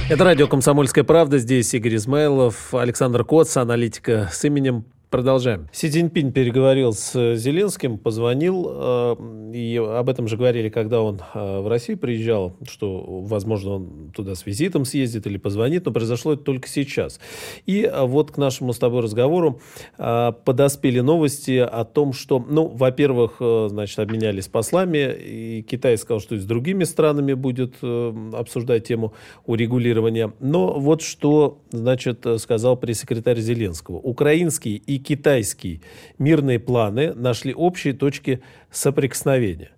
Это 0.08 0.24
радио 0.24 0.48
«Комсомольская 0.48 1.04
правда». 1.04 1.36
Здесь 1.36 1.74
Игорь 1.74 1.96
Измайлов, 1.96 2.72
Александр 2.72 3.22
Коц, 3.22 3.54
аналитика 3.58 4.30
с 4.32 4.42
именем. 4.46 4.86
Продолжаем. 5.10 5.68
Си 5.72 5.88
Цзиньпинь 5.88 6.32
переговорил 6.32 6.92
с 6.92 7.34
Зеленским, 7.36 7.96
позвонил, 7.96 8.68
э, 8.70 9.16
и 9.54 9.76
об 9.78 10.10
этом 10.10 10.28
же 10.28 10.36
говорили, 10.36 10.68
когда 10.68 11.00
он 11.00 11.22
э, 11.32 11.60
в 11.60 11.66
Россию 11.66 11.96
приезжал, 11.96 12.58
что, 12.68 13.22
возможно, 13.22 13.70
он 13.76 14.12
туда 14.14 14.34
с 14.34 14.44
визитом 14.44 14.84
съездит 14.84 15.26
или 15.26 15.38
позвонит, 15.38 15.86
но 15.86 15.92
произошло 15.92 16.34
это 16.34 16.42
только 16.42 16.68
сейчас. 16.68 17.20
И 17.64 17.84
э, 17.84 18.04
вот 18.04 18.32
к 18.32 18.36
нашему 18.36 18.74
с 18.74 18.78
тобой 18.78 19.00
разговору 19.00 19.60
подоспели 19.96 21.00
новости 21.00 21.56
о 21.56 21.84
том, 21.84 22.12
что, 22.12 22.44
ну, 22.46 22.66
во-первых, 22.66 23.36
значит, 23.38 23.98
обменялись 23.98 24.46
послами, 24.46 25.14
и 25.14 25.62
Китай 25.62 25.96
сказал, 25.96 26.20
что 26.20 26.34
и 26.34 26.38
с 26.38 26.44
другими 26.44 26.84
странами 26.84 27.32
будет 27.32 27.76
обсуждать 27.82 28.86
тему 28.86 29.14
урегулирования. 29.46 30.32
Но 30.40 30.78
вот 30.78 31.00
что, 31.00 31.62
значит, 31.70 32.26
сказал 32.38 32.76
пресс-секретарь 32.76 33.38
Зеленского. 33.38 33.96
Украинские 33.96 34.76
и 34.76 34.97
и 34.98 35.00
китайский 35.00 35.80
мирные 36.18 36.58
планы 36.58 37.14
нашли 37.14 37.54
общие 37.54 37.94
точки 37.94 38.40
соприкосновения. 38.70 39.70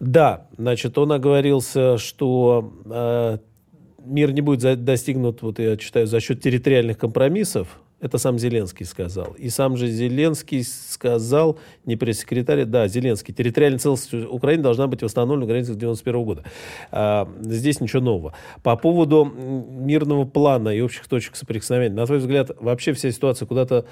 Да, 0.00 0.48
значит, 0.56 0.98
он 0.98 1.12
оговорился, 1.12 1.98
что 1.98 2.72
э, 2.84 3.38
мир 4.04 4.32
не 4.32 4.40
будет 4.40 4.84
достигнут, 4.84 5.42
вот 5.42 5.58
я 5.58 5.76
читаю, 5.76 6.06
за 6.06 6.20
счет 6.20 6.40
территориальных 6.42 6.98
компромиссов, 6.98 7.78
это 8.02 8.18
сам 8.18 8.36
Зеленский 8.36 8.84
сказал. 8.84 9.36
И 9.38 9.48
сам 9.48 9.76
же 9.76 9.86
Зеленский 9.86 10.64
сказал, 10.64 11.60
не 11.84 11.94
пресс-секретарь, 11.94 12.64
да, 12.64 12.88
Зеленский, 12.88 13.32
территориальная 13.32 13.78
целостность 13.78 14.26
Украины 14.28 14.60
должна 14.60 14.88
быть 14.88 15.02
восстановлена 15.02 15.44
в 15.44 15.48
границах 15.48 15.76
91 15.76 16.24
года. 16.24 16.44
А, 16.90 17.28
здесь 17.42 17.80
ничего 17.80 18.02
нового. 18.02 18.34
По 18.64 18.74
поводу 18.74 19.24
мирного 19.24 20.24
плана 20.24 20.70
и 20.70 20.80
общих 20.80 21.06
точек 21.06 21.36
соприкосновения, 21.36 21.94
на 21.94 22.04
твой 22.06 22.18
взгляд, 22.18 22.50
вообще 22.58 22.92
вся 22.92 23.12
ситуация 23.12 23.46
куда-то 23.46 23.86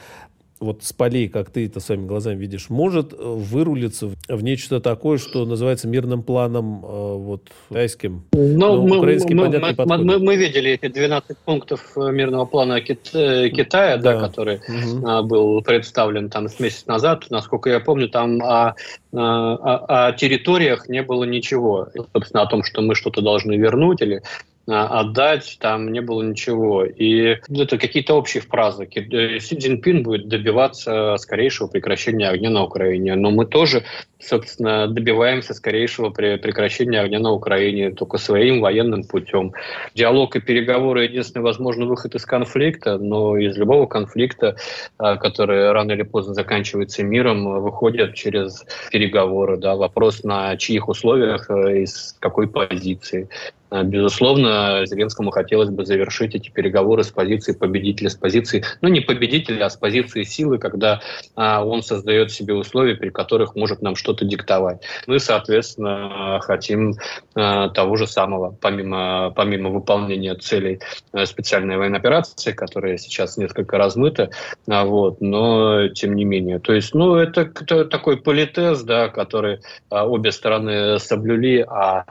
вот 0.60 0.82
с 0.84 0.92
полей, 0.92 1.28
как 1.28 1.50
ты 1.50 1.66
это 1.66 1.80
своими 1.80 2.06
глазами 2.06 2.38
видишь, 2.38 2.68
может 2.68 3.14
вырулиться 3.18 4.10
в 4.28 4.42
нечто 4.42 4.80
такое, 4.80 5.16
что 5.16 5.46
называется 5.46 5.88
мирным 5.88 6.22
планом 6.22 6.84
э, 6.84 6.88
вот 7.16 7.48
тайским, 7.70 8.24
но, 8.32 8.76
но 8.76 8.86
мы, 8.86 8.98
украинский 8.98 9.34
мы, 9.34 9.46
понятный 9.46 9.86
мы, 9.86 9.98
мы, 10.04 10.18
мы 10.18 10.36
видели 10.36 10.72
эти 10.72 10.88
12 10.88 11.38
пунктов 11.38 11.92
э, 11.96 12.12
мирного 12.12 12.44
плана 12.44 12.80
Кит, 12.82 13.10
э, 13.14 13.48
Китая, 13.48 13.96
да. 13.96 14.10
Да, 14.10 14.28
который 14.28 14.60
угу. 14.68 15.26
был 15.26 15.62
представлен 15.62 16.28
там 16.28 16.48
с 16.48 16.60
месяц 16.60 16.86
назад. 16.86 17.26
Насколько 17.30 17.70
я 17.70 17.80
помню, 17.80 18.08
там 18.08 18.42
о, 18.42 18.74
о, 19.12 20.08
о 20.08 20.12
территориях 20.12 20.88
не 20.88 21.02
было 21.02 21.24
ничего. 21.24 21.88
Собственно, 22.12 22.42
о 22.42 22.46
том, 22.46 22.64
что 22.64 22.82
мы 22.82 22.94
что-то 22.94 23.22
должны 23.22 23.56
вернуть 23.56 24.02
или 24.02 24.22
отдать, 24.70 25.56
там 25.60 25.92
не 25.92 26.00
было 26.00 26.22
ничего. 26.22 26.84
И 26.84 27.38
это 27.48 27.78
какие-то 27.78 28.14
общие 28.14 28.42
фразы. 28.42 28.88
Э, 28.94 29.38
Си 29.38 29.56
Цзиньпин 29.56 30.02
будет 30.02 30.28
добиваться 30.28 31.16
скорейшего 31.18 31.68
прекращения 31.68 32.28
огня 32.28 32.50
на 32.50 32.64
Украине. 32.64 33.14
Но 33.16 33.30
мы 33.30 33.46
тоже, 33.46 33.84
собственно, 34.20 34.86
добиваемся 34.86 35.54
скорейшего 35.54 36.10
прекращения 36.10 37.00
огня 37.00 37.18
на 37.18 37.32
Украине 37.32 37.90
только 37.90 38.18
своим 38.18 38.60
военным 38.60 39.04
путем. 39.04 39.52
Диалог 39.94 40.36
и 40.36 40.40
переговоры– 40.40 41.04
единственный 41.04 41.42
возможный 41.42 41.86
выход 41.86 42.14
из 42.14 42.24
конфликта, 42.24 42.98
но 42.98 43.36
из 43.36 43.56
любого 43.56 43.86
конфликта, 43.86 44.56
а, 44.98 45.16
который 45.16 45.72
рано 45.72 45.92
или 45.92 46.02
поздно 46.02 46.34
заканчивается 46.34 47.02
миром, 47.02 47.62
выходят 47.62 48.14
через 48.14 48.64
переговоры. 48.90 49.56
Да, 49.56 49.76
вопрос 49.76 50.22
на 50.24 50.56
чьих 50.56 50.88
условиях 50.88 51.50
э, 51.50 51.82
и 51.82 51.86
с 51.86 52.16
какой 52.20 52.48
позиции. 52.48 53.28
А, 53.70 53.84
безусловно, 53.84 54.84
Зеленскому 54.84 55.30
хотелось 55.30 55.70
бы 55.70 55.86
завершить 55.86 56.34
эти 56.34 56.50
переговоры 56.50 57.04
с 57.04 57.10
позиции 57.10 57.52
победителя, 57.52 58.10
с 58.10 58.16
позиции, 58.16 58.64
ну 58.80 58.88
не 58.88 59.00
победителя, 59.00 59.66
а 59.66 59.70
с 59.70 59.76
позиции 59.76 60.24
силы, 60.24 60.58
когда 60.58 61.00
а, 61.36 61.64
он 61.64 61.82
создает 61.82 62.32
себе 62.32 62.54
условия, 62.54 62.96
при 62.96 63.10
которых 63.10 63.54
может 63.54 63.80
нам 63.80 63.94
что-то 63.94 64.09
диктовать. 64.14 64.82
Мы, 65.06 65.18
соответственно, 65.18 66.40
хотим 66.40 66.94
а, 67.34 67.68
того 67.68 67.96
же 67.96 68.06
самого, 68.06 68.56
помимо, 68.60 69.32
помимо 69.34 69.70
выполнения 69.70 70.34
целей 70.34 70.80
а, 71.12 71.26
специальной 71.26 71.76
военной 71.76 71.98
операции, 71.98 72.52
которая 72.52 72.96
сейчас 72.98 73.36
несколько 73.36 73.78
размыта, 73.78 74.30
а, 74.68 74.84
вот, 74.84 75.20
но 75.20 75.88
тем 75.88 76.14
не 76.14 76.24
менее. 76.24 76.58
То 76.58 76.72
есть, 76.72 76.94
ну, 76.94 77.16
это, 77.16 77.44
такой 77.84 78.16
политез, 78.16 78.82
да, 78.82 79.08
который 79.08 79.60
а, 79.90 80.06
обе 80.06 80.32
стороны 80.32 80.98
соблюли, 80.98 81.64
а, 81.68 82.04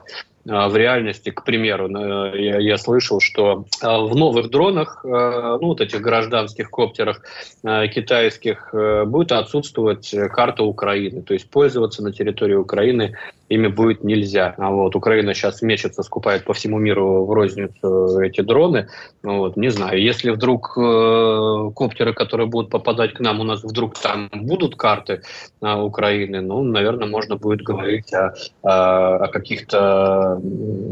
в 0.50 0.76
реальности, 0.76 1.30
к 1.30 1.44
примеру, 1.44 1.88
я, 2.34 2.58
я 2.58 2.76
слышал, 2.76 3.20
что 3.20 3.66
а, 3.82 4.00
в 4.00 4.16
новых 4.16 4.50
дронах, 4.50 5.04
а, 5.04 5.58
ну 5.60 5.68
вот 5.68 5.80
этих 5.80 6.00
гражданских 6.00 6.70
коптерах 6.70 7.22
китайских, 7.62 8.74
будет 9.06 9.32
отсутствовать 9.32 10.14
карта 10.32 10.64
Украины. 10.64 11.22
То 11.22 11.34
есть 11.34 11.48
пользоваться 11.50 12.02
на 12.02 12.12
территории 12.12 12.54
Украины 12.54 13.16
ими 13.50 13.66
будет 13.66 14.04
нельзя. 14.04 14.54
А 14.56 14.70
вот 14.70 14.96
Украина 14.96 15.34
сейчас 15.34 15.60
мечется, 15.60 16.02
скупает 16.02 16.44
по 16.44 16.54
всему 16.54 16.78
миру 16.78 17.26
в 17.26 17.32
розницу 17.32 18.20
эти 18.20 18.40
дроны. 18.40 18.88
Вот, 19.22 19.56
не 19.56 19.70
знаю, 19.70 20.00
если 20.00 20.30
вдруг 20.30 20.78
э, 20.78 21.70
коптеры, 21.74 22.14
которые 22.14 22.46
будут 22.46 22.70
попадать 22.70 23.12
к 23.14 23.20
нам, 23.20 23.40
у 23.40 23.44
нас 23.44 23.62
вдруг 23.64 23.98
там 23.98 24.30
будут 24.32 24.76
карты 24.76 25.22
э, 25.60 25.74
Украины, 25.74 26.40
ну, 26.40 26.62
наверное, 26.62 27.08
можно 27.08 27.36
будет 27.36 27.62
говорить 27.62 28.14
о, 28.14 28.34
о, 28.62 29.24
о 29.24 29.28
каких-то 29.28 30.40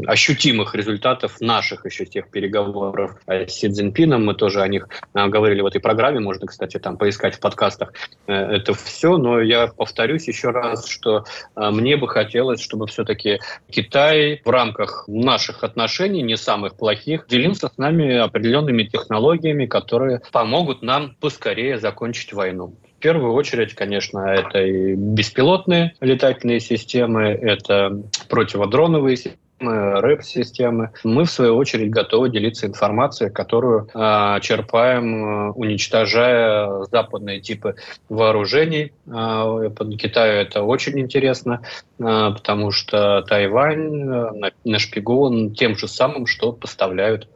ощутимых 0.05 0.75
результатах 0.75 1.39
наших 1.39 1.85
еще 1.85 2.05
тех 2.05 2.29
переговоров 2.29 3.15
с 3.25 3.51
Си 3.51 3.69
Цзиньпином. 3.69 4.25
Мы 4.25 4.35
тоже 4.35 4.61
о 4.61 4.67
них 4.67 4.89
э, 5.13 5.27
говорили 5.27 5.61
в 5.61 5.65
этой 5.65 5.79
программе, 5.79 6.19
можно, 6.19 6.45
кстати, 6.45 6.77
там 6.77 6.97
поискать 6.97 7.35
в 7.35 7.39
подкастах 7.39 7.93
э, 8.27 8.33
это 8.33 8.73
все. 8.73 9.17
Но 9.17 9.39
я 9.39 9.67
повторюсь 9.67 10.27
еще 10.27 10.49
раз, 10.49 10.87
что 10.87 11.23
э, 11.55 11.69
мне 11.71 11.95
бы 11.95 12.07
хотелось 12.07 12.48
хотелось, 12.49 12.61
чтобы 12.61 12.87
все-таки 12.87 13.39
Китай 13.69 14.41
в 14.43 14.49
рамках 14.49 15.05
наших 15.07 15.63
отношений, 15.63 16.21
не 16.21 16.37
самых 16.37 16.75
плохих, 16.75 17.25
делился 17.27 17.67
с 17.67 17.77
нами 17.77 18.17
определенными 18.17 18.83
технологиями, 18.83 19.65
которые 19.65 20.21
помогут 20.31 20.81
нам 20.81 21.15
поскорее 21.19 21.77
закончить 21.77 22.33
войну. 22.33 22.73
В 22.97 23.01
первую 23.01 23.33
очередь, 23.33 23.75
конечно, 23.75 24.19
это 24.19 24.59
и 24.59 24.95
беспилотные 24.95 25.93
летательные 26.01 26.59
системы, 26.59 27.29
это 27.29 28.01
противодроновые 28.27 29.15
системы, 29.15 29.37
рэп-системы. 29.59 30.91
Мы, 31.03 31.25
в 31.25 31.31
свою 31.31 31.55
очередь, 31.55 31.91
готовы 31.91 32.29
делиться 32.29 32.67
информацией, 32.67 33.29
которую 33.29 33.89
э, 33.93 34.39
черпаем, 34.41 35.51
уничтожая 35.55 36.85
западные 36.91 37.41
типы 37.41 37.75
вооружений. 38.07 38.93
Э, 39.07 39.69
Китаю 39.99 40.41
это 40.41 40.63
очень 40.63 40.99
интересно, 40.99 41.61
э, 41.99 42.03
потому 42.03 42.71
что 42.71 43.21
Тайвань 43.23 44.09
э, 44.09 44.51
нашпигован 44.63 45.53
тем 45.53 45.75
же 45.75 45.87
самым, 45.87 46.25
что 46.25 46.53
поставляют 46.53 47.27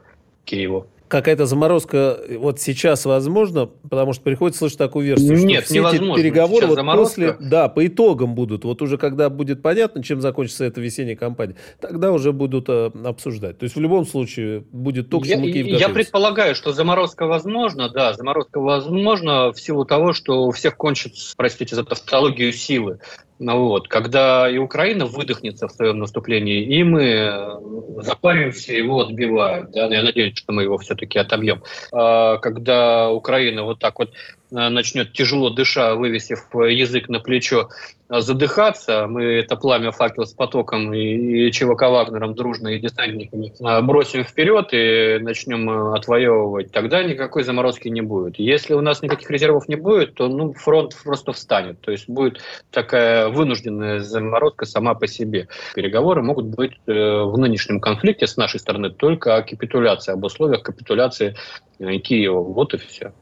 Киеву 0.44 0.86
какая-то 1.18 1.46
заморозка 1.46 2.18
вот 2.38 2.60
сейчас 2.60 3.04
возможно, 3.04 3.66
потому 3.88 4.12
что 4.14 4.24
приходится 4.24 4.58
слышать 4.58 4.78
такую 4.78 5.06
версию, 5.06 5.44
Нет, 5.44 5.60
что 5.60 5.66
все 5.66 5.78
невозможно. 5.78 6.12
эти 6.12 6.22
переговоры 6.22 6.66
вот 6.66 6.78
после, 6.96 7.36
да, 7.38 7.68
по 7.68 7.86
итогам 7.86 8.34
будут, 8.34 8.64
вот 8.64 8.82
уже 8.82 8.98
когда 8.98 9.30
будет 9.30 9.62
понятно, 9.62 10.02
чем 10.02 10.20
закончится 10.20 10.64
эта 10.64 10.80
весенняя 10.80 11.14
кампания, 11.14 11.54
тогда 11.80 12.10
уже 12.10 12.32
будут 12.32 12.68
э, 12.68 12.90
обсуждать. 13.04 13.58
То 13.58 13.64
есть 13.64 13.76
в 13.76 13.80
любом 13.80 14.06
случае 14.06 14.64
будет 14.72 15.08
то, 15.08 15.20
к 15.20 15.26
чему 15.26 15.46
я, 15.46 15.52
Киев 15.52 15.66
Я 15.78 15.88
предполагаю, 15.88 16.56
что 16.56 16.72
заморозка 16.72 17.26
возможна, 17.26 17.90
да, 17.90 18.12
заморозка 18.14 18.58
возможна 18.58 19.52
в 19.52 19.60
силу 19.60 19.84
того, 19.84 20.14
что 20.14 20.46
у 20.46 20.50
всех 20.50 20.76
кончится, 20.76 21.34
простите 21.36 21.76
за 21.76 21.84
тавтологию, 21.84 22.52
силы. 22.52 22.98
Ну 23.40 23.68
вот, 23.68 23.88
когда 23.88 24.48
и 24.48 24.58
Украина 24.58 25.06
выдохнется 25.06 25.66
в 25.66 25.72
своем 25.72 25.98
наступлении, 25.98 26.62
и 26.62 26.84
мы 26.84 27.02
э, 27.02 28.02
запаримся, 28.02 28.72
его 28.72 29.00
отбивают. 29.00 29.72
Да? 29.72 29.86
Я 29.86 30.04
надеюсь, 30.04 30.38
что 30.38 30.52
мы 30.52 30.62
его 30.62 30.78
все-таки 30.78 31.18
отобьем. 31.18 31.62
А 31.92 32.38
когда 32.38 33.10
Украина 33.10 33.64
вот 33.64 33.80
так 33.80 33.98
вот 33.98 34.12
начнет 34.54 35.12
тяжело 35.12 35.50
дыша, 35.50 35.96
вывесив 35.96 36.38
язык 36.54 37.08
на 37.08 37.18
плечо, 37.18 37.70
э, 38.08 38.20
задыхаться, 38.20 39.06
мы 39.08 39.24
это 39.24 39.56
пламя 39.56 39.90
факел 39.90 40.26
с 40.26 40.32
потоком 40.32 40.94
и, 40.94 41.46
и 41.48 41.50
ЧВК 41.50 41.82
Вагнером 41.82 42.34
дружно 42.34 42.68
и 42.68 42.78
десантниками 42.78 43.52
э, 43.58 43.82
бросим 43.82 44.22
вперед 44.22 44.68
и 44.72 45.18
начнем 45.20 45.68
отвоевывать, 45.92 46.70
тогда 46.70 47.02
никакой 47.02 47.42
заморозки 47.42 47.88
не 47.88 48.00
будет. 48.00 48.38
Если 48.38 48.74
у 48.74 48.80
нас 48.80 49.02
никаких 49.02 49.28
резервов 49.30 49.68
не 49.68 49.74
будет, 49.74 50.14
то 50.14 50.28
ну, 50.28 50.52
фронт 50.52 50.96
просто 51.02 51.32
встанет. 51.32 51.80
То 51.80 51.90
есть 51.90 52.08
будет 52.08 52.40
такая 52.70 53.28
вынужденная 53.28 53.98
заморозка 53.98 54.66
сама 54.66 54.94
по 54.94 55.08
себе. 55.08 55.48
Переговоры 55.74 56.22
могут 56.22 56.46
быть 56.46 56.72
в 56.86 57.36
нынешнем 57.36 57.80
конфликте 57.80 58.26
с 58.26 58.36
нашей 58.36 58.60
стороны 58.60 58.90
только 58.90 59.36
о 59.36 59.42
капитуляции, 59.42 60.12
об 60.12 60.22
условиях 60.24 60.62
капитуляции 60.62 61.34
Киева. 61.78 62.40
Вот 62.40 62.74
и 62.74 62.78
все. 62.78 63.12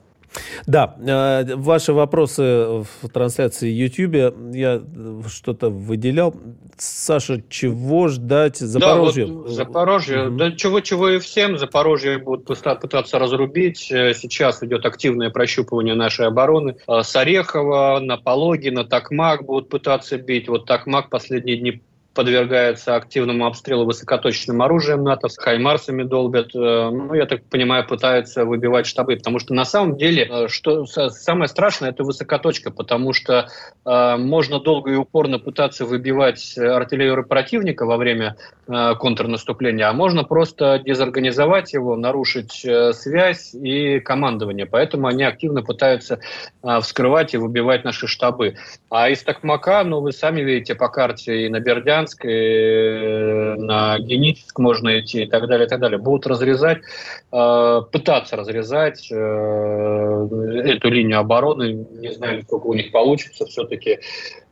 Да, 0.66 0.94
э, 0.98 1.56
ваши 1.56 1.92
вопросы 1.92 2.42
в 2.42 3.08
трансляции 3.12 3.70
YouTube 3.70 4.34
я 4.54 4.82
что-то 5.28 5.70
выделял. 5.70 6.34
Саша, 6.78 7.42
чего 7.48 8.08
ждать 8.08 8.58
Запорожье? 8.58 9.26
Да, 9.26 9.32
вот 9.32 9.50
Запорожье, 9.50 10.28
угу. 10.28 10.36
да 10.36 10.52
чего-чего 10.52 11.10
и 11.10 11.18
всем. 11.18 11.58
Запорожье 11.58 12.18
будут 12.18 12.46
пытаться 12.46 13.18
разрубить. 13.18 13.90
Э, 13.90 14.14
сейчас 14.14 14.62
идет 14.62 14.86
активное 14.86 15.30
прощупывание 15.30 15.94
нашей 15.94 16.26
обороны. 16.26 16.76
Э, 16.88 17.02
с 17.02 17.14
Орехова 17.14 18.00
на 18.00 18.16
Пологи, 18.16 18.70
на 18.70 18.84
Такмак 18.84 19.44
будут 19.44 19.68
пытаться 19.68 20.18
бить. 20.18 20.48
Вот 20.48 20.66
Такмак 20.66 21.10
последние 21.10 21.56
дни 21.56 21.82
подвергается 22.14 22.96
активному 22.96 23.46
обстрелу 23.46 23.84
высокоточным 23.84 24.62
оружием 24.62 25.04
НАТО, 25.04 25.28
с 25.28 25.38
хаймарсами 25.38 26.02
долбят. 26.02 26.54
Э, 26.54 26.90
ну, 26.90 27.14
я 27.14 27.26
так 27.26 27.44
понимаю, 27.44 27.86
пытаются 27.86 28.44
выбивать 28.44 28.86
штабы, 28.86 29.16
потому 29.16 29.38
что 29.38 29.54
на 29.54 29.64
самом 29.64 29.96
деле, 29.96 30.28
э, 30.30 30.48
что 30.48 30.86
самое 30.86 31.48
страшное, 31.48 31.90
это 31.90 32.04
высокоточка, 32.04 32.70
потому 32.70 33.12
что 33.12 33.48
э, 33.84 34.16
можно 34.16 34.60
долго 34.60 34.92
и 34.92 34.96
упорно 34.96 35.38
пытаться 35.38 35.84
выбивать 35.84 36.56
артиллерию 36.58 37.24
противника 37.26 37.86
во 37.86 37.96
время 37.96 38.36
э, 38.66 38.94
контрнаступления, 38.98 39.88
а 39.88 39.92
можно 39.92 40.24
просто 40.24 40.80
дезорганизовать 40.84 41.72
его, 41.72 41.96
нарушить 41.96 42.64
э, 42.64 42.92
связь 42.92 43.54
и 43.54 44.00
командование. 44.00 44.66
Поэтому 44.66 45.06
они 45.06 45.24
активно 45.24 45.62
пытаются 45.62 46.20
э, 46.62 46.80
вскрывать 46.80 47.34
и 47.34 47.38
выбивать 47.38 47.84
наши 47.84 48.06
штабы. 48.06 48.56
А 48.90 49.08
из 49.08 49.22
Токмака, 49.22 49.84
ну, 49.84 50.00
вы 50.00 50.12
сами 50.12 50.42
видите 50.42 50.74
по 50.74 50.88
карте 50.88 51.46
и 51.46 51.48
на 51.48 51.60
Бердянск, 51.60 52.01
и 52.24 53.54
на 53.58 53.98
Геническ 53.98 54.58
можно 54.58 55.00
идти 55.00 55.22
и 55.22 55.26
так 55.26 55.46
далее, 55.46 55.66
и 55.66 55.68
так 55.68 55.80
далее. 55.80 55.98
Будут 55.98 56.26
разрезать, 56.26 56.78
э, 57.32 57.80
пытаться 57.90 58.36
разрезать 58.36 59.08
э, 59.10 59.14
эту 59.14 60.90
линию 60.90 61.18
обороны. 61.18 61.86
Не 61.90 62.12
знаю, 62.12 62.42
сколько 62.42 62.66
у 62.66 62.74
них 62.74 62.92
получится. 62.92 63.46
Все-таки 63.46 63.98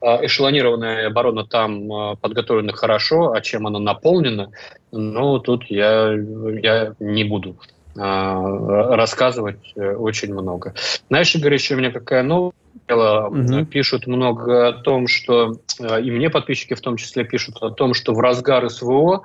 э, 0.01 0.27
эшелонированная 0.27 1.09
оборона 1.09 1.45
там 1.45 2.17
подготовлена 2.19 2.73
хорошо, 2.73 3.33
а 3.33 3.41
чем 3.41 3.67
она 3.67 3.79
наполнена, 3.79 4.51
ну, 4.93 5.39
тут 5.39 5.65
я, 5.69 6.13
я 6.63 6.95
не 6.99 7.25
буду 7.25 7.57
рассказывать 7.97 9.75
очень 9.77 10.33
много. 10.33 10.75
Знаешь, 11.09 11.35
Игорь, 11.35 11.55
еще 11.55 11.75
у 11.75 11.79
меня 11.79 11.91
какая 11.91 12.23
новость? 12.23 12.57
Угу. 12.97 13.67
Пишут 13.67 14.07
много 14.07 14.69
о 14.69 14.73
том, 14.73 15.07
что, 15.07 15.55
и 15.79 16.11
мне 16.11 16.31
подписчики 16.31 16.75
в 16.75 16.81
том 16.81 16.97
числе 16.97 17.25
пишут 17.25 17.57
о 17.63 17.71
том, 17.71 17.95
что 17.95 18.13
в 18.13 18.21
разгар 18.21 18.69
СВО 18.69 19.25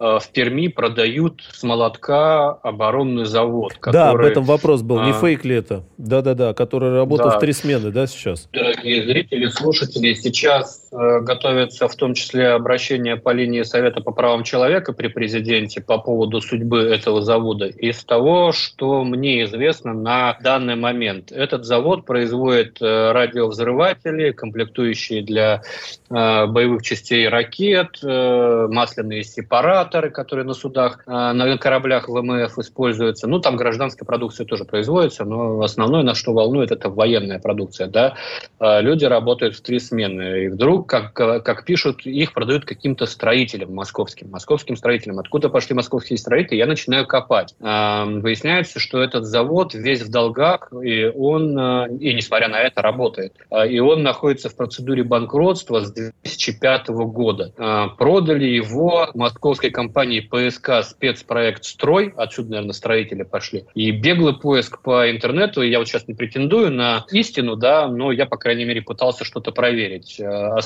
Э, 0.00 0.18
в 0.18 0.30
Перми 0.32 0.68
продают 0.68 1.42
с 1.52 1.62
молотка 1.62 2.52
оборонный 2.52 3.26
завод. 3.26 3.74
Который, 3.74 3.92
да, 3.92 4.10
об 4.10 4.20
этом 4.20 4.44
вопрос 4.44 4.80
был. 4.80 5.02
Не 5.02 5.10
а, 5.10 5.12
фейк 5.12 5.44
ли 5.44 5.56
это? 5.56 5.84
Да-да-да, 5.98 6.54
который 6.54 6.90
работает 6.90 7.32
да. 7.32 7.36
в 7.36 7.40
три 7.40 7.52
смены, 7.52 7.90
да, 7.90 8.06
сейчас? 8.06 8.48
Дорогие 8.50 9.04
зрители, 9.04 9.48
слушатели, 9.48 10.14
сейчас 10.14 10.79
э, 10.79 10.79
готовится 10.90 11.88
в 11.88 11.96
том 11.96 12.14
числе 12.14 12.48
обращение 12.48 13.16
по 13.16 13.30
линии 13.30 13.62
Совета 13.62 14.00
по 14.00 14.12
правам 14.12 14.44
человека 14.44 14.92
при 14.92 15.08
президенте 15.08 15.80
по 15.80 15.98
поводу 15.98 16.40
судьбы 16.40 16.82
этого 16.82 17.22
завода. 17.22 17.66
Из 17.66 18.04
того, 18.04 18.52
что 18.52 19.02
мне 19.04 19.44
известно 19.44 19.92
на 19.92 20.38
данный 20.40 20.76
момент, 20.76 21.32
этот 21.32 21.64
завод 21.64 22.06
производит 22.06 22.80
э, 22.80 23.12
радиовзрыватели, 23.12 24.30
комплектующие 24.30 25.22
для 25.22 25.62
э, 26.08 26.46
боевых 26.46 26.82
частей 26.82 27.28
ракет, 27.28 27.98
э, 28.02 28.66
масляные 28.70 29.24
сепараты, 29.24 29.80
генераторы, 29.80 30.10
которые 30.10 30.46
на 30.46 30.54
судах, 30.54 31.06
на 31.06 31.58
кораблях 31.58 32.08
ВМФ 32.08 32.58
используются. 32.58 33.26
Ну, 33.26 33.40
там 33.40 33.56
гражданская 33.56 34.06
продукция 34.06 34.46
тоже 34.46 34.64
производится, 34.64 35.24
но 35.24 35.60
основное, 35.60 36.02
на 36.02 36.14
что 36.14 36.32
волнует, 36.32 36.70
это 36.70 36.90
военная 36.90 37.38
продукция. 37.38 37.86
Да? 37.86 38.14
Люди 38.60 39.04
работают 39.04 39.56
в 39.56 39.62
три 39.62 39.78
смены. 39.78 40.44
И 40.44 40.48
вдруг, 40.48 40.79
как, 40.82 41.12
как 41.12 41.64
пишут, 41.64 42.06
их 42.06 42.32
продают 42.32 42.64
каким-то 42.64 43.06
строителям 43.06 43.74
московским. 43.74 44.30
Московским 44.30 44.76
строителям. 44.76 45.18
Откуда 45.18 45.48
пошли 45.48 45.74
московские 45.74 46.18
строители, 46.18 46.58
я 46.58 46.66
начинаю 46.66 47.06
копать. 47.06 47.54
А, 47.60 48.04
выясняется, 48.04 48.78
что 48.78 49.00
этот 49.00 49.24
завод 49.24 49.74
весь 49.74 50.02
в 50.02 50.10
долгах, 50.10 50.72
и 50.82 51.06
он, 51.06 51.58
и 51.98 52.14
несмотря 52.14 52.48
на 52.48 52.60
это, 52.60 52.82
работает. 52.82 53.34
И 53.68 53.78
он 53.80 54.02
находится 54.02 54.48
в 54.48 54.56
процедуре 54.56 55.04
банкротства 55.04 55.80
с 55.80 55.92
2005 55.92 56.88
года. 56.88 57.52
Продали 57.98 58.44
его 58.44 59.08
московской 59.14 59.70
компании 59.70 60.20
ПСК 60.20 60.82
спецпроект 60.82 61.64
«Строй», 61.64 62.12
отсюда, 62.16 62.50
наверное, 62.50 62.72
строители 62.72 63.22
пошли, 63.22 63.64
и 63.74 63.90
беглый 63.90 64.34
поиск 64.34 64.82
по 64.82 65.10
интернету, 65.10 65.62
я 65.62 65.78
вот 65.78 65.88
сейчас 65.88 66.08
не 66.08 66.14
претендую 66.14 66.70
на 66.72 67.04
истину, 67.10 67.56
да, 67.56 67.88
но 67.88 68.12
я, 68.12 68.26
по 68.26 68.36
крайней 68.36 68.64
мере, 68.64 68.82
пытался 68.82 69.24
что-то 69.24 69.52
проверить. 69.52 70.20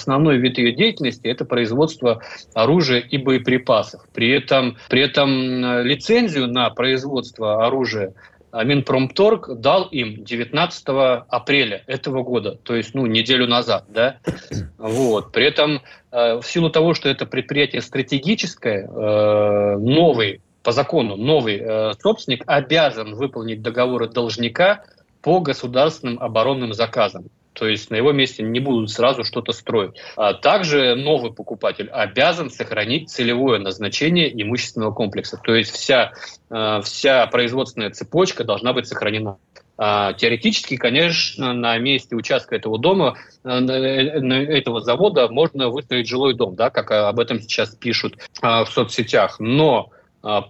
Основной 0.05 0.37
вид 0.37 0.59
ее 0.59 0.73
деятельности– 0.73 1.23
это 1.27 1.47
производство 1.47 2.21
оружия 2.53 3.01
и 3.01 3.17
боеприпасов. 3.17 4.03
При 4.13 4.29
этом, 4.29 4.77
при 4.91 5.01
этом 5.01 5.65
э, 5.65 5.83
лицензию 5.83 6.47
на 6.47 6.69
производство 6.69 7.67
оружия 7.67 8.13
Минпромторг 8.53 9.49
дал 9.59 9.85
им 9.85 10.23
19 10.23 10.85
апреля 11.29 11.85
этого 11.87 12.23
года, 12.23 12.59
то 12.63 12.77
есть 12.77 12.95
ну, 12.95 13.07
неделю 13.07 13.47
назад. 13.47 13.87
Да? 13.89 14.19
Вот. 14.77 15.33
При 15.33 15.47
этом 15.47 15.81
э, 16.13 16.35
в 16.35 16.43
силу 16.43 16.69
того, 16.69 16.93
что 16.93 17.09
это 17.09 17.25
предприятие 17.25 17.81
стратегическое, 17.81 18.87
э, 18.87 19.77
новый, 19.79 20.43
по 20.63 20.73
закону 20.73 21.17
новый 21.17 21.61
э, 21.63 21.93
собственник 22.03 22.43
обязан 22.45 23.15
выполнить 23.15 23.63
договоры 23.63 24.07
должника 24.07 24.85
по 25.23 25.41
государственным 25.41 26.19
оборонным 26.21 26.75
заказам. 26.75 27.31
То 27.55 27.69
есть 27.69 27.91
на 27.91 27.95
его 27.97 28.13
месте 28.13 28.43
не 28.43 28.61
будут 28.61 28.91
сразу 28.91 29.25
что-то 29.25 29.53
строить. 29.53 29.93
А 30.17 30.35
также 30.35 30.95
новый 30.97 31.33
покупатель 31.33 31.89
обязан 31.89 32.51
сохранить 32.51 33.11
целевое 33.11 33.59
назначение 33.59 34.31
имущественного 34.43 34.93
комплекса. 34.93 35.41
То 35.43 35.55
есть 35.55 35.73
вся, 35.73 36.13
э, 36.51 36.81
вся 36.85 37.27
производственная 37.29 37.91
цепочка 37.91 38.45
должна 38.45 38.73
быть 38.73 38.87
сохранена. 38.87 39.39
А, 39.77 40.13
теоретически, 40.13 40.77
конечно, 40.77 41.53
на 41.53 41.77
месте 41.79 42.15
участка 42.15 42.55
этого 42.55 42.79
дома, 42.79 43.17
э, 43.43 43.49
этого 43.49 44.81
завода 44.81 45.29
можно 45.29 45.69
выстроить 45.69 46.09
жилой 46.09 46.35
дом, 46.35 46.55
да, 46.55 46.71
как 46.71 46.93
об 46.93 47.19
этом 47.19 47.41
сейчас 47.41 47.75
пишут 47.75 48.17
а, 48.41 48.65
в 48.65 48.71
соцсетях. 48.71 49.41
Но 49.41 49.91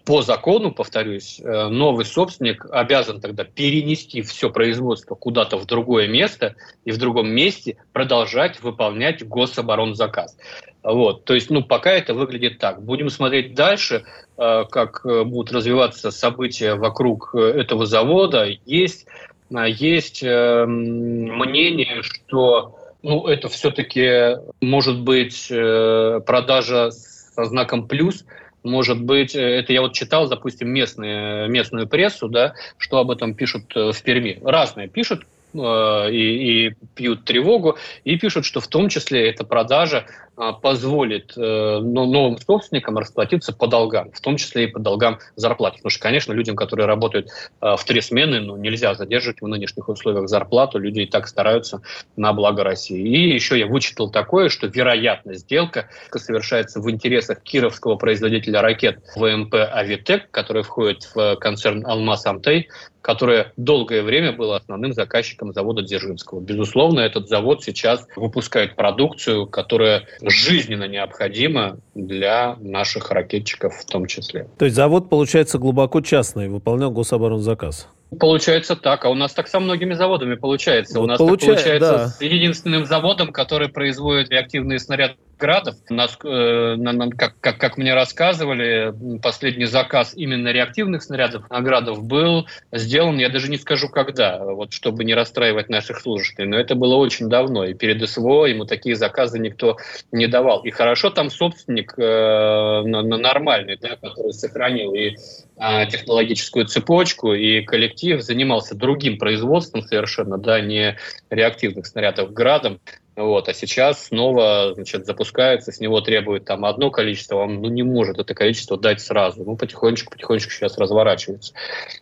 по 0.05 0.23
закону, 0.23 0.71
повторюсь, 0.71 1.41
э, 1.41 1.67
новый 1.67 2.05
собственник 2.05 2.65
обязан 2.71 3.21
тогда 3.21 3.43
перенести 3.43 4.23
все 4.23 4.49
производство 4.49 5.17
куда-то 5.17 5.57
в 5.57 5.67
другое 5.67 6.07
место 6.07 6.55
и 6.85 6.93
в 6.93 6.99
другом 6.99 7.29
месте 7.31 7.77
продолжать 7.93 8.63
выполнять 8.63 9.27
гособоронзаказ. 9.27 10.37
Вот, 10.85 11.25
то 11.25 11.35
есть, 11.35 11.51
ну, 11.51 11.65
пока 11.65 11.91
это 11.91 12.15
выглядит 12.15 12.59
так. 12.59 12.85
Будем 12.85 13.11
смотреть 13.11 13.57
дальше, 13.57 14.05
э, 14.37 14.65
как 14.71 15.05
э, 15.05 15.25
будут 15.25 15.51
развиваться 15.51 16.13
события 16.13 16.77
вокруг 16.77 17.35
этого 17.35 17.85
завода. 17.85 18.47
Есть, 18.67 19.07
есть 19.51 20.23
мнение, 20.23 22.03
что 22.03 22.79
ну, 23.03 23.27
это 23.27 23.49
все-таки 23.49 24.39
может 24.61 25.01
быть 25.01 25.49
продажа 25.49 26.93
со 26.93 27.45
знаком 27.45 27.89
плюс– 27.89 28.25
может 28.65 29.01
быть, 29.01 29.37
э, 29.37 29.41
это 29.41 29.73
я 29.73 29.83
вот 29.83 29.93
читал, 29.93 30.29
допустим, 30.29 30.71
местные, 30.71 31.49
местную 31.49 31.87
прессу, 31.87 32.29
да, 32.29 32.55
что 32.79 32.99
об 32.99 33.11
этом 33.11 33.35
пишут 33.35 33.77
э, 33.77 33.93
в 33.93 34.03
Перми. 34.03 34.41
Разные 34.43 34.89
пишут, 34.89 35.27
Э, 35.55 36.11
и, 36.11 36.67
и 36.67 36.75
пьют 36.95 37.25
тревогу, 37.25 37.79
и 38.03 38.17
пишут, 38.17 38.45
что 38.45 38.61
в 38.61 38.67
том 38.67 38.89
числе 38.89 39.31
эта 39.31 39.45
продажа 39.45 40.07
э, 40.37 40.51
позволит 40.61 41.35
э, 41.37 41.79
новым 41.79 42.39
собственникам 42.39 42.99
расплатиться 42.99 43.53
по 43.53 43.69
долгам, 43.69 44.11
в 44.11 44.21
том 44.21 44.37
числе 44.37 44.65
и 44.65 44.67
по 44.67 44.81
долгам 44.81 45.21
зарплаты. 45.37 45.77
Потому 45.77 45.91
что, 45.91 46.01
конечно, 46.01 46.33
людям, 46.33 46.57
которые 46.57 46.87
работают 46.87 47.29
в 47.61 47.81
три 47.87 48.01
смены, 48.01 48.41
ну, 48.41 48.57
нельзя 48.57 48.95
задерживать 48.95 49.41
в 49.41 49.47
нынешних 49.47 49.89
условиях 49.89 50.29
зарплату, 50.29 50.79
люди 50.79 51.01
и 51.01 51.07
так 51.07 51.29
стараются 51.29 51.83
на 52.17 52.33
благо 52.33 52.65
России. 52.65 53.01
И 53.01 53.33
еще 53.33 53.59
я 53.59 53.67
вычитал 53.67 54.11
такое, 54.11 54.49
что 54.49 54.67
вероятно 54.67 55.35
сделка 55.35 55.89
совершается 56.11 56.81
в 56.81 56.91
интересах 56.91 57.43
кировского 57.43 57.97
производителя 57.97 58.61
ракет 58.61 58.99
ВМП 59.15 59.55
«Авитек», 59.55 60.31
который 60.31 60.63
входит 60.63 61.09
в 61.15 61.37
концерн 61.37 61.87
«Алмаз 61.87 62.27
Амтей», 62.27 62.69
которое 63.05 63.53
долгое 63.59 64.03
время 64.03 64.33
было 64.33 64.57
основным 64.57 64.95
заказчиком 64.95 65.53
завода 65.53 65.83
Дзержинского. 65.83 66.41
Безусловно, 66.41 67.01
этот 67.01 67.29
завод 67.29 67.63
сейчас 67.63 68.07
выпускает 68.17 68.77
продукцию, 68.77 69.47
которая 69.47 70.09
жизненно 70.23 70.89
необходима 70.89 71.77
для 71.95 72.57
наших 72.61 73.11
ракетчиков 73.11 73.75
в 73.75 73.85
том 73.85 74.07
числе. 74.07 74.49
То 74.59 74.65
есть 74.65 74.75
завод, 74.75 75.11
получается, 75.11 75.59
глубоко 75.59 76.01
частный, 76.01 76.49
выполнял 76.49 76.91
гособоронзаказ? 76.91 77.89
Получается 78.19 78.75
так, 78.75 79.05
а 79.05 79.11
у 79.11 79.15
нас 79.15 79.35
так 79.35 79.49
со 79.49 79.61
многими 79.61 79.93
заводами 79.93 80.37
получается. 80.37 80.99
Вот 80.99 81.05
у 81.05 81.09
нас 81.09 81.19
получа... 81.19 81.47
так 81.47 81.57
получается 81.57 81.93
да. 81.93 82.09
с 82.09 82.23
единственным 82.23 82.87
заводом, 82.87 83.33
который 83.33 83.69
производит 83.69 84.31
реактивные 84.31 84.79
снаряды 84.79 85.17
градов. 85.39 85.77
Нас, 85.89 86.19
э, 86.25 86.77
как, 87.17 87.35
как, 87.41 87.59
как 87.59 87.77
мне 87.77 87.95
рассказывали, 87.95 88.95
последний 89.21 89.67
заказ 89.67 90.13
именно 90.17 90.49
реактивных 90.49 91.03
снарядов 91.03 91.45
градов 91.49 92.05
был 92.05 92.47
сделан, 92.73 93.19
я 93.19 93.29
даже 93.29 93.51
не 93.51 93.59
скажу 93.59 93.89
когда, 93.89 94.45
вот 94.45 94.73
чтобы 94.73 95.05
не 95.05 95.15
расстраивать 95.15 95.69
наших 95.69 96.01
слушателей, 96.01 96.49
но 96.49 96.59
это 96.59 96.75
было 96.75 96.97
очень 96.97 97.29
давно, 97.29 97.65
и 97.65 97.75
перед 97.75 98.09
СВО 98.09 98.47
ему 98.47 98.65
такие 98.65 98.97
заказы 98.97 99.39
никто 99.39 99.77
не 100.13 100.27
давал. 100.27 100.63
И 100.65 100.71
хорошо 100.71 101.11
там 101.11 101.31
собственник 101.31 101.95
э, 101.99 102.83
нормальный, 102.85 103.77
да, 103.81 103.97
который 103.97 104.33
сохранил 104.33 104.95
и 104.95 105.17
э, 105.57 105.87
технологическую 105.87 106.67
цепочку, 106.67 107.33
и 107.35 107.63
коллектив 107.63 108.21
занимался 108.23 108.75
другим 108.75 109.19
производством 109.19 109.83
совершенно, 109.83 110.39
да, 110.39 110.61
не 110.61 110.97
реактивных 111.31 111.87
снарядов 111.87 112.33
градом, 112.33 112.81
Вот, 113.17 113.49
а 113.49 113.55
сейчас 113.55 114.07
снова 114.07 114.73
значит, 114.75 115.07
запускается, 115.07 115.71
с 115.71 115.79
него 115.79 116.01
требует 116.01 116.45
там 116.45 116.65
одно 116.65 116.91
количество, 116.91 117.37
он 117.37 117.63
ну, 117.63 117.69
не 117.69 117.85
может 117.85 118.19
это 118.19 118.35
количество 118.35 118.77
дать 118.77 119.01
сразу. 119.01 119.45
Ну, 119.45 119.57
потихонечку, 119.57 120.13
потихонечку 120.13 120.51
сейчас 120.51 120.79
разворачивается. 120.79 121.55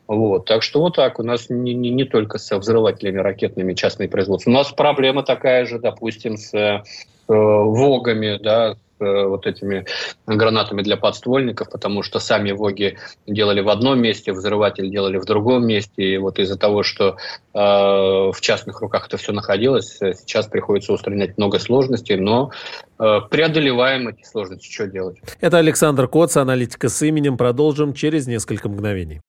Вот, 0.07 0.46
так 0.46 0.62
что 0.62 0.81
вот 0.81 0.96
так. 0.96 1.18
У 1.18 1.22
нас 1.22 1.51
не, 1.51 1.75
не, 1.75 1.90
не 1.90 2.05
только 2.05 2.39
со 2.39 2.59
взрывателями 2.59 3.18
ракетными 3.18 3.74
частные 3.74 4.09
производства. 4.09 4.51
У 4.51 4.55
нас 4.55 4.72
проблема 4.72 5.22
такая 5.22 5.66
же, 5.66 5.78
допустим, 5.78 6.39
с 6.39 6.55
э, 6.55 6.82
ВОГами, 7.28 8.39
да, 8.43 8.76
Э, 8.91 8.91
вот 9.03 9.46
этими 9.46 9.84
гранатами 10.26 10.82
для 10.82 10.96
подствольников, 10.96 11.70
потому 11.70 12.03
что 12.03 12.18
сами 12.18 12.53
ВОГи 12.53 12.98
делали 13.26 13.61
в 13.61 13.68
одном 13.68 14.00
месте, 14.00 14.32
взрыватель 14.32 14.90
делали 14.90 15.18
в 15.18 15.24
другом 15.24 15.66
месте. 15.66 16.03
И 16.03 16.18
вот 16.18 16.38
из-за 16.38 16.57
того, 16.57 16.82
что 16.82 17.16
э, 17.55 17.59
в 17.59 18.36
частных 18.40 18.80
руках 18.80 19.07
это 19.09 19.16
все 19.16 19.32
находилось, 19.32 20.00
э, 20.00 20.14
сейчас 20.14 20.46
приходится 20.46 20.92
устранять 20.92 21.38
много 21.38 21.59
сложностей, 21.59 22.16
но 22.16 22.50
э, 22.98 23.20
преодолеваем 23.30 24.09
эти 24.09 24.24
сложности. 24.24 24.70
Что 24.70 24.86
делать? 24.86 25.18
Это 25.40 25.59
Александр 25.59 26.09
Коц, 26.09 26.36
аналитика 26.36 26.88
с 26.88 27.03
именем. 27.03 27.36
Продолжим 27.36 27.94
через 27.94 28.26
несколько 28.26 28.68
мгновений. 28.68 29.20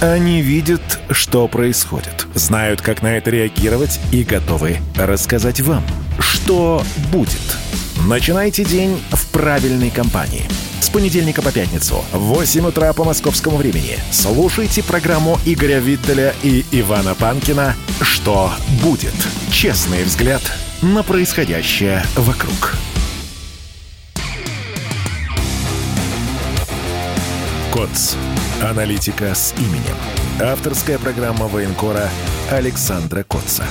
Они 0.00 0.40
видят, 0.40 0.80
что 1.10 1.46
происходит, 1.46 2.26
знают, 2.32 2.80
как 2.80 3.02
на 3.02 3.18
это 3.18 3.28
реагировать 3.28 4.00
и 4.12 4.24
готовы 4.24 4.78
рассказать 4.96 5.60
вам, 5.60 5.82
что 6.18 6.80
будет– 7.12 7.36
Начинайте 8.06 8.64
день 8.64 8.98
в 9.10 9.26
правильной 9.26 9.90
компании. 9.90 10.46
С 10.80 10.88
понедельника 10.88 11.42
по 11.42 11.52
пятницу 11.52 12.02
в 12.12 12.18
8 12.18 12.66
утра 12.66 12.92
по 12.94 13.04
московскому 13.04 13.58
времени 13.58 13.98
слушайте 14.10 14.82
программу 14.82 15.38
Игоря 15.44 15.80
Виттеля 15.80 16.34
и 16.42 16.64
Ивана 16.72 17.14
Панкина 17.14 17.76
«Что 18.00 18.52
будет?» 18.82 19.14
Честный 19.52 20.02
взгляд 20.04 20.40
на 20.80 21.02
происходящее 21.02 22.02
вокруг. 22.16 22.74
КОЦ. 27.70 28.16
Аналитика 28.62 29.34
с 29.34 29.54
именем. 29.58 29.96
Авторская 30.40 30.98
программа 30.98 31.48
военкора 31.48 32.08
Александра 32.50 33.24
Котца. 33.24 33.64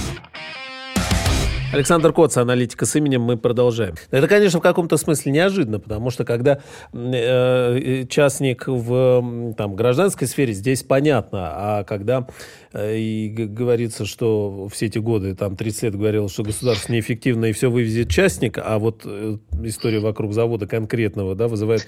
Александр 1.71 2.13
Коц, 2.13 2.35
аналитика 2.37 2.85
с 2.87 2.95
именем, 2.95 3.21
мы 3.21 3.37
продолжаем. 3.37 3.93
Это, 4.09 4.27
конечно, 4.27 4.59
в 4.59 4.61
каком-то 4.63 4.97
смысле 4.97 5.31
неожиданно, 5.31 5.79
потому 5.79 6.09
что 6.09 6.25
когда 6.25 6.59
э, 6.93 8.05
частник 8.09 8.67
в 8.67 9.53
там, 9.55 9.75
гражданской 9.75 10.27
сфере, 10.27 10.53
здесь 10.53 10.81
понятно, 10.81 11.51
а 11.53 11.83
когда 11.83 12.25
э, 12.68 12.68
и 12.73 13.29
говорится, 13.29 14.05
что 14.05 14.67
все 14.71 14.85
эти 14.85 14.99
годы, 14.99 15.35
там 15.35 15.55
30 15.55 15.83
лет 15.83 15.95
говорилось, 15.95 16.31
что 16.31 16.43
государство 16.43 16.93
неэффективно 16.93 17.45
и 17.45 17.51
все 17.51 17.71
вывезет 17.71 18.09
частник, 18.09 18.57
а 18.57 18.77
вот 18.77 19.01
э, 19.05 19.37
история 19.63 19.99
вокруг 19.99 20.33
завода 20.33 20.67
конкретного 20.67 21.33
да, 21.35 21.47
вызывает 21.47 21.87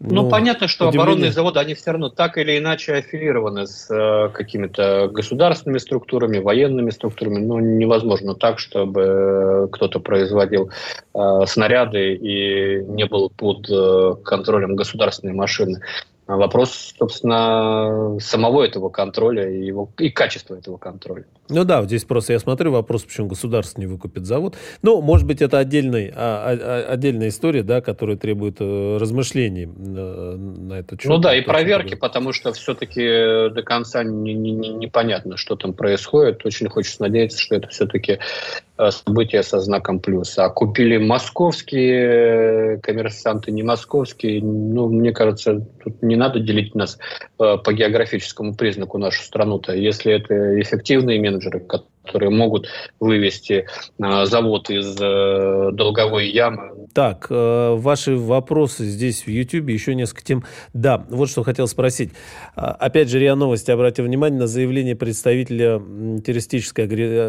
ну, 0.00 0.22
ну 0.22 0.30
понятно, 0.30 0.68
что 0.68 0.88
удивление. 0.88 1.02
оборонные 1.02 1.32
заводы, 1.32 1.60
они 1.60 1.74
все 1.74 1.92
равно 1.92 2.08
так 2.10 2.36
или 2.38 2.58
иначе 2.58 2.94
аффилированы 2.94 3.66
с 3.66 3.90
э, 3.90 4.28
какими-то 4.34 5.08
государственными 5.08 5.78
структурами, 5.78 6.38
военными 6.38 6.90
структурами. 6.90 7.38
Ну, 7.38 7.58
невозможно 7.58 8.34
так, 8.34 8.58
чтобы 8.58 9.68
кто-то 9.72 9.98
производил 9.98 10.70
э, 11.14 11.18
снаряды 11.46 12.14
и 12.14 12.84
не 12.84 13.06
был 13.06 13.30
под 13.30 13.68
э, 13.70 14.14
контролем 14.24 14.76
государственной 14.76 15.34
машины. 15.34 15.80
Вопрос, 16.28 16.94
собственно, 16.98 18.18
самого 18.20 18.62
этого 18.62 18.90
контроля 18.90 19.50
и, 19.50 19.64
его, 19.64 19.90
и 19.98 20.10
качества 20.10 20.56
этого 20.56 20.76
контроля. 20.76 21.24
Ну 21.48 21.64
да, 21.64 21.82
здесь 21.84 22.04
просто 22.04 22.34
я 22.34 22.38
смотрю 22.38 22.70
вопрос, 22.70 23.04
почему 23.04 23.28
государство 23.28 23.80
не 23.80 23.86
выкупит 23.86 24.26
завод. 24.26 24.54
Ну, 24.82 25.00
может 25.00 25.26
быть, 25.26 25.40
это 25.40 25.58
отдельный, 25.58 26.12
а, 26.14 26.84
а, 26.86 26.92
отдельная 26.92 27.28
история, 27.28 27.62
да, 27.62 27.80
которая 27.80 28.18
требует 28.18 28.56
э, 28.60 28.98
размышлений 28.98 29.64
э, 29.64 30.36
на 30.36 30.74
этот 30.74 31.00
счет. 31.00 31.08
Ну 31.08 31.16
да, 31.16 31.34
и 31.34 31.40
проверки, 31.40 31.94
потому 31.94 32.34
что 32.34 32.52
все-таки 32.52 33.48
до 33.48 33.62
конца 33.64 34.04
не, 34.04 34.34
не, 34.34 34.50
не, 34.50 34.68
непонятно, 34.68 35.38
что 35.38 35.56
там 35.56 35.72
происходит. 35.72 36.44
Очень 36.44 36.68
хочется 36.68 37.00
надеяться, 37.00 37.40
что 37.40 37.54
это 37.54 37.68
все-таки 37.68 38.12
э, 38.12 38.18
события 38.90 39.42
со 39.42 39.60
знаком 39.60 40.00
плюс. 40.00 40.38
А 40.38 40.48
купили 40.48 40.98
московские 40.98 42.78
коммерсанты, 42.78 43.50
не 43.50 43.62
московские. 43.62 44.42
Ну, 44.42 44.88
мне 44.88 45.12
кажется, 45.12 45.66
тут 45.82 46.02
не 46.02 46.16
надо 46.16 46.38
делить 46.38 46.74
нас 46.74 46.98
э, 47.38 47.56
по 47.58 47.72
географическому 47.72 48.54
признаку 48.54 48.98
нашу 48.98 49.22
страну-то. 49.22 49.72
Если 49.74 50.12
это 50.12 50.60
эффективные 50.60 51.20
менеджеры, 51.20 51.60
которые 52.08 52.30
могут 52.30 52.66
вывести 53.00 53.66
э, 53.98 54.24
завод 54.24 54.70
из 54.70 54.96
э, 54.98 55.70
долговой 55.72 56.30
ямы. 56.30 56.88
Так, 56.94 57.26
э, 57.28 57.74
ваши 57.76 58.16
вопросы 58.16 58.84
здесь 58.84 59.24
в 59.24 59.28
YouTube, 59.28 59.68
еще 59.68 59.94
несколько 59.94 60.24
тем. 60.24 60.44
Да, 60.72 61.04
вот 61.10 61.28
что 61.28 61.42
хотел 61.42 61.68
спросить. 61.68 62.12
А, 62.56 62.70
опять 62.72 63.10
же, 63.10 63.18
РИА 63.18 63.34
Новости 63.34 63.70
обратил 63.70 64.06
внимание 64.06 64.40
на 64.40 64.46
заявление 64.46 64.96
представителя 64.96 65.78
террористической 66.24 66.84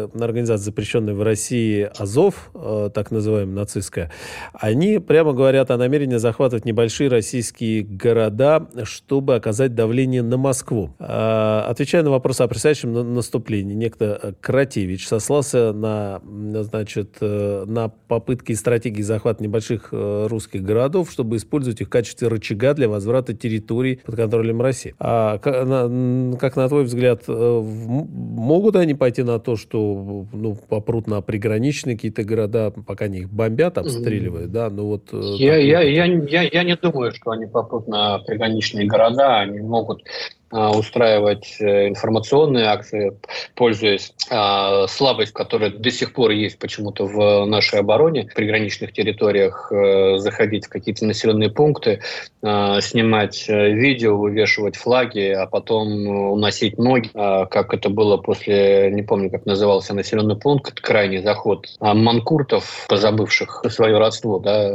организации, 0.06 0.64
запрещенной 0.64 1.12
в 1.12 1.22
России 1.22 1.90
Азов, 1.98 2.50
так 2.94 3.10
называемая 3.10 3.54
нацистская. 3.54 4.10
Они 4.54 4.98
прямо 4.98 5.32
говорят 5.32 5.70
о 5.70 5.76
намерении 5.76 6.16
захватывать 6.16 6.64
небольшие 6.64 7.10
российские 7.10 7.82
города, 7.82 8.66
чтобы 8.84 9.34
оказать 9.34 9.74
давление 9.74 10.22
на 10.22 10.38
Москву. 10.38 10.94
А, 10.98 11.66
отвечая 11.68 12.02
на 12.02 12.10
вопрос 12.10 12.40
о 12.40 12.48
предстоящем 12.48 13.14
наступлении, 13.14 13.74
некто 13.74 14.34
Крат 14.40 14.69
Игнатьевич 14.70 15.08
сослался 15.08 15.72
на, 15.72 16.20
значит, 16.62 17.16
э, 17.20 17.64
на 17.66 17.88
попытки 17.88 18.52
и 18.52 18.54
стратегии 18.54 19.02
захвата 19.02 19.42
небольших 19.42 19.88
э, 19.90 20.26
русских 20.28 20.62
городов, 20.62 21.10
чтобы 21.10 21.36
использовать 21.36 21.80
их 21.80 21.88
в 21.88 21.90
качестве 21.90 22.28
рычага 22.28 22.74
для 22.74 22.88
возврата 22.88 23.34
территорий 23.34 24.00
под 24.04 24.14
контролем 24.14 24.62
России. 24.62 24.94
А 25.00 25.38
как 25.38 25.66
на, 25.66 26.36
как 26.38 26.56
на 26.56 26.68
твой 26.68 26.84
взгляд, 26.84 27.24
э, 27.26 27.60
могут 27.62 28.76
они 28.76 28.94
пойти 28.94 29.22
на 29.24 29.40
то, 29.40 29.56
что 29.56 30.26
ну, 30.32 30.56
попрут 30.68 31.08
на 31.08 31.20
приграничные 31.20 31.96
какие-то 31.96 32.22
города, 32.22 32.70
пока 32.70 33.06
они 33.06 33.20
их 33.20 33.30
бомбят, 33.30 33.76
обстреливают, 33.76 34.52
да? 34.52 34.70
Ну 34.70 34.86
вот. 34.86 35.08
Я, 35.12 35.56
я, 35.56 35.80
я, 35.80 36.04
я, 36.04 36.42
я 36.42 36.62
не 36.62 36.76
думаю, 36.76 37.12
что 37.12 37.32
они 37.32 37.46
попрут 37.46 37.88
на 37.88 38.20
приграничные 38.20 38.86
города, 38.86 39.40
они 39.40 39.60
могут 39.60 40.02
устраивать 40.50 41.56
э, 41.60 41.88
информационные 41.88 42.66
акции, 42.66 43.16
пользуясь 43.54 44.12
а, 44.30 44.86
слабость, 44.88 45.32
которая 45.32 45.70
до 45.70 45.90
сих 45.90 46.12
пор 46.12 46.32
есть 46.32 46.58
почему-то 46.58 47.06
в 47.06 47.46
нашей 47.46 47.78
обороне, 47.78 48.26
в 48.26 48.34
приграничных 48.34 48.92
территориях, 48.92 49.70
э, 49.70 50.18
заходить 50.18 50.66
в 50.66 50.68
какие-то 50.68 51.04
населенные 51.06 51.50
пункты, 51.50 52.00
а, 52.42 52.80
снимать 52.80 53.44
э, 53.48 53.70
видео, 53.70 54.16
вывешивать 54.16 54.76
флаги, 54.76 55.28
а 55.30 55.46
потом 55.46 56.08
уносить 56.08 56.78
ноги, 56.78 57.10
как 57.12 57.72
это 57.72 57.88
было 57.88 58.16
после, 58.16 58.90
не 58.90 59.02
помню, 59.02 59.30
как 59.30 59.46
назывался 59.46 59.94
населенный 59.94 60.36
пункт, 60.36 60.80
крайний 60.80 61.22
заход 61.22 61.66
манкуртов, 61.80 62.86
позабывших 62.88 63.64
свое 63.68 63.98
родство, 63.98 64.38
да, 64.38 64.70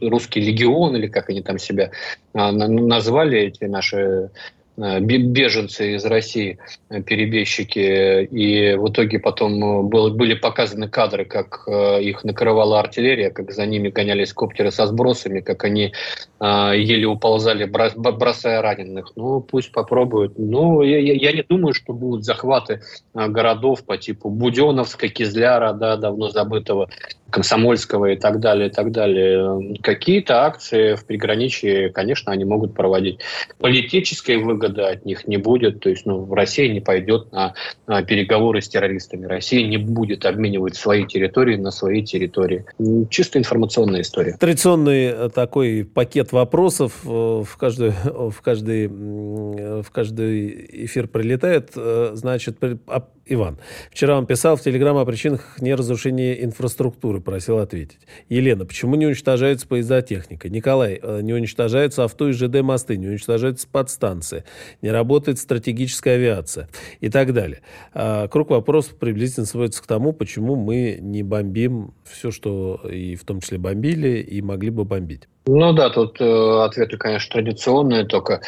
русский 0.00 0.40
легион 0.40 0.96
или 0.96 1.08
как 1.08 1.30
они 1.30 1.42
там 1.42 1.58
себя 1.58 1.90
назвали, 2.32 3.38
эти 3.38 3.64
наши 3.64 3.96
Э, 4.06 4.28
беженцы 4.76 5.94
из 5.94 6.04
России, 6.04 6.58
э, 6.90 7.02
перебежчики, 7.02 8.24
и 8.24 8.74
в 8.76 8.90
итоге 8.90 9.18
потом 9.18 9.62
э, 9.62 9.82
был, 9.82 10.10
были 10.10 10.34
показаны 10.34 10.88
кадры, 10.88 11.24
как 11.24 11.66
их 11.66 12.24
накрывала 12.24 12.80
артиллерия, 12.80 13.30
как 13.30 13.50
за 13.52 13.66
ними 13.66 13.88
гонялись 13.88 14.32
коптеры 14.32 14.70
со 14.70 14.86
сбросами, 14.86 15.40
как 15.40 15.64
они 15.64 15.92
еле 16.40 17.06
уползали, 17.06 17.64
бросая 17.64 18.60
раненых. 18.60 19.12
Ну, 19.16 19.40
пусть 19.40 19.72
попробуют. 19.72 20.34
Ну, 20.38 20.82
я, 20.82 20.98
я 20.98 21.32
не 21.32 21.42
думаю, 21.42 21.72
что 21.72 21.92
будут 21.92 22.24
захваты 22.24 22.82
городов 23.14 23.84
по 23.84 23.96
типу 23.96 24.28
Буденовска, 24.30 25.08
Кизляра, 25.08 25.72
да, 25.72 25.96
давно 25.96 26.28
забытого, 26.28 26.88
Комсомольского 27.30 28.06
и 28.12 28.16
так 28.16 28.40
далее, 28.40 28.68
и 28.68 28.70
так 28.70 28.92
далее. 28.92 29.76
Какие-то 29.82 30.44
акции 30.44 30.94
в 30.94 31.06
приграничье, 31.06 31.90
конечно, 31.90 32.32
они 32.32 32.44
могут 32.44 32.74
проводить. 32.74 33.20
Политической 33.58 34.36
выгоды 34.36 34.65
от 34.66 35.04
них 35.04 35.26
не 35.26 35.36
будет. 35.36 35.80
То 35.80 35.90
есть 35.90 36.06
ну, 36.06 36.32
Россия 36.32 36.72
не 36.72 36.80
пойдет 36.80 37.32
на, 37.32 37.54
на 37.86 38.02
переговоры 38.02 38.60
с 38.60 38.68
террористами. 38.68 39.26
Россия 39.26 39.66
не 39.66 39.78
будет 39.78 40.26
обменивать 40.26 40.76
свои 40.76 41.06
территории 41.06 41.56
на 41.56 41.70
свои 41.70 42.02
территории. 42.02 42.64
Чисто 43.10 43.38
информационная 43.38 44.02
история. 44.02 44.36
Традиционный 44.38 45.04
э, 45.06 45.28
такой 45.34 45.84
пакет 45.84 46.32
вопросов 46.32 47.00
э, 47.04 47.08
в 47.08 47.56
каждый, 47.58 47.90
в 48.04 48.40
каждый, 48.42 48.88
в 48.88 49.90
каждый 49.90 50.84
эфир 50.84 51.08
прилетает. 51.08 51.72
Э, 51.76 52.10
значит, 52.14 52.58
а, 52.86 53.08
Иван, 53.28 53.58
вчера 53.90 54.14
вам 54.14 54.26
писал 54.26 54.56
в 54.56 54.62
Телеграм 54.62 54.96
о 54.98 55.04
причинах 55.04 55.60
неразрушения 55.60 56.44
инфраструктуры, 56.44 57.20
просил 57.20 57.58
ответить. 57.58 57.98
Елена, 58.28 58.64
почему 58.64 58.94
не 58.94 59.06
уничтожается 59.06 59.66
поезда 59.66 60.00
техника? 60.00 60.48
Николай, 60.48 61.00
э, 61.02 61.20
не 61.22 61.34
уничтожаются 61.34 62.04
авто 62.04 62.28
и 62.28 62.32
ЖД 62.32 62.62
мосты, 62.62 62.96
не 62.96 63.08
уничтожаются 63.08 63.66
подстанции. 63.66 64.44
Не 64.82 64.90
работает 64.90 65.38
стратегическая 65.38 66.14
авиация 66.14 66.68
и 67.00 67.08
так 67.08 67.32
далее. 67.32 67.62
А, 67.92 68.28
круг 68.28 68.50
вопросов 68.50 68.96
приблизительно 68.96 69.46
сводится 69.46 69.82
к 69.82 69.86
тому, 69.86 70.12
почему 70.12 70.56
мы 70.56 70.98
не 71.00 71.22
бомбим 71.22 71.94
все, 72.04 72.30
что 72.30 72.80
и 72.90 73.14
в 73.14 73.24
том 73.24 73.40
числе 73.40 73.58
бомбили, 73.58 74.18
и 74.20 74.42
могли 74.42 74.70
бы 74.70 74.84
бомбить. 74.84 75.28
Ну 75.48 75.72
да, 75.72 75.90
тут 75.90 76.20
э, 76.20 76.64
ответы, 76.64 76.96
конечно, 76.96 77.34
традиционные, 77.34 78.04
только 78.04 78.40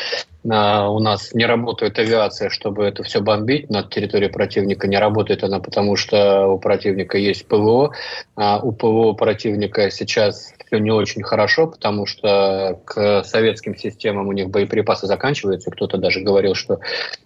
э, 0.43 0.49
у 0.49 0.99
нас 0.99 1.33
не 1.33 1.47
работает 1.47 1.97
авиация, 1.97 2.51
чтобы 2.51 2.85
это 2.85 3.05
все 3.05 3.21
бомбить 3.21 3.71
на 3.71 3.85
территории 3.85 4.27
противника. 4.27 4.89
Не 4.89 4.99
работает 4.99 5.45
она, 5.45 5.61
потому 5.61 5.95
что 5.95 6.49
у 6.49 6.59
противника 6.59 7.17
есть 7.17 7.47
ПВО, 7.47 7.93
а 8.35 8.59
у 8.59 8.73
ПВО 8.73 9.13
противника 9.13 9.91
сейчас 9.91 10.53
все 10.67 10.79
не 10.79 10.91
очень 10.91 11.23
хорошо, 11.23 11.69
потому 11.69 12.05
что 12.05 12.81
к 12.85 13.23
советским 13.23 13.77
системам 13.77 14.27
у 14.27 14.33
них 14.33 14.51
боеприпасы 14.51 15.07
заканчиваются. 15.07 15.71
Кто-то 15.71 15.99
даже 15.99 16.21
говорил, 16.21 16.55
что 16.55 16.81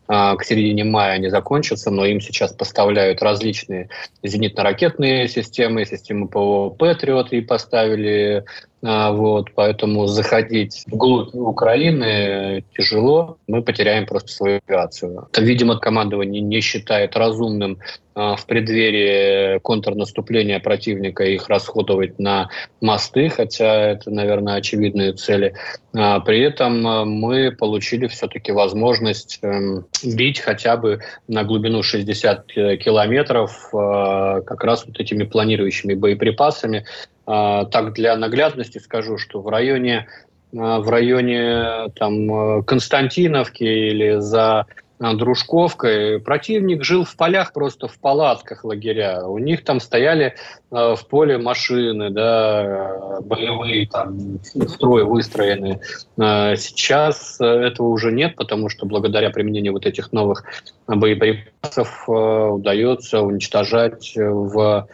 а, 0.06 0.36
к 0.36 0.44
середине 0.44 0.84
мая 0.84 1.14
они 1.14 1.28
закончатся, 1.28 1.90
но 1.90 2.04
им 2.04 2.20
сейчас 2.20 2.52
поставляют 2.52 3.20
различные 3.22 3.88
зенитно-ракетные 4.22 5.26
системы, 5.28 5.84
системы 5.86 6.28
ПВО 6.28 6.68
«Патриот» 6.68 7.32
и 7.32 7.40
поставили 7.40 8.44
вот, 8.82 9.52
поэтому 9.54 10.08
заходить 10.08 10.82
вглубь 10.86 11.34
Украины 11.34 12.64
тяжело, 12.76 13.38
мы 13.46 13.62
потеряем 13.62 14.06
просто 14.06 14.32
свою 14.32 14.60
авиацию. 14.66 15.28
Это, 15.30 15.40
видимо, 15.40 15.78
командование 15.78 16.42
не 16.42 16.60
считает 16.60 17.16
разумным 17.16 17.78
а, 18.11 18.11
в 18.14 18.40
преддверии 18.46 19.58
контрнаступления 19.60 20.60
противника 20.60 21.24
их 21.24 21.48
расходовать 21.48 22.18
на 22.18 22.48
мосты, 22.80 23.28
хотя 23.28 23.92
это, 23.92 24.10
наверное, 24.10 24.56
очевидные 24.56 25.12
цели. 25.12 25.54
А, 25.94 26.20
при 26.20 26.40
этом 26.40 26.82
мы 26.82 27.52
получили 27.52 28.06
все-таки 28.08 28.52
возможность 28.52 29.38
эм, 29.42 29.86
бить 30.04 30.40
хотя 30.40 30.76
бы 30.76 31.00
на 31.28 31.44
глубину 31.44 31.82
60 31.82 32.46
километров 32.48 33.70
как 33.72 34.64
раз 34.64 34.84
вот 34.86 35.00
этими 35.00 35.24
планирующими 35.24 35.94
боеприпасами, 35.94 36.84
а, 37.26 37.64
так 37.66 37.92
для 37.94 38.16
наглядности 38.16 38.78
скажу, 38.78 39.18
что 39.18 39.40
в 39.40 39.48
районе 39.48 40.08
а, 40.56 40.80
в 40.80 40.88
районе 40.90 41.90
там, 41.98 42.58
э, 42.58 42.62
Константиновки 42.64 43.62
или 43.64 44.20
за 44.20 44.60
а, 44.60 44.66
Дружковкой 45.14 46.20
противник 46.20 46.84
жил 46.84 47.04
в 47.04 47.16
полях 47.16 47.52
просто 47.52 47.88
в 47.88 47.98
палатках 47.98 48.64
лагеря. 48.64 49.26
У 49.26 49.38
них 49.38 49.64
там 49.64 49.80
стояли 49.80 50.36
в 50.70 51.00
поле 51.10 51.38
машины, 51.38 52.10
да, 52.10 53.18
боевые, 53.20 53.88
там, 53.88 54.38
строй 54.68 55.04
выстроены. 55.04 55.80
сейчас 56.16 57.40
этого 57.40 57.88
уже 57.88 58.12
нет, 58.12 58.36
потому 58.36 58.68
что 58.68 58.86
благодаря 58.86 59.30
применению 59.30 59.72
вот 59.72 59.86
этих 59.86 60.12
новых 60.12 60.44
боеприпасов 60.86 62.08
удается 62.08 63.22
уничтожать 63.22 64.12
в 64.16 64.86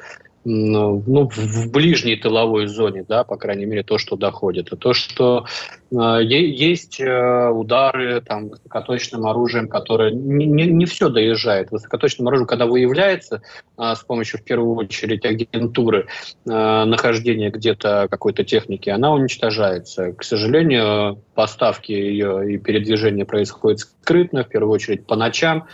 ну, 0.51 1.29
в 1.29 1.71
ближней 1.71 2.17
тыловой 2.17 2.67
зоне, 2.67 3.05
да, 3.07 3.23
по 3.23 3.37
крайней 3.37 3.67
мере, 3.67 3.83
то, 3.83 3.99
что 3.99 4.17
доходит. 4.17 4.73
А 4.73 4.77
то, 4.77 4.95
что 4.95 5.45
э, 5.91 6.21
есть 6.23 6.99
э, 7.01 7.49
удары 7.51 8.23
там, 8.23 8.49
высокоточным 8.49 9.27
оружием, 9.27 9.69
которое 9.69 10.11
не, 10.11 10.47
не, 10.47 10.67
не 10.67 10.87
все 10.87 11.11
доезжает. 11.11 11.71
Высокоточным 11.71 12.29
оружием, 12.29 12.47
когда 12.47 12.65
выявляется 12.65 13.43
э, 13.77 13.95
с 13.95 14.03
помощью, 14.05 14.41
в 14.41 14.45
первую 14.45 14.75
очередь, 14.77 15.27
агентуры 15.27 16.07
э, 16.47 16.85
нахождения 16.85 17.51
где-то 17.51 18.09
какой-то 18.11 18.43
техники, 18.43 18.89
она 18.89 19.13
уничтожается. 19.13 20.13
К 20.13 20.25
сожалению, 20.25 21.23
поставки 21.35 21.93
ее 21.93 22.55
и 22.55 22.57
передвижение 22.57 23.27
происходит 23.27 23.81
скрытно, 23.81 24.45
в 24.45 24.49
первую 24.49 24.73
очередь 24.73 25.07
по 25.07 25.15
ночам 25.15 25.67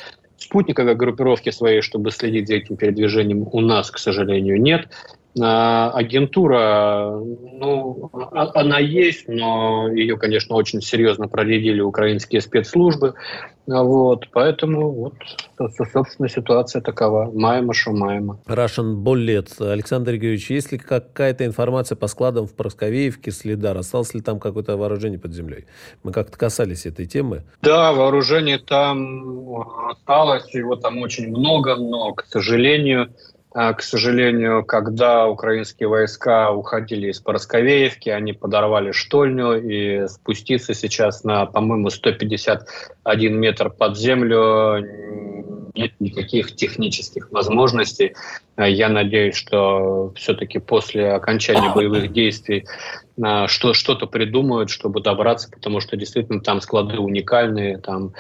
спутниковой 0.45 0.95
группировки 0.95 1.51
своей, 1.51 1.81
чтобы 1.81 2.11
следить 2.11 2.49
за 2.49 2.55
этим 2.55 2.77
передвижением, 2.77 3.49
у 3.51 3.61
нас, 3.61 3.91
к 3.91 3.99
сожалению, 3.99 4.61
нет. 4.61 4.89
А, 5.41 5.91
агентура, 5.91 7.11
ну, 7.11 8.11
а, 8.13 8.51
она 8.55 8.79
есть, 8.79 9.27
но 9.27 9.89
ее, 9.89 10.17
конечно, 10.17 10.55
очень 10.55 10.81
серьезно 10.81 11.27
проредили 11.27 11.81
украинские 11.81 12.41
спецслужбы. 12.41 13.15
Вот, 13.67 14.29
поэтому 14.31 14.91
вот, 14.93 15.15
собственно, 15.93 16.29
ситуация 16.29 16.83
такова. 16.83 17.31
Маема 17.33 17.73
шумаема. 17.73 18.39
Russian 18.47 19.03
Bullet. 19.03 19.73
Александр 19.73 20.13
Георгиевич, 20.13 20.51
есть 20.51 20.71
ли 20.71 20.79
какая-то 20.79 21.47
информация 21.47 21.97
по 21.97 22.07
складам 22.07 22.47
в 22.47 22.55
Просковеевке, 22.55 23.31
Следар? 23.31 23.77
Осталось 23.77 24.13
ли 24.15 24.21
там 24.21 24.39
какое-то 24.39 24.77
вооружение 24.77 25.19
под 25.19 25.33
землей? 25.33 25.65
Мы 26.03 26.13
как-то 26.13 26.39
касались 26.39 26.85
этой 26.85 27.07
темы. 27.07 27.43
Да, 27.63 27.93
вооружение 27.93 28.59
там 28.59 29.57
осталось, 29.89 30.53
его 30.55 30.77
там 30.77 30.99
очень 30.99 31.29
много, 31.31 31.77
но, 31.77 32.13
к 32.13 32.27
сожалению, 32.27 33.05
а, 33.05 33.34
к 33.55 33.83
сожалению, 33.83 34.65
когда 34.65 35.29
украинские 35.29 35.89
войска 35.89 36.51
уходили 36.51 37.11
из 37.11 37.21
Поросковеевки, 37.21 38.09
они 38.09 38.33
подорвали 38.33 38.91
штольню, 38.91 39.63
и 39.63 40.09
спуститься 40.09 40.75
сейчас 40.75 41.23
на, 41.23 41.47
по-моему, 41.47 41.91
151 41.91 43.39
метр 43.39 43.71
под 43.71 43.97
землю 43.97 44.81
нет 45.75 45.93
никаких 46.01 46.55
технических 46.55 47.31
возможностей. 47.31 48.15
А, 48.57 48.69
я 48.69 48.89
надеюсь, 48.89 49.35
что 49.35 50.13
все-таки 50.17 50.59
после 50.59 51.13
окончания 51.13 51.73
боевых 51.75 52.13
действий 52.13 52.65
а, 52.67 53.04
что, 53.17 53.75
что-то 53.75 54.07
придумают, 54.07 54.71
чтобы 54.71 55.01
добраться, 55.01 55.51
потому 55.51 55.81
что 55.81 55.97
действительно 55.97 56.41
там 56.41 56.61
склады 56.61 56.99
уникальные, 56.99 57.79
там 57.79 58.13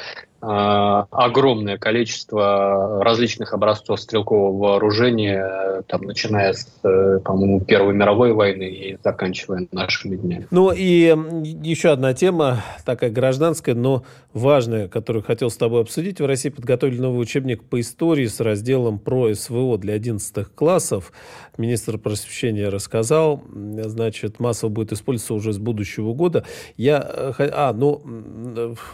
а, 0.47 1.07
огромное 1.11 1.79
количество 1.79 3.03
различных 3.03 3.55
образцов 3.55 3.99
стрелкового 3.99 4.73
вооружения, 4.73 5.83
там, 5.89 6.03
начиная 6.03 6.53
с, 6.53 6.69
э, 6.85 7.21
по-моему, 7.25 7.63
Первой 7.63 7.95
мировой 7.95 8.35
войны 8.35 8.65
и 8.69 8.99
заканчивая 9.03 9.67
нашими 9.73 10.17
днями. 10.17 10.47
Ну 10.51 10.71
и 10.71 11.17
еще 11.63 11.89
одна 11.91 12.13
тема, 12.13 12.63
такая 12.85 13.11
гражданская, 13.11 13.75
но 13.75 14.05
важная, 14.35 14.87
которую 14.89 15.23
хотел 15.23 15.49
с 15.49 15.57
тобой 15.57 15.81
обсудить. 15.81 16.21
В 16.21 16.27
России 16.27 16.51
подготовили 16.51 17.01
новый 17.01 17.23
учебник 17.23 17.65
по 17.65 17.81
истории 17.81 18.27
с 18.27 18.39
разделом 18.41 18.99
про 18.99 19.33
СВО 19.33 19.79
для 19.79 19.95
11 19.95 20.47
классов. 20.55 21.13
Министр 21.57 21.97
просвещения 21.97 22.69
рассказал, 22.69 23.43
значит, 23.51 24.41
массово 24.41 24.69
будет 24.69 24.84
использоваться 24.93 25.35
уже 25.35 25.53
с 25.53 25.59
будущего 25.59 26.15
года. 26.15 26.45
Я, 26.77 27.35
э, 27.39 27.51
а, 27.53 27.73
ну, 27.73 28.03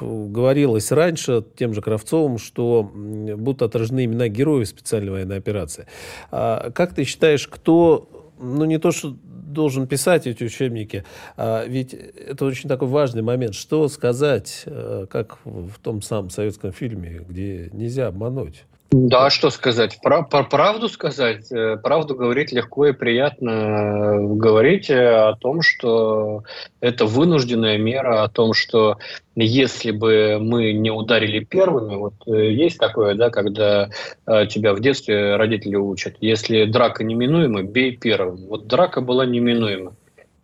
говорилось 0.00 0.92
раньше, 0.92 1.44
тем 1.56 1.74
же 1.74 1.80
Кравцовым, 1.80 2.38
что 2.38 2.82
будут 2.92 3.62
отражены 3.62 4.04
имена 4.04 4.28
героев 4.28 4.68
специальной 4.68 5.10
военной 5.10 5.38
операции. 5.38 5.86
А 6.30 6.70
как 6.70 6.94
ты 6.94 7.04
считаешь, 7.04 7.48
кто, 7.48 8.32
ну 8.38 8.64
не 8.64 8.78
то, 8.78 8.92
что 8.92 9.16
должен 9.50 9.86
писать 9.86 10.26
эти 10.26 10.44
учебники, 10.44 11.04
а 11.36 11.64
ведь 11.66 11.92
это 11.92 12.44
очень 12.44 12.68
такой 12.68 12.88
важный 12.88 13.22
момент. 13.22 13.54
Что 13.54 13.88
сказать, 13.88 14.62
э, 14.66 15.06
как 15.10 15.38
в 15.44 15.78
том 15.82 16.02
самом 16.02 16.30
советском 16.30 16.72
фильме, 16.72 17.24
где 17.28 17.68
нельзя 17.72 18.06
обмануть? 18.06 18.64
Да, 18.92 19.30
что 19.30 19.50
сказать? 19.50 20.00
Про, 20.02 20.22
про 20.22 20.42
правду 20.42 20.88
сказать? 20.88 21.50
Э, 21.52 21.76
правду 21.76 22.16
говорить 22.16 22.50
легко 22.50 22.86
и 22.88 22.92
приятно. 22.92 24.18
Говорить 24.34 24.90
о 24.90 25.36
том, 25.36 25.62
что 25.62 26.42
это 26.80 27.06
вынужденная 27.06 27.78
мера, 27.78 28.24
о 28.24 28.28
том, 28.28 28.52
что 28.52 28.98
если 29.36 29.92
бы 29.92 30.38
мы 30.40 30.72
не 30.72 30.90
ударили 30.90 31.38
первыми, 31.38 31.94
вот 31.94 32.14
э, 32.26 32.50
есть 32.50 32.78
такое, 32.78 33.14
да, 33.14 33.30
когда 33.30 33.90
э, 34.26 34.46
тебя 34.48 34.74
в 34.74 34.80
детстве 34.80 35.36
родители 35.36 35.76
учат, 35.76 36.16
если 36.20 36.64
драка 36.64 37.04
неминуема, 37.04 37.62
бей 37.62 37.96
первым. 37.96 38.48
Вот 38.48 38.66
драка 38.66 39.00
была 39.00 39.24
неминуема. 39.24 39.94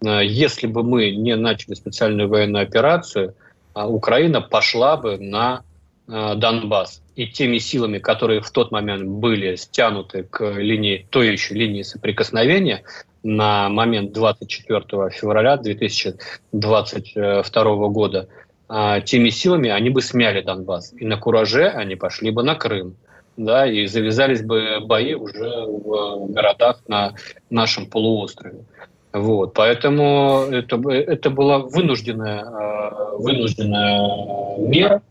Если 0.03 0.69
бы 0.69 0.85
мы 0.85 1.11
не 1.11 1.35
начали 1.35 1.75
специальную 1.75 2.29
военную 2.29 2.63
операцию, 2.63 3.35
Украина 3.75 4.41
пошла 4.41 4.99
бы 4.99 5.17
на 5.17 5.63
Донбасс 6.07 7.01
и 7.17 7.27
теми 7.27 7.59
силами, 7.59 7.99
которые 7.99 8.41
в 8.41 8.51
тот 8.51 8.71
момент 8.71 9.09
были 9.09 9.57
стянуты 9.57 10.23
к 10.23 10.49
линии, 10.53 11.05
той 11.11 11.33
еще 11.33 11.55
линии 11.55 11.83
соприкосновения 11.83 12.85
на 13.23 13.71
момент 13.71 14.12
24 14.12 15.11
февраля 15.11 15.57
2022 15.57 17.89
года, 17.89 18.29
а, 18.69 19.01
теми 19.01 19.31
силами 19.31 19.71
они 19.71 19.89
бы 19.91 20.03
смяли 20.03 20.43
Донбасс. 20.43 20.93
И 20.97 21.07
на 21.07 21.17
кураже 21.17 21.69
они 21.69 21.95
пошли 21.97 22.31
бы 22.31 22.43
на 22.43 22.55
Крым. 22.55 22.97
Да, 23.37 23.67
и 23.67 23.87
завязались 23.87 24.43
бы 24.43 24.81
бои 24.81 25.14
уже 25.14 25.64
в 25.67 26.33
городах 26.33 26.81
на 26.87 27.14
нашем 27.51 27.87
полуострове. 27.87 28.64
Вот, 29.12 29.55
поэтому 29.55 30.45
это, 30.51 30.77
это 30.91 31.31
была 31.31 31.59
вынужденная, 31.59 32.41
а, 32.41 33.14
вынужденная 33.17 34.59
мера, 34.59 35.03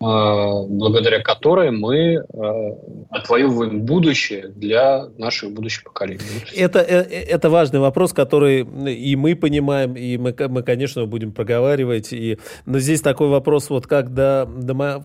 благодаря 0.00 1.20
которой 1.20 1.70
мы 1.70 2.24
отвоевываем 3.10 3.82
будущее 3.82 4.48
для 4.48 5.06
наших 5.18 5.52
будущих 5.52 5.84
поколений. 5.84 6.20
Это, 6.56 6.78
это 6.80 7.50
важный 7.50 7.80
вопрос, 7.80 8.14
который 8.14 8.62
и 8.94 9.14
мы 9.16 9.36
понимаем, 9.36 9.94
и 9.94 10.16
мы, 10.16 10.34
мы 10.48 10.62
конечно, 10.62 11.04
будем 11.04 11.32
проговаривать. 11.32 12.14
И, 12.14 12.38
но 12.64 12.78
здесь 12.78 13.02
такой 13.02 13.28
вопрос, 13.28 13.68
вот 13.68 13.86
как 13.86 14.14
до, 14.14 14.46
до, 14.46 15.04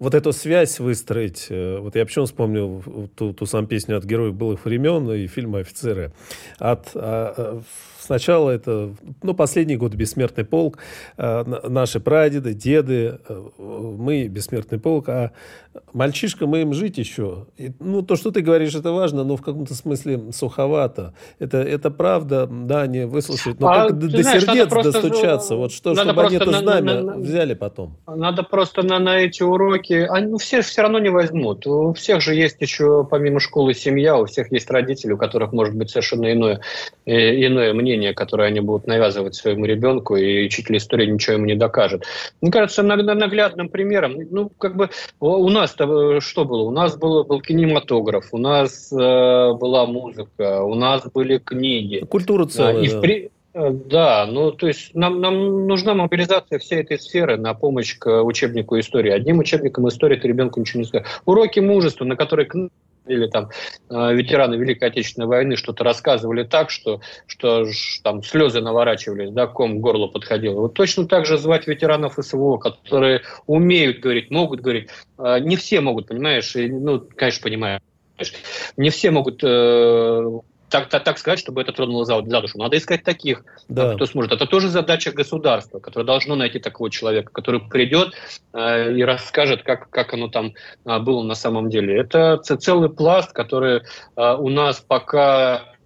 вот 0.00 0.14
эту 0.14 0.32
связь 0.32 0.80
выстроить. 0.80 1.46
Вот 1.50 1.94
я 1.94 2.04
почему 2.04 2.24
вспомнил 2.24 2.82
ту, 3.14 3.32
ту 3.32 3.46
самую 3.46 3.68
песню 3.68 3.96
от 3.98 4.04
героев 4.04 4.34
былых 4.34 4.64
времен 4.64 5.10
и 5.12 5.28
фильма 5.28 5.60
«Офицеры». 5.60 6.12
От, 6.58 6.90
а, 6.94 7.60
Сначала 8.08 8.48
это, 8.48 8.94
ну, 9.22 9.34
последний 9.34 9.76
год 9.76 9.92
бессмертный 9.92 10.46
полк, 10.46 10.78
э, 11.18 11.44
наши 11.68 12.00
прадеды, 12.00 12.54
деды, 12.54 13.18
э, 13.28 13.42
мы 13.58 14.28
бессмертный 14.28 14.78
полк, 14.78 15.10
а 15.10 15.32
мальчишка, 15.92 16.46
мы 16.46 16.62
им 16.62 16.72
жить 16.72 16.96
еще. 16.96 17.46
И, 17.58 17.70
ну, 17.80 18.00
то, 18.00 18.16
что 18.16 18.30
ты 18.30 18.40
говоришь, 18.40 18.74
это 18.74 18.92
важно, 18.92 19.24
но 19.24 19.36
в 19.36 19.42
каком-то 19.42 19.74
смысле 19.74 20.32
суховато. 20.32 21.12
Это, 21.38 21.58
это 21.58 21.90
правда, 21.90 22.48
да, 22.50 22.82
они 22.82 23.04
выслушают, 23.04 23.60
но 23.60 23.68
а, 23.68 23.88
как 23.88 23.98
до 23.98 24.22
знаешь, 24.22 24.42
сердец 24.42 24.68
достучаться, 24.70 25.56
вот 25.56 25.72
что, 25.72 25.94
чтобы 25.94 26.22
они 26.22 26.36
это 26.36 26.50
знамя 26.50 27.02
на, 27.02 27.14
взяли 27.16 27.52
потом. 27.52 27.98
Надо 28.06 28.42
просто 28.42 28.82
на, 28.82 28.98
на 28.98 29.18
эти 29.18 29.42
уроки, 29.42 30.06
они 30.08 30.28
ну, 30.28 30.38
все 30.38 30.62
все 30.62 30.80
равно 30.80 30.98
не 30.98 31.10
возьмут. 31.10 31.66
У 31.66 31.92
всех 31.92 32.22
же 32.22 32.34
есть 32.34 32.56
еще, 32.60 33.06
помимо 33.08 33.38
школы, 33.38 33.74
семья, 33.74 34.16
у 34.16 34.24
всех 34.24 34.50
есть 34.50 34.70
родители, 34.70 35.12
у 35.12 35.18
которых 35.18 35.52
может 35.52 35.74
быть 35.74 35.90
совершенно 35.90 36.32
иное, 36.32 36.60
э, 37.04 37.46
иное 37.46 37.74
мнение 37.74 37.97
мнение, 37.98 38.14
которое 38.14 38.48
они 38.48 38.60
будут 38.60 38.86
навязывать 38.86 39.34
своему 39.34 39.64
ребенку, 39.66 40.16
и 40.16 40.46
учитель 40.46 40.76
истории 40.76 41.06
ничего 41.06 41.34
ему 41.34 41.46
не 41.46 41.54
докажет. 41.54 42.04
Мне 42.40 42.50
кажется, 42.50 42.82
наглядным 42.82 43.68
примером, 43.68 44.16
ну, 44.30 44.50
как 44.58 44.76
бы 44.76 44.90
у 45.20 45.48
нас 45.48 45.74
э, 45.78 46.20
что 46.20 46.44
было? 46.44 46.62
У 46.62 46.70
нас 46.70 46.96
был, 46.96 47.24
был 47.24 47.40
кинематограф, 47.40 48.28
у 48.32 48.38
нас 48.38 48.92
э, 48.92 48.96
была 48.96 49.86
музыка, 49.86 50.62
у 50.62 50.74
нас 50.74 51.02
были 51.12 51.38
книги. 51.38 52.04
Культура 52.08 52.46
целая, 52.46 52.80
и 52.80 52.88
да. 52.88 52.98
в 52.98 53.04
э, 53.04 53.30
Да, 53.54 54.26
ну 54.26 54.52
то 54.52 54.68
есть 54.68 54.94
нам, 54.94 55.20
нам 55.20 55.66
нужна 55.66 55.94
мобилизация 55.94 56.58
всей 56.58 56.82
этой 56.82 56.98
сферы 56.98 57.38
на 57.38 57.54
помощь 57.54 57.96
к 57.98 58.22
учебнику 58.22 58.78
истории. 58.78 59.10
Одним 59.10 59.38
учебником 59.38 59.88
истории 59.88 60.16
ты 60.16 60.28
ребенку 60.28 60.60
ничего 60.60 60.80
не 60.80 60.86
скажешь. 60.86 61.08
Уроки 61.24 61.60
мужества, 61.60 62.04
на 62.04 62.14
которые 62.14 62.46
или 63.08 63.26
там 63.26 63.50
э, 63.90 64.14
ветераны 64.14 64.56
Великой 64.56 64.88
Отечественной 64.88 65.26
войны 65.26 65.56
что-то 65.56 65.84
рассказывали 65.84 66.44
так, 66.44 66.70
что, 66.70 67.00
что 67.26 67.66
там 68.02 68.22
слезы 68.22 68.60
наворачивались, 68.60 69.30
да, 69.30 69.46
ком 69.46 69.80
горло 69.80 70.06
подходило. 70.06 70.60
Вот 70.60 70.74
точно 70.74 71.06
так 71.06 71.26
же 71.26 71.38
звать 71.38 71.66
ветеранов 71.66 72.14
СВО, 72.20 72.58
которые 72.58 73.22
умеют 73.46 74.00
говорить, 74.00 74.30
могут 74.30 74.60
говорить. 74.60 74.90
Э, 75.18 75.38
не 75.40 75.56
все 75.56 75.80
могут, 75.80 76.08
понимаешь, 76.08 76.54
и, 76.56 76.68
ну, 76.68 77.00
конечно, 77.16 77.42
понимаю. 77.42 77.80
Не 78.76 78.90
все 78.90 79.10
могут 79.10 79.40
э, 79.42 80.40
так, 80.68 80.88
так, 80.88 81.04
так 81.04 81.18
сказать, 81.18 81.38
чтобы 81.38 81.60
это 81.60 81.72
тронуло 81.72 82.04
за, 82.04 82.22
за 82.22 82.40
душу. 82.40 82.58
Надо 82.58 82.76
искать 82.76 83.02
таких, 83.04 83.44
да. 83.68 83.94
кто 83.94 84.06
сможет. 84.06 84.32
Это 84.32 84.46
тоже 84.46 84.68
задача 84.68 85.12
государства, 85.12 85.78
которое 85.78 86.04
должно 86.04 86.34
найти 86.34 86.58
такого 86.58 86.90
человека, 86.90 87.32
который 87.32 87.60
придет 87.60 88.14
э, 88.52 88.92
и 88.92 89.02
расскажет, 89.02 89.62
как, 89.62 89.90
как 89.90 90.14
оно 90.14 90.28
там 90.28 90.54
э, 90.84 90.98
было 90.98 91.22
на 91.22 91.34
самом 91.34 91.70
деле. 91.70 91.98
Это 91.98 92.38
целый 92.38 92.90
пласт, 92.90 93.32
который 93.32 93.82
э, 94.16 94.34
у 94.34 94.48
нас 94.48 94.80
пока 94.80 95.77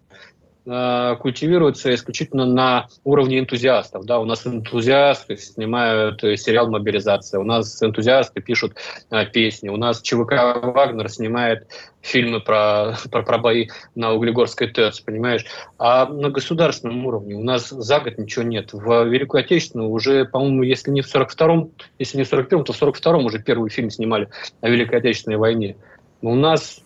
Э, 0.64 1.16
культивируется 1.18 1.92
исключительно 1.92 2.46
на 2.46 2.86
уровне 3.02 3.40
энтузиастов. 3.40 4.04
Да, 4.04 4.20
у 4.20 4.24
нас 4.24 4.46
энтузиасты 4.46 5.36
снимают 5.36 6.22
э, 6.22 6.36
сериал 6.36 6.70
«Мобилизация», 6.70 7.40
у 7.40 7.44
нас 7.44 7.82
энтузиасты 7.82 8.40
пишут 8.40 8.76
э, 9.10 9.26
песни, 9.26 9.70
у 9.70 9.76
нас 9.76 10.00
ЧВК 10.00 10.62
«Вагнер» 10.62 11.08
снимает 11.08 11.66
фильмы 12.00 12.38
про, 12.38 12.96
про, 13.10 13.22
про 13.24 13.38
бои 13.38 13.70
на 13.96 14.12
Углегорской 14.12 14.68
ТЭЦ, 14.68 15.00
понимаешь? 15.00 15.44
А 15.78 16.06
на 16.06 16.30
государственном 16.30 17.06
уровне 17.06 17.34
у 17.34 17.42
нас 17.42 17.70
за 17.70 17.98
год 17.98 18.18
ничего 18.18 18.44
нет. 18.44 18.72
В 18.72 19.04
Великую 19.04 19.40
Отечественную 19.40 19.90
уже, 19.90 20.26
по-моему, 20.26 20.62
если 20.62 20.92
не 20.92 21.02
в 21.02 21.12
42-м, 21.12 21.72
если 21.98 22.18
не 22.18 22.22
в 22.22 22.32
41-м, 22.32 22.62
то 22.62 22.72
в 22.72 22.80
42-м 22.80 23.26
уже 23.26 23.42
первый 23.42 23.68
фильм 23.68 23.90
снимали 23.90 24.28
о 24.60 24.68
Великой 24.68 25.00
Отечественной 25.00 25.38
войне. 25.38 25.74
Но 26.20 26.30
у 26.30 26.36
нас, 26.36 26.82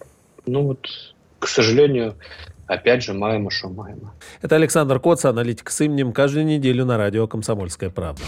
ну 0.47 0.63
вот, 0.63 0.89
к 1.39 1.47
сожалению, 1.47 2.15
Опять 2.67 3.05
же, 3.05 3.13
маемо, 3.13 3.51
что 3.51 3.69
маемо. 3.69 4.15
Это 4.43 4.57
Александр 4.57 4.99
Коц, 4.99 5.25
аналитик 5.25 5.71
с 5.71 5.81
именем, 5.81 6.13
каждую 6.13 6.45
неделю 6.47 6.85
на 6.85 6.97
радио 6.97 7.27
«Комсомольская 7.29 7.91
правда». 7.91 8.23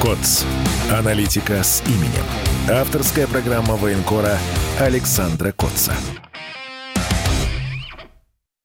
Коц. 0.00 0.44
Аналитика 0.92 1.62
с 1.62 1.82
именем. 1.86 2.24
Авторская 2.70 3.26
программа 3.26 3.74
военкора 3.74 4.38
Александра 4.78 5.52
Котца. 5.52 5.94